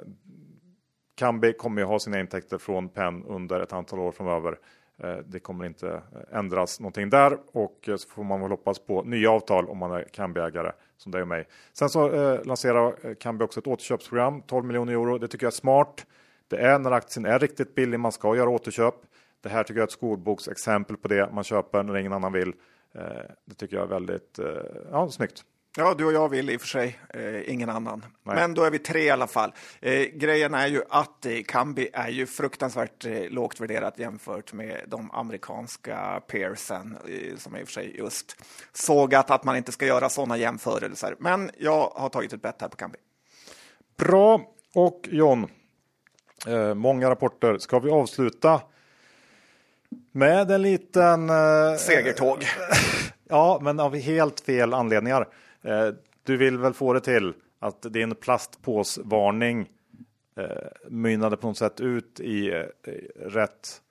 Kambi 1.16 1.54
kommer 1.54 1.82
ju 1.82 1.88
ha 1.88 2.00
sina 2.00 2.20
intäkter 2.20 2.58
från 2.58 2.90
Penn 2.90 3.24
under 3.24 3.60
ett 3.60 3.74
antal 3.74 4.00
år 4.00 4.12
framöver. 4.12 4.58
Eh, 5.04 5.18
det 5.26 5.40
kommer 5.40 5.66
inte 5.66 5.88
eh, 5.90 6.38
ändras 6.38 6.80
någonting 6.80 7.10
där 7.10 7.38
och 7.52 7.90
eh, 7.90 7.96
så 7.96 8.10
får 8.10 8.24
man 8.24 8.42
väl 8.42 8.52
hoppas 8.52 8.80
på 8.80 9.04
nya 9.04 9.32
avtal 9.32 9.68
om 9.68 9.78
man 9.78 9.92
är 9.92 10.04
Kambi-ägare 10.04 10.72
som 10.98 11.12
det 11.12 11.20
är 11.20 11.26
mig. 11.26 11.48
Sen 11.74 11.90
så 11.90 12.14
eh, 12.14 12.46
lanserar 12.46 13.14
Kambi 13.14 13.46
också 13.46 13.60
ett 13.60 13.68
återköpsprogram, 13.68 14.42
12 14.42 14.66
miljoner 14.66 14.94
euro. 14.94 15.18
Det 15.18 15.28
tycker 15.28 15.46
jag 15.46 15.52
är 15.52 15.56
smart. 15.56 16.06
Det 16.48 16.58
är 16.58 16.80
när 16.80 16.92
aktien 16.92 17.26
är 17.26 17.40
riktigt 17.40 17.76
billig 17.76 18.00
man 18.00 18.12
ska 18.12 18.36
göra 18.36 18.50
återköp. 18.50 18.96
Det 19.42 19.50
här 19.50 19.64
tycker 19.64 19.80
jag 19.80 19.84
är 19.84 19.88
ett 19.88 19.92
skolboksexempel 19.92 20.98
på 20.98 21.08
det. 21.08 21.30
Man 21.34 21.44
köper 21.44 21.84
när 21.84 21.98
ingen 21.98 22.14
annan 22.14 22.34
vill. 22.34 22.54
Eh, 22.96 23.02
det 23.46 23.56
tycker 23.56 23.76
jag 23.76 23.84
är 23.84 23.90
väldigt 23.90 24.40
eh, 24.40 24.46
ja, 24.92 25.10
snyggt. 25.10 25.44
Ja, 25.80 25.94
du 25.94 26.06
och 26.06 26.14
jag 26.14 26.30
vill 26.30 26.50
i 26.50 26.58
och 26.58 26.62
för 26.62 26.68
sig, 26.68 27.00
eh, 27.10 27.54
ingen 27.54 27.70
annan. 27.70 28.06
Nej. 28.24 28.36
Men 28.36 28.54
då 28.54 28.64
är 28.64 28.72
vi 28.72 28.80
tre 28.80 29.04
i 29.04 29.10
alla 29.10 29.28
fall. 29.28 29.54
Eh, 29.82 30.02
grejen 30.02 30.54
är 30.54 30.68
ju 30.68 30.82
att 30.90 31.26
eh, 31.26 31.42
Kambi 31.48 31.90
är 31.94 32.10
ju 32.10 32.26
fruktansvärt 32.26 33.06
eh, 33.06 33.30
lågt 33.30 33.60
värderat 33.60 34.00
jämfört 34.00 34.54
med 34.54 34.82
de 34.88 35.12
amerikanska 35.12 36.22
peersen 36.28 36.98
eh, 37.08 37.38
som 37.38 37.58
i 37.58 37.64
och 37.64 37.68
för 37.68 37.74
sig 37.74 37.98
just 37.98 38.36
sågat 38.74 39.32
att 39.32 39.44
man 39.44 39.58
inte 39.58 39.72
ska 39.72 39.86
göra 39.86 40.10
sådana 40.10 40.38
jämförelser. 40.38 41.16
Men 41.20 41.52
jag 41.58 41.92
har 41.96 42.10
tagit 42.10 42.34
ett 42.34 42.42
bett 42.42 42.62
här 42.62 42.70
på 42.70 42.78
Kambi. 42.78 42.98
Bra, 43.98 44.42
och 44.76 45.08
John, 45.12 45.48
eh, 46.48 46.74
många 46.74 47.10
rapporter. 47.10 47.58
Ska 47.58 47.80
vi 47.80 47.90
avsluta 47.90 48.62
med 50.12 50.52
en 50.52 50.62
liten... 50.62 51.30
Segertåg. 51.80 52.46
ja, 53.30 53.60
men 53.62 53.80
av 53.80 53.96
helt 53.96 54.40
fel 54.40 54.74
anledningar. 54.74 55.28
Eh, 55.64 55.90
du 56.24 56.38
vill 56.38 56.58
väl 56.58 56.74
få 56.74 56.94
det 56.94 57.00
till 57.00 57.34
att 57.60 57.82
din 57.82 58.16
plastpåsvarning 58.16 59.70
eh, 60.38 60.46
mynnade 60.90 61.38
på 61.38 61.48
något 61.48 61.58
sätt 61.58 61.82
ut 61.82 62.20
i 62.20 62.52
eh, 62.52 62.92
rätt 63.16 63.82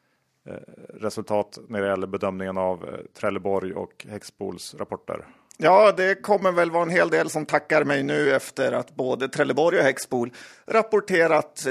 resultat 0.94 1.58
när 1.68 1.82
det 1.82 1.88
gäller 1.88 2.06
bedömningen 2.06 2.58
av 2.58 2.86
Trelleborg 3.14 3.72
och 3.72 4.06
Hexpols 4.08 4.74
rapporter? 4.74 5.26
Ja, 5.56 5.92
det 5.96 6.22
kommer 6.22 6.52
väl 6.52 6.70
vara 6.70 6.82
en 6.82 6.90
hel 6.90 7.10
del 7.10 7.30
som 7.30 7.46
tackar 7.46 7.84
mig 7.84 8.02
nu 8.02 8.34
efter 8.34 8.72
att 8.72 8.96
både 8.96 9.28
Trelleborg 9.28 9.78
och 9.78 9.84
Hexpol 9.84 10.32
rapporterat 10.66 11.66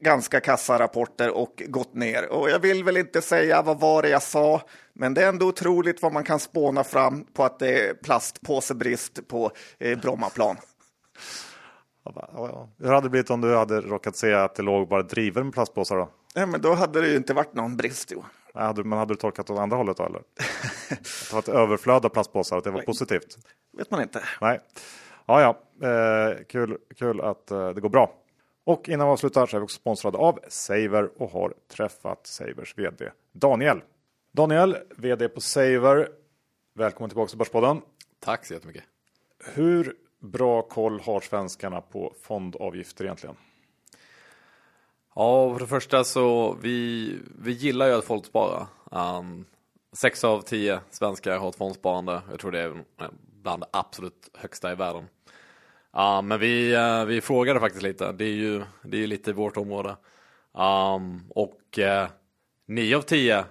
ganska 0.00 0.40
kassa 0.40 0.78
rapporter 0.78 1.30
och 1.30 1.62
gått 1.66 1.94
ner. 1.94 2.32
Och 2.32 2.50
jag 2.50 2.58
vill 2.58 2.84
väl 2.84 2.96
inte 2.96 3.22
säga 3.22 3.62
vad 3.62 3.80
var 3.80 4.02
det 4.02 4.08
jag 4.08 4.22
sa, 4.22 4.62
men 4.94 5.14
det 5.14 5.22
är 5.22 5.28
ändå 5.28 5.46
otroligt 5.46 6.02
vad 6.02 6.12
man 6.12 6.24
kan 6.24 6.40
spåna 6.40 6.84
fram 6.84 7.24
på 7.24 7.44
att 7.44 7.58
det 7.58 7.88
är 7.88 7.94
plastpåsebrist 7.94 9.28
på 9.28 9.50
eh, 9.78 9.98
Brommaplan. 9.98 10.56
Hur 12.78 12.92
hade 12.92 13.06
det 13.06 13.10
blivit 13.10 13.30
om 13.30 13.40
du 13.40 13.56
hade 13.56 13.80
råkat 13.80 14.16
se 14.16 14.34
att 14.34 14.54
det 14.54 14.62
låg 14.62 14.88
bara 14.88 15.02
driver 15.02 15.42
med 15.42 15.52
plastpåsar 15.52 15.96
då? 15.96 16.08
Ja, 16.34 16.46
men 16.46 16.60
då 16.60 16.74
hade 16.74 17.00
det 17.00 17.08
ju 17.08 17.16
inte 17.16 17.34
varit 17.34 17.54
någon 17.54 17.76
brist. 17.76 18.12
Jo. 18.12 18.24
Men 18.54 18.92
hade 18.92 19.14
du 19.14 19.16
tolkat 19.16 19.50
åt 19.50 19.58
andra 19.58 19.76
hållet 19.76 19.96
då 19.96 20.04
eller? 20.04 20.18
att 20.20 21.28
det 21.28 21.32
var 21.32 21.38
ett 21.38 21.48
överflöd 21.48 22.04
av 22.04 22.08
plastpåsar, 22.08 22.58
att 22.58 22.64
det 22.64 22.70
var 22.70 22.82
positivt? 22.82 23.38
vet 23.78 23.90
man 23.90 24.02
inte. 24.02 24.22
Nej. 24.40 24.60
Ja, 25.26 25.40
ja. 25.40 25.88
Eh, 25.88 26.36
kul, 26.48 26.78
kul 26.98 27.20
att 27.20 27.50
eh, 27.50 27.68
det 27.68 27.80
går 27.80 27.88
bra. 27.88 28.19
Och 28.70 28.88
innan 28.88 29.06
vi 29.06 29.12
avslutar 29.12 29.46
så 29.46 29.56
är 29.56 29.60
vi 29.60 29.64
också 29.64 29.76
sponsrade 29.76 30.18
av 30.18 30.38
Saver 30.48 31.22
och 31.22 31.30
har 31.30 31.54
träffat 31.68 32.26
Savers 32.26 32.78
VD 32.78 33.10
Daniel. 33.32 33.82
Daniel, 34.32 34.76
VD 34.96 35.28
på 35.28 35.40
Saver. 35.40 36.08
Välkommen 36.74 37.10
tillbaka 37.10 37.28
till 37.28 37.38
Börspodden. 37.38 37.80
Tack 38.20 38.46
så 38.46 38.54
jättemycket. 38.54 38.84
Hur 39.54 39.94
bra 40.18 40.62
koll 40.62 41.00
har 41.00 41.20
svenskarna 41.20 41.80
på 41.80 42.14
fondavgifter 42.22 43.04
egentligen? 43.04 43.36
Ja, 45.14 45.52
för 45.52 45.60
det 45.60 45.66
första 45.66 46.04
så 46.04 46.56
vi, 46.62 47.18
vi 47.38 47.52
gillar 47.52 47.86
ju 47.86 47.92
att 47.92 48.04
folk 48.04 48.26
sparar. 48.26 48.66
Um, 48.90 49.44
sex 49.92 50.24
av 50.24 50.40
tio 50.40 50.80
svenskar 50.90 51.38
har 51.38 51.48
ett 51.48 51.56
fondsparande. 51.56 52.22
Jag 52.30 52.40
tror 52.40 52.52
det 52.52 52.60
är 52.60 52.84
bland 53.42 53.62
det 53.62 53.68
absolut 53.70 54.30
högsta 54.34 54.72
i 54.72 54.74
världen. 54.74 55.04
Uh, 55.96 56.22
men 56.22 56.40
vi, 56.40 56.76
uh, 56.76 57.04
vi 57.04 57.20
frågade 57.20 57.60
faktiskt 57.60 57.82
lite. 57.82 58.12
Det 58.12 58.24
är 58.24 58.34
ju 58.34 58.62
det 58.82 59.02
är 59.02 59.06
lite 59.06 59.32
vårt 59.32 59.56
område. 59.56 59.96
Um, 60.52 61.24
och 61.28 61.78
uh, 61.78 62.08
nio 62.66 62.96
av 62.96 63.02
tio 63.02 63.44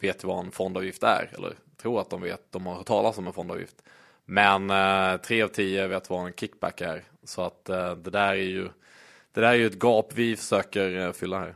vet 0.00 0.24
vad 0.24 0.44
en 0.44 0.50
fondavgift 0.50 1.02
är. 1.02 1.30
Eller 1.34 1.52
tror 1.76 2.00
att 2.00 2.10
de 2.10 2.22
vet. 2.22 2.52
De 2.52 2.66
har 2.66 2.74
hört 2.74 2.86
talas 2.86 3.18
om 3.18 3.26
en 3.26 3.32
fondavgift. 3.32 3.82
Men 4.24 4.70
uh, 4.70 5.16
tre 5.16 5.42
av 5.42 5.48
tio 5.48 5.86
vet 5.86 6.10
vad 6.10 6.26
en 6.26 6.32
kickback 6.32 6.80
är. 6.80 7.04
Så 7.24 7.42
att 7.42 7.70
uh, 7.70 7.92
det 7.92 8.10
där 8.10 8.28
är 8.28 8.34
ju 8.34 8.68
det 9.32 9.40
där 9.40 9.48
är 9.48 9.54
ju 9.54 9.66
ett 9.66 9.82
gap 9.82 10.12
vi 10.14 10.36
försöker 10.36 11.12
fylla 11.12 11.38
här. 11.38 11.54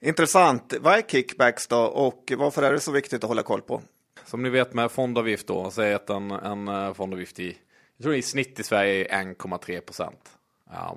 Intressant. 0.00 0.74
Vad 0.80 0.98
är 0.98 1.02
kickbacks 1.02 1.66
då 1.66 1.78
och 1.78 2.32
varför 2.36 2.62
är 2.62 2.72
det 2.72 2.80
så 2.80 2.92
viktigt 2.92 3.24
att 3.24 3.28
hålla 3.28 3.42
koll 3.42 3.62
på? 3.62 3.82
Som 4.24 4.42
ni 4.42 4.50
vet 4.50 4.74
med 4.74 4.90
fondavgift 4.90 5.46
då, 5.46 5.70
säg 5.70 5.94
att 5.94 6.10
en, 6.10 6.30
en 6.30 6.94
fondavgift 6.94 7.40
i, 7.40 7.58
jag 7.98 8.04
tror 8.04 8.14
i 8.14 8.22
snitt 8.22 8.60
i 8.60 8.62
Sverige 8.62 9.14
är 9.14 9.24
1,3 9.24 9.80
procent. 9.80 10.38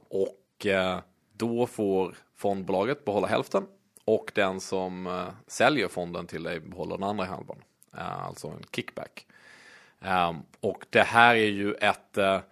Och 0.09 0.65
eh, 0.65 0.99
då 1.33 1.67
får 1.67 2.15
fondbolaget 2.35 3.05
behålla 3.05 3.27
hälften 3.27 3.67
och 4.05 4.31
den 4.35 4.59
som 4.59 5.07
eh, 5.07 5.27
säljer 5.47 5.87
fonden 5.87 6.27
till 6.27 6.43
dig 6.43 6.59
behåller 6.59 6.97
den 6.97 7.03
andra 7.03 7.25
halvan. 7.25 7.63
Eh, 7.97 8.25
alltså 8.25 8.47
en 8.47 8.63
kickback. 8.71 9.25
Ehm, 10.01 10.35
och 10.59 10.85
det 10.89 11.01
här 11.01 11.35
är 11.35 11.49
ju 11.49 11.73
ett, 11.73 12.17
ett 12.17 12.43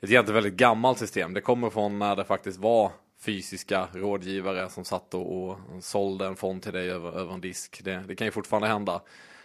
egentligen 0.00 0.34
väldigt 0.34 0.54
gammalt 0.54 0.98
system. 0.98 1.34
Det 1.34 1.40
kommer 1.40 1.70
från 1.70 1.98
när 1.98 2.16
det 2.16 2.24
faktiskt 2.24 2.58
var 2.58 2.90
fysiska 3.20 3.88
rådgivare 3.92 4.70
som 4.70 4.84
satt 4.84 5.14
och, 5.14 5.48
och 5.48 5.58
sålde 5.80 6.26
en 6.26 6.36
fond 6.36 6.62
till 6.62 6.72
dig 6.72 6.90
över, 6.90 7.12
över 7.12 7.34
en 7.34 7.40
disk. 7.40 7.80
Det, 7.84 8.04
det 8.08 8.16
kan 8.16 8.26
ju 8.26 8.30
fortfarande 8.30 8.68
hända. 8.68 9.02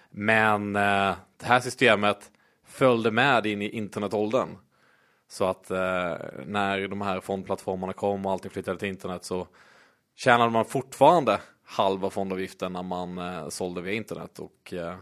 Men 0.10 0.74
det 0.74 1.16
här 1.44 1.60
systemet 1.60 2.32
följde 2.70 3.12
med 3.12 3.46
in 3.46 3.62
i 3.62 3.70
internetåldern. 3.70 4.50
Så 5.28 5.46
att 5.46 5.72
uh, 5.72 5.78
när 6.46 6.88
de 6.88 7.02
här 7.02 7.20
fondplattformarna 7.20 7.94
kom 7.94 8.26
och 8.26 8.32
allting 8.32 8.52
flyttade 8.52 8.80
till 8.80 8.88
internet 8.88 9.24
så 9.24 9.48
tjänade 10.16 10.52
man 10.52 10.66
fortfarande 10.66 11.40
halva 11.70 12.10
fondavgiften 12.10 12.74
när 12.74 12.84
man 12.84 13.18
eh, 13.18 13.50
sålde 13.50 13.82
via 13.82 13.94
internet 13.94 14.40
och 14.40 14.74
eh, 14.74 14.96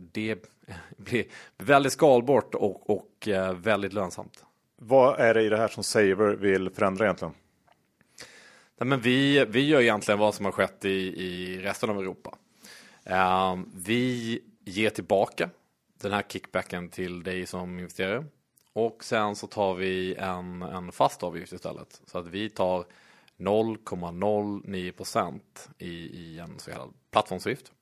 det 0.00 0.38
blir 0.96 1.24
väldigt 1.58 1.92
skalbart 1.92 2.54
och, 2.54 2.90
och 2.90 3.28
eh, 3.28 3.54
väldigt 3.54 3.92
lönsamt. 3.92 4.44
Vad 4.76 5.20
är 5.20 5.34
det 5.34 5.42
i 5.42 5.48
det 5.48 5.56
här 5.56 5.68
som 5.68 5.84
Saver 5.84 6.36
vill 6.36 6.70
förändra 6.70 7.04
egentligen? 7.04 7.34
Nej, 8.78 8.88
men 8.88 9.00
vi, 9.00 9.44
vi 9.44 9.66
gör 9.66 9.80
egentligen 9.80 10.18
vad 10.18 10.34
som 10.34 10.44
har 10.44 10.52
skett 10.52 10.84
i, 10.84 11.24
i 11.24 11.60
resten 11.62 11.90
av 11.90 11.98
Europa. 11.98 12.34
Uh, 13.10 13.62
vi 13.74 14.40
ger 14.64 14.90
tillbaka 14.90 15.50
den 16.00 16.12
här 16.12 16.22
kickbacken 16.22 16.88
till 16.88 17.22
dig 17.22 17.46
som 17.46 17.78
investerare 17.78 18.24
och 18.72 19.04
sen 19.04 19.36
så 19.36 19.46
tar 19.46 19.74
vi 19.74 20.14
en, 20.14 20.62
en 20.62 20.92
fast 20.92 21.22
avgift 21.22 21.52
istället 21.52 22.00
så 22.06 22.18
att 22.18 22.26
vi 22.26 22.50
tar 22.50 22.84
0,09 23.38 25.40
% 25.40 25.68
i, 25.78 25.88
i 25.88 26.38
en 26.38 26.58
så 26.58 26.70
kallad 26.70 26.94
plattformsavgift. 27.10 27.72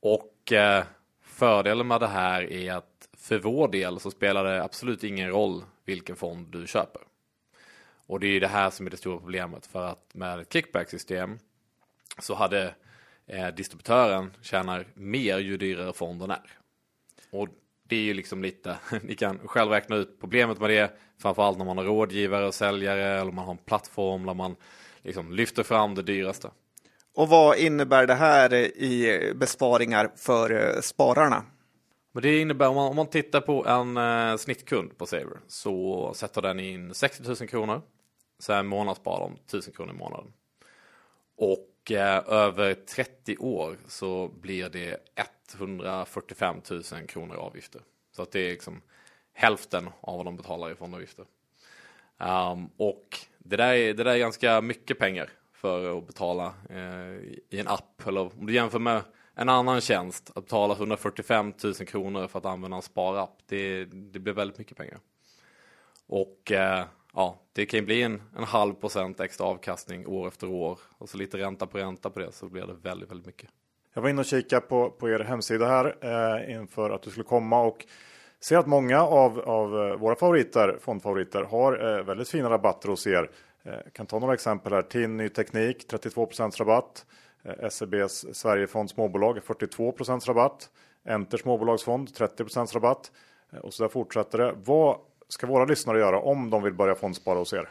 Och 0.00 0.52
eh, 0.52 0.84
fördelen 1.22 1.86
med 1.86 2.00
det 2.00 2.06
här 2.06 2.52
är 2.52 2.72
att 2.72 3.08
för 3.12 3.38
vår 3.38 3.68
del 3.68 4.00
så 4.00 4.10
spelar 4.10 4.44
det 4.44 4.64
absolut 4.64 5.04
ingen 5.04 5.30
roll 5.30 5.64
vilken 5.84 6.16
fond 6.16 6.46
du 6.46 6.66
köper. 6.66 7.02
Och 8.06 8.20
det 8.20 8.26
är 8.26 8.40
det 8.40 8.48
här 8.48 8.70
som 8.70 8.86
är 8.86 8.90
det 8.90 8.96
stora 8.96 9.18
problemet 9.18 9.66
för 9.66 9.84
att 9.84 10.14
med 10.14 10.40
ett 10.40 10.52
kickback-system 10.52 11.38
så 12.18 12.34
hade 12.34 12.74
eh, 13.26 13.48
distributören 13.48 14.32
tjänar 14.42 14.86
mer 14.94 15.38
ju 15.38 15.56
dyrare 15.56 15.92
fonden 15.92 16.30
är. 16.30 16.58
Och 17.30 17.48
det 17.88 17.96
är 17.96 18.02
ju 18.02 18.14
liksom 18.14 18.42
lite, 18.42 18.78
ni 19.02 19.14
kan 19.14 19.38
själv 19.38 19.70
räkna 19.70 19.96
ut 19.96 20.20
problemet 20.20 20.60
med 20.60 20.70
det, 20.70 20.92
framförallt 21.18 21.58
när 21.58 21.64
man 21.64 21.78
har 21.78 21.84
rådgivare 21.84 22.46
och 22.46 22.54
säljare 22.54 23.20
eller 23.20 23.32
man 23.32 23.44
har 23.44 23.52
en 23.52 23.58
plattform 23.58 24.26
där 24.26 24.34
man 24.34 24.56
liksom 25.02 25.32
lyfter 25.32 25.62
fram 25.62 25.94
det 25.94 26.02
dyraste. 26.02 26.50
Och 27.14 27.28
vad 27.28 27.58
innebär 27.58 28.06
det 28.06 28.14
här 28.14 28.54
i 28.54 29.32
besparingar 29.34 30.12
för 30.16 30.50
eh, 30.50 30.80
spararna? 30.80 31.44
Men 32.12 32.22
det 32.22 32.40
innebär 32.40 32.68
om 32.68 32.74
man, 32.74 32.88
om 32.90 32.96
man 32.96 33.06
tittar 33.06 33.40
på 33.40 33.66
en 33.66 33.96
eh, 33.96 34.36
snittkund 34.36 34.98
på 34.98 35.06
Saver 35.06 35.38
så 35.48 36.12
sätter 36.14 36.42
den 36.42 36.60
in 36.60 36.94
60 36.94 37.22
000 37.22 37.36
kronor. 37.36 37.82
Sen 38.38 38.66
månadssparar 38.66 39.20
de 39.20 39.34
1000 39.34 39.72
kronor 39.72 39.94
i 39.94 39.98
månaden. 39.98 40.32
Och 41.36 41.58
eh, 41.92 42.28
över 42.28 42.74
30 42.74 43.36
år 43.36 43.76
så 43.86 44.28
blir 44.28 44.68
det 44.68 44.96
145 45.54 46.56
000 46.70 46.82
kronor 47.08 47.36
i 47.36 47.38
avgifter. 47.38 47.80
Så 48.12 48.22
att 48.22 48.30
det 48.30 48.40
är 48.40 48.50
liksom 48.50 48.82
hälften 49.32 49.88
av 50.00 50.16
vad 50.16 50.26
de 50.26 50.36
betalar 50.36 50.70
i 50.70 50.74
fondavgifter. 50.74 51.24
Um, 52.18 52.70
och 52.76 53.18
det 53.38 53.56
där, 53.56 53.72
är, 53.72 53.94
det 53.94 54.04
där 54.04 54.14
är 54.14 54.18
ganska 54.18 54.60
mycket 54.60 54.98
pengar 54.98 55.30
för 55.52 55.98
att 55.98 56.06
betala 56.06 56.54
eh, 56.70 57.14
i 57.50 57.60
en 57.60 57.68
app. 57.68 58.06
Eller 58.06 58.20
om 58.20 58.46
du 58.46 58.54
jämför 58.54 58.78
med 58.78 59.02
en 59.34 59.48
annan 59.48 59.80
tjänst, 59.80 60.30
att 60.34 60.44
betala 60.44 60.74
145 60.74 61.52
000 61.64 61.74
kronor 61.74 62.28
för 62.28 62.38
att 62.38 62.44
använda 62.44 62.76
en 62.76 62.82
sparapp, 62.82 63.38
det, 63.46 63.84
det 63.84 64.18
blir 64.18 64.32
väldigt 64.32 64.58
mycket 64.58 64.76
pengar. 64.76 64.98
Och 66.06 66.52
eh, 66.52 66.84
ja, 67.16 67.38
det 67.52 67.66
kan 67.66 67.80
ju 67.80 67.86
bli 67.86 68.02
en, 68.02 68.22
en 68.36 68.44
halv 68.44 68.74
procent 68.74 69.20
extra 69.20 69.46
avkastning 69.46 70.06
år 70.06 70.28
efter 70.28 70.48
år 70.48 70.78
och 70.98 71.08
så 71.08 71.18
lite 71.18 71.38
ränta 71.38 71.66
på 71.66 71.78
ränta 71.78 72.10
på 72.10 72.18
det 72.18 72.32
så 72.32 72.48
blir 72.48 72.66
det 72.66 72.74
väldigt, 72.82 73.10
väldigt 73.10 73.26
mycket. 73.26 73.50
Jag 73.94 74.02
var 74.02 74.08
inne 74.08 74.20
och 74.20 74.26
kikade 74.26 74.66
på, 74.66 74.90
på 74.90 75.08
er 75.08 75.18
hemsida 75.18 75.66
här 75.66 75.96
eh, 76.00 76.54
inför 76.54 76.90
att 76.90 77.02
du 77.02 77.10
skulle 77.10 77.24
komma 77.24 77.62
och 77.62 77.86
ser 78.40 78.58
att 78.58 78.66
många 78.66 79.02
av, 79.02 79.40
av 79.40 79.86
eh, 79.86 79.96
våra 79.96 80.16
favoriter, 80.16 80.78
fondfavoriter 80.80 81.42
har 81.42 81.98
eh, 81.98 82.04
väldigt 82.04 82.28
fina 82.28 82.50
rabatter 82.50 82.88
hos 82.88 83.06
er. 83.06 83.30
Eh, 83.64 83.72
kan 83.92 84.06
ta 84.06 84.18
några 84.18 84.34
exempel 84.34 84.72
här. 84.72 84.82
TIN 84.82 85.16
Ny 85.16 85.28
Teknik 85.28 85.86
32% 85.90 86.58
rabatt. 86.58 87.06
Eh, 87.44 87.68
SEBs 87.68 88.26
Sverigefond 88.32 88.90
Småbolag 88.90 89.38
42% 89.38 90.26
rabatt. 90.26 90.70
Enter 91.08 91.38
Småbolagsfond 91.38 92.14
30 92.14 92.74
rabatt. 92.74 93.12
Eh, 93.52 93.58
och 93.58 93.74
så 93.74 93.82
där 93.82 93.88
fortsätter 93.88 94.38
det. 94.38 94.54
Vad 94.64 94.98
ska 95.28 95.46
våra 95.46 95.64
lyssnare 95.64 95.98
göra 95.98 96.20
om 96.20 96.50
de 96.50 96.62
vill 96.62 96.74
börja 96.74 96.94
fondspara 96.94 97.38
hos 97.38 97.52
er? 97.52 97.68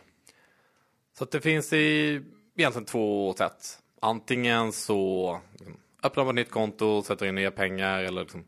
Så 1.18 1.26
det 1.26 1.41
finns 1.41 1.74
i 1.74 2.22
egentligen 2.56 2.86
två 2.86 3.34
sätt. 3.34 3.80
Antingen 3.99 4.72
så 4.72 5.39
liksom, 5.51 5.78
öppnar 6.03 6.26
man 6.26 6.38
ett 6.38 6.45
nytt 6.45 6.51
konto, 6.51 7.03
sätter 7.03 7.26
in 7.26 7.36
nya 7.36 7.51
pengar 7.51 7.99
eller 7.99 8.22
liksom, 8.22 8.45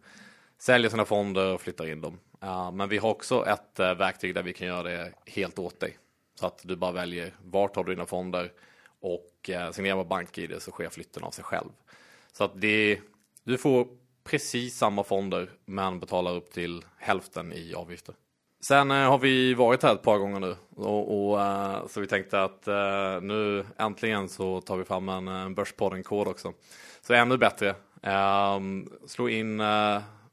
säljer 0.58 0.90
sina 0.90 1.06
fonder 1.06 1.54
och 1.54 1.62
flyttar 1.62 1.88
in 1.88 2.02
dem. 2.02 2.20
Uh, 2.44 2.72
men 2.72 2.90
vi 2.90 2.98
har 2.98 3.10
också 3.10 3.46
ett 3.46 3.80
uh, 3.80 3.94
verktyg 3.94 4.36
där 4.36 4.44
vi 4.44 4.54
kan 4.54 4.68
göra 4.68 4.84
det 4.84 5.14
helt 5.26 5.60
åt 5.60 5.80
dig. 5.80 5.98
Så 6.36 6.48
att 6.48 6.62
du 6.64 6.76
bara 6.76 6.92
väljer 6.92 7.34
vart 7.44 7.76
har 7.76 7.84
du 7.84 7.96
dina 7.96 8.06
fonder 8.06 8.52
och 9.00 9.50
uh, 9.50 9.72
signerar 9.72 9.96
med 9.96 10.08
BankID 10.08 10.62
så 10.62 10.72
sker 10.72 10.90
flytten 10.90 11.24
av 11.24 11.32
sig 11.32 11.44
själv. 11.44 11.70
Så 12.32 12.44
att 12.44 12.62
det, 12.62 13.00
du 13.44 13.58
får 13.58 13.88
precis 14.24 14.78
samma 14.78 15.04
fonder 15.04 15.50
men 15.66 16.00
betalar 16.00 16.36
upp 16.36 16.52
till 16.52 16.86
hälften 16.98 17.54
i 17.54 17.74
avgifter. 17.74 18.16
Sen 18.60 18.92
eh, 18.92 19.10
har 19.10 19.18
vi 19.18 19.54
varit 19.54 19.84
här 19.84 19.94
ett 19.94 20.02
par 20.02 20.18
gånger 20.18 20.40
nu 20.40 20.56
och, 20.76 21.30
och 21.30 21.42
eh, 21.42 21.88
så 21.88 22.02
vi 22.02 22.08
tänkte 22.08 22.44
att 22.44 22.68
eh, 22.68 23.22
nu 23.22 23.66
äntligen 23.78 24.30
så 24.30 24.62
tar 24.62 24.78
vi 24.78 24.84
fram 24.84 25.10
en, 25.10 25.28
en 25.28 25.56
Börspodden-kod 25.56 26.28
också. 26.28 26.54
Så 27.02 27.14
ännu 27.14 27.38
bättre. 27.38 27.76
Um, 28.56 28.90
slå 29.06 29.30
in 29.30 29.62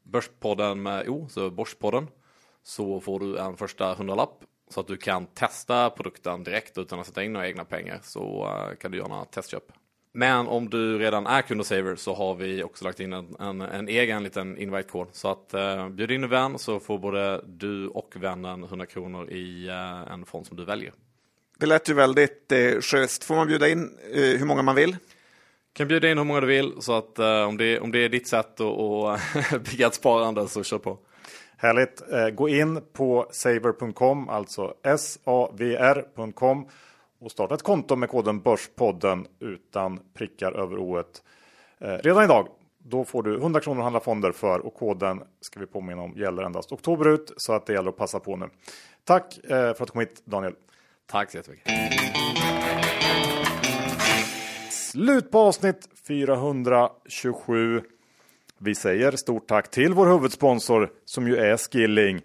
Börspodden 0.03 0.83
med 0.83 1.09
O, 1.09 1.27
så 1.31 1.51
Börspodden. 1.51 2.09
Så 2.62 3.01
får 3.01 3.20
du 3.20 3.39
en 3.39 3.57
första 3.57 3.95
hundralapp 3.95 4.45
så 4.70 4.81
att 4.81 4.87
du 4.87 4.97
kan 4.97 5.27
testa 5.27 5.91
produkten 5.91 6.45
direkt 6.45 6.79
utan 6.79 7.01
att 7.01 7.07
sätta 7.07 7.25
in 7.25 7.33
några 7.33 7.49
egna 7.49 7.64
pengar 7.64 8.01
så 8.03 8.49
kan 8.81 8.91
du 8.91 8.99
göra 8.99 9.09
några 9.09 9.25
testköp. 9.25 9.72
Men 10.17 10.49
om 10.49 10.71
du 10.71 10.99
redan 10.99 11.27
är 11.27 11.43
kund 11.43 11.61
hos 11.61 11.69
Saver 11.69 11.97
så 11.97 12.15
har 12.15 12.35
vi 12.35 12.62
också 12.62 12.85
lagt 12.85 13.01
in 13.01 13.12
en, 13.12 13.37
en, 13.41 13.61
en 13.61 13.89
egen 13.89 14.23
liten 14.23 14.59
invite-kod. 14.59 15.09
Så 15.12 15.29
att 15.29 15.55
eh, 15.55 15.89
bjud 15.89 16.11
in 16.11 16.25
en 16.25 16.31
vän 16.31 16.59
så 16.59 16.81
får 16.81 16.99
både 16.99 17.41
du 17.47 17.89
och 17.89 18.15
vännen 18.17 18.65
100 18.65 18.87
kronor 18.87 19.31
i 19.31 19.69
eh, 19.69 20.12
en 20.12 20.27
fond 20.27 20.47
som 20.47 20.57
du 20.57 20.65
väljer. 20.65 20.93
Det 21.59 21.67
lät 21.67 21.89
ju 21.89 21.95
väldigt 21.95 22.53
eh, 22.53 22.81
schysst. 22.81 23.25
Får 23.25 23.35
man 23.35 23.47
bjuda 23.47 23.69
in 23.69 23.99
eh, 24.12 24.21
hur 24.21 24.47
många 24.47 24.62
man 24.62 24.75
vill? 24.75 24.97
Kan 25.73 25.89
bjuda 25.89 26.11
in 26.11 26.19
hur 26.19 26.25
många 26.25 26.41
du 26.41 26.47
vill 26.47 26.73
så 26.81 26.93
att 26.93 27.19
eh, 27.19 27.43
om, 27.43 27.57
det, 27.57 27.81
om 27.81 27.93
det 27.93 27.99
är 27.99 28.09
ditt 28.09 28.29
sätt 28.29 28.61
att, 28.61 28.81
att 28.81 29.65
bygga 29.71 29.87
ett 29.87 29.95
sparande 29.95 30.49
så 30.49 30.62
kör 30.62 30.79
på. 30.79 30.99
Härligt. 31.57 32.03
Eh, 32.12 32.29
gå 32.29 32.49
in 32.49 32.81
på 32.93 33.29
saver.com, 33.31 34.29
alltså 34.29 34.75
savr.com 34.97 36.69
och 37.25 37.31
starta 37.31 37.55
ett 37.55 37.62
konto 37.62 37.97
med 37.97 38.09
koden 38.09 38.41
Börspodden 38.41 39.27
utan 39.41 40.01
prickar 40.14 40.53
över 40.53 40.79
o 40.79 40.99
eh, 40.99 41.05
redan 41.79 42.25
idag. 42.25 42.49
Då 42.79 43.05
får 43.05 43.22
du 43.22 43.37
100 43.37 43.61
kronor 43.61 43.81
att 43.81 43.85
handla 43.85 44.01
fonder 44.01 44.33
för 44.33 44.59
och 44.66 44.75
koden 44.75 45.22
ska 45.41 45.61
vi 45.61 45.66
påminna 45.66 46.03
om 46.03 46.16
gäller 46.16 46.43
endast 46.43 46.72
oktober 46.72 47.09
ut 47.09 47.33
så 47.37 47.53
att 47.53 47.66
det 47.66 47.72
gäller 47.72 47.89
att 47.89 47.97
passa 47.97 48.20
på 48.20 48.37
nu. 48.37 48.49
Tack 49.05 49.39
eh, 49.45 49.49
för 49.49 49.70
att 49.70 49.79
du 49.79 49.87
kom 49.87 50.01
hit 50.01 50.22
Daniel. 50.25 50.55
Tack 51.07 51.31
så 51.31 51.37
jättemycket. 51.37 51.72
Slut 54.70 55.31
på 55.31 55.39
avsnitt 55.39 55.89
427. 56.09 57.83
Vi 58.59 58.75
säger 58.75 59.12
stort 59.12 59.49
tack 59.49 59.70
till 59.70 59.95
vår 59.95 60.07
huvudsponsor 60.07 60.93
som 61.05 61.29
ju 61.29 61.37
är 61.37 61.57
Skilling. 61.57 62.20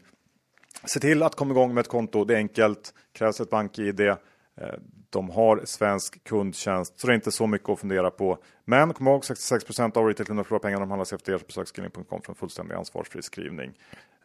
Se 0.85 0.99
till 0.99 1.23
att 1.23 1.35
komma 1.35 1.51
igång 1.51 1.73
med 1.73 1.81
ett 1.81 1.87
konto. 1.87 2.25
Det 2.25 2.33
är 2.33 2.37
enkelt. 2.37 2.93
Krävs 3.13 3.41
ett 3.41 3.49
bank-id. 3.49 4.15
Eh, 4.61 4.79
de 5.09 5.29
har 5.29 5.61
svensk 5.65 6.23
kundtjänst 6.23 6.99
så 6.99 7.07
det 7.07 7.13
är 7.13 7.15
inte 7.15 7.31
så 7.31 7.47
mycket 7.47 7.69
att 7.69 7.79
fundera 7.79 8.11
på. 8.11 8.37
Men 8.65 8.93
kom 8.93 9.07
ihåg 9.07 9.23
66% 9.23 9.97
av 9.97 10.05
retailkunderna 10.05 10.43
förlorar 10.43 10.59
pengar 10.59 10.79
de 10.79 10.89
handlas 10.89 11.13
efter 11.13 11.33
er. 11.33 11.41
Besök 11.47 11.67
skilling.com 11.67 12.21
för 12.21 12.31
en 12.31 12.35
fullständig 12.35 12.75
ansvarsfri 12.75 13.21
skrivning. 13.21 13.71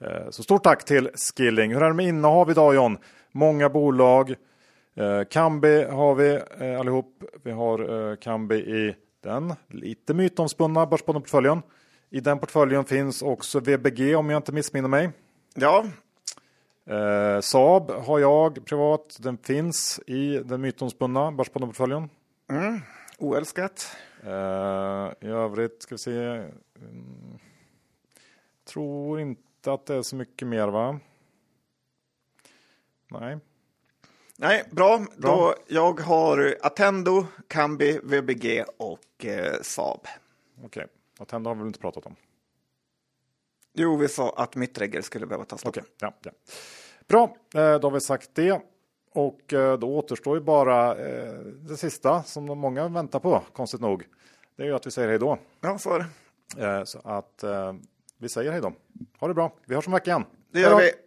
Eh, 0.00 0.30
så 0.30 0.42
stort 0.42 0.62
tack 0.62 0.84
till 0.84 1.10
Skilling. 1.14 1.74
Hur 1.74 1.82
är 1.82 1.88
det 1.88 1.94
med 1.94 2.06
innehav 2.06 2.50
idag 2.50 2.74
John? 2.74 2.98
Många 3.32 3.68
bolag. 3.68 4.30
Eh, 4.96 5.22
Kambi 5.30 5.84
har 5.84 6.14
vi 6.14 6.40
allihop. 6.78 7.24
Vi 7.42 7.50
har 7.50 8.16
Kambi 8.16 8.56
i 8.56 8.96
den 9.22 9.54
lite 9.68 10.14
mytomspunna 10.14 10.86
Börspodden-portföljen. 10.86 11.62
I 12.10 12.20
den 12.20 12.38
portföljen 12.38 12.84
finns 12.84 13.22
också 13.22 13.60
VBG 13.60 14.14
om 14.14 14.30
jag 14.30 14.38
inte 14.38 14.52
missminner 14.52 14.88
mig. 14.88 15.10
Ja, 15.54 15.84
Eh, 16.86 17.40
Saab 17.40 17.90
har 17.90 18.18
jag 18.18 18.64
privat. 18.66 19.16
Den 19.20 19.38
finns 19.38 20.00
i 20.06 20.38
den 20.38 20.60
mytomspunna 20.60 21.32
Börspodden-portföljen. 21.32 22.10
mm. 22.50 22.80
oälskat. 23.18 23.96
Eh, 24.22 25.10
I 25.20 25.26
övrigt 25.26 25.82
ska 25.82 25.94
vi 25.94 25.98
se. 25.98 26.18
Mm. 26.20 27.38
Tror 28.64 29.20
inte 29.20 29.72
att 29.72 29.86
det 29.86 29.94
är 29.94 30.02
så 30.02 30.16
mycket 30.16 30.48
mer 30.48 30.68
va? 30.68 31.00
Nej. 33.08 33.38
Nej, 34.38 34.64
bra. 34.70 34.98
Bra. 34.98 35.36
Då, 35.36 35.54
jag 35.68 36.00
har 36.00 36.56
Attendo, 36.62 37.26
Kambi, 37.48 38.00
VBG 38.02 38.64
och 38.76 39.24
eh, 39.24 39.54
Saab. 39.62 40.00
Okej. 40.64 40.86
Attendo 41.18 41.50
har 41.50 41.54
vi 41.54 41.58
väl 41.58 41.66
inte 41.66 41.78
pratat 41.80 42.06
om. 42.06 42.16
Jo, 43.76 43.96
vi 43.96 44.08
sa 44.08 44.34
att 44.36 44.56
Mittregger 44.56 45.02
skulle 45.02 45.26
behöva 45.26 45.44
ta 45.44 45.58
stopp. 45.58 45.76
Okej, 45.76 45.84
ja, 46.00 46.14
ja. 46.22 46.30
Bra, 47.08 47.36
eh, 47.54 47.80
då 47.80 47.88
har 47.88 47.90
vi 47.90 48.00
sagt 48.00 48.30
det. 48.34 48.60
Och 49.12 49.52
eh, 49.52 49.78
då 49.78 49.96
återstår 49.96 50.36
ju 50.36 50.44
bara 50.44 50.96
eh, 50.96 51.32
det 51.38 51.76
sista 51.76 52.22
som 52.22 52.44
många 52.44 52.88
väntar 52.88 53.18
på, 53.18 53.42
konstigt 53.52 53.80
nog. 53.80 54.04
Det 54.56 54.62
är 54.62 54.66
ju 54.66 54.74
att 54.74 54.86
vi 54.86 54.90
säger 54.90 55.08
hej 55.08 55.18
då. 55.18 55.38
Ja, 55.60 55.78
så 55.78 55.90
är 55.94 55.98
det. 55.98 56.06
Så 56.86 56.98
att 57.04 57.44
vi 58.18 58.28
säger 58.28 58.52
hej 58.52 58.60
då. 58.60 58.72
Ha 59.18 59.28
det 59.28 59.34
bra. 59.34 59.52
Vi 59.66 59.74
hörs 59.74 59.86
om 59.86 59.92
en 59.92 59.96
vecka 59.96 60.10
igen. 60.10 60.24
Det 60.52 60.60
gör 60.60 60.78
Hej 60.78 60.90
då! 60.92 60.98
vi. 60.98 61.03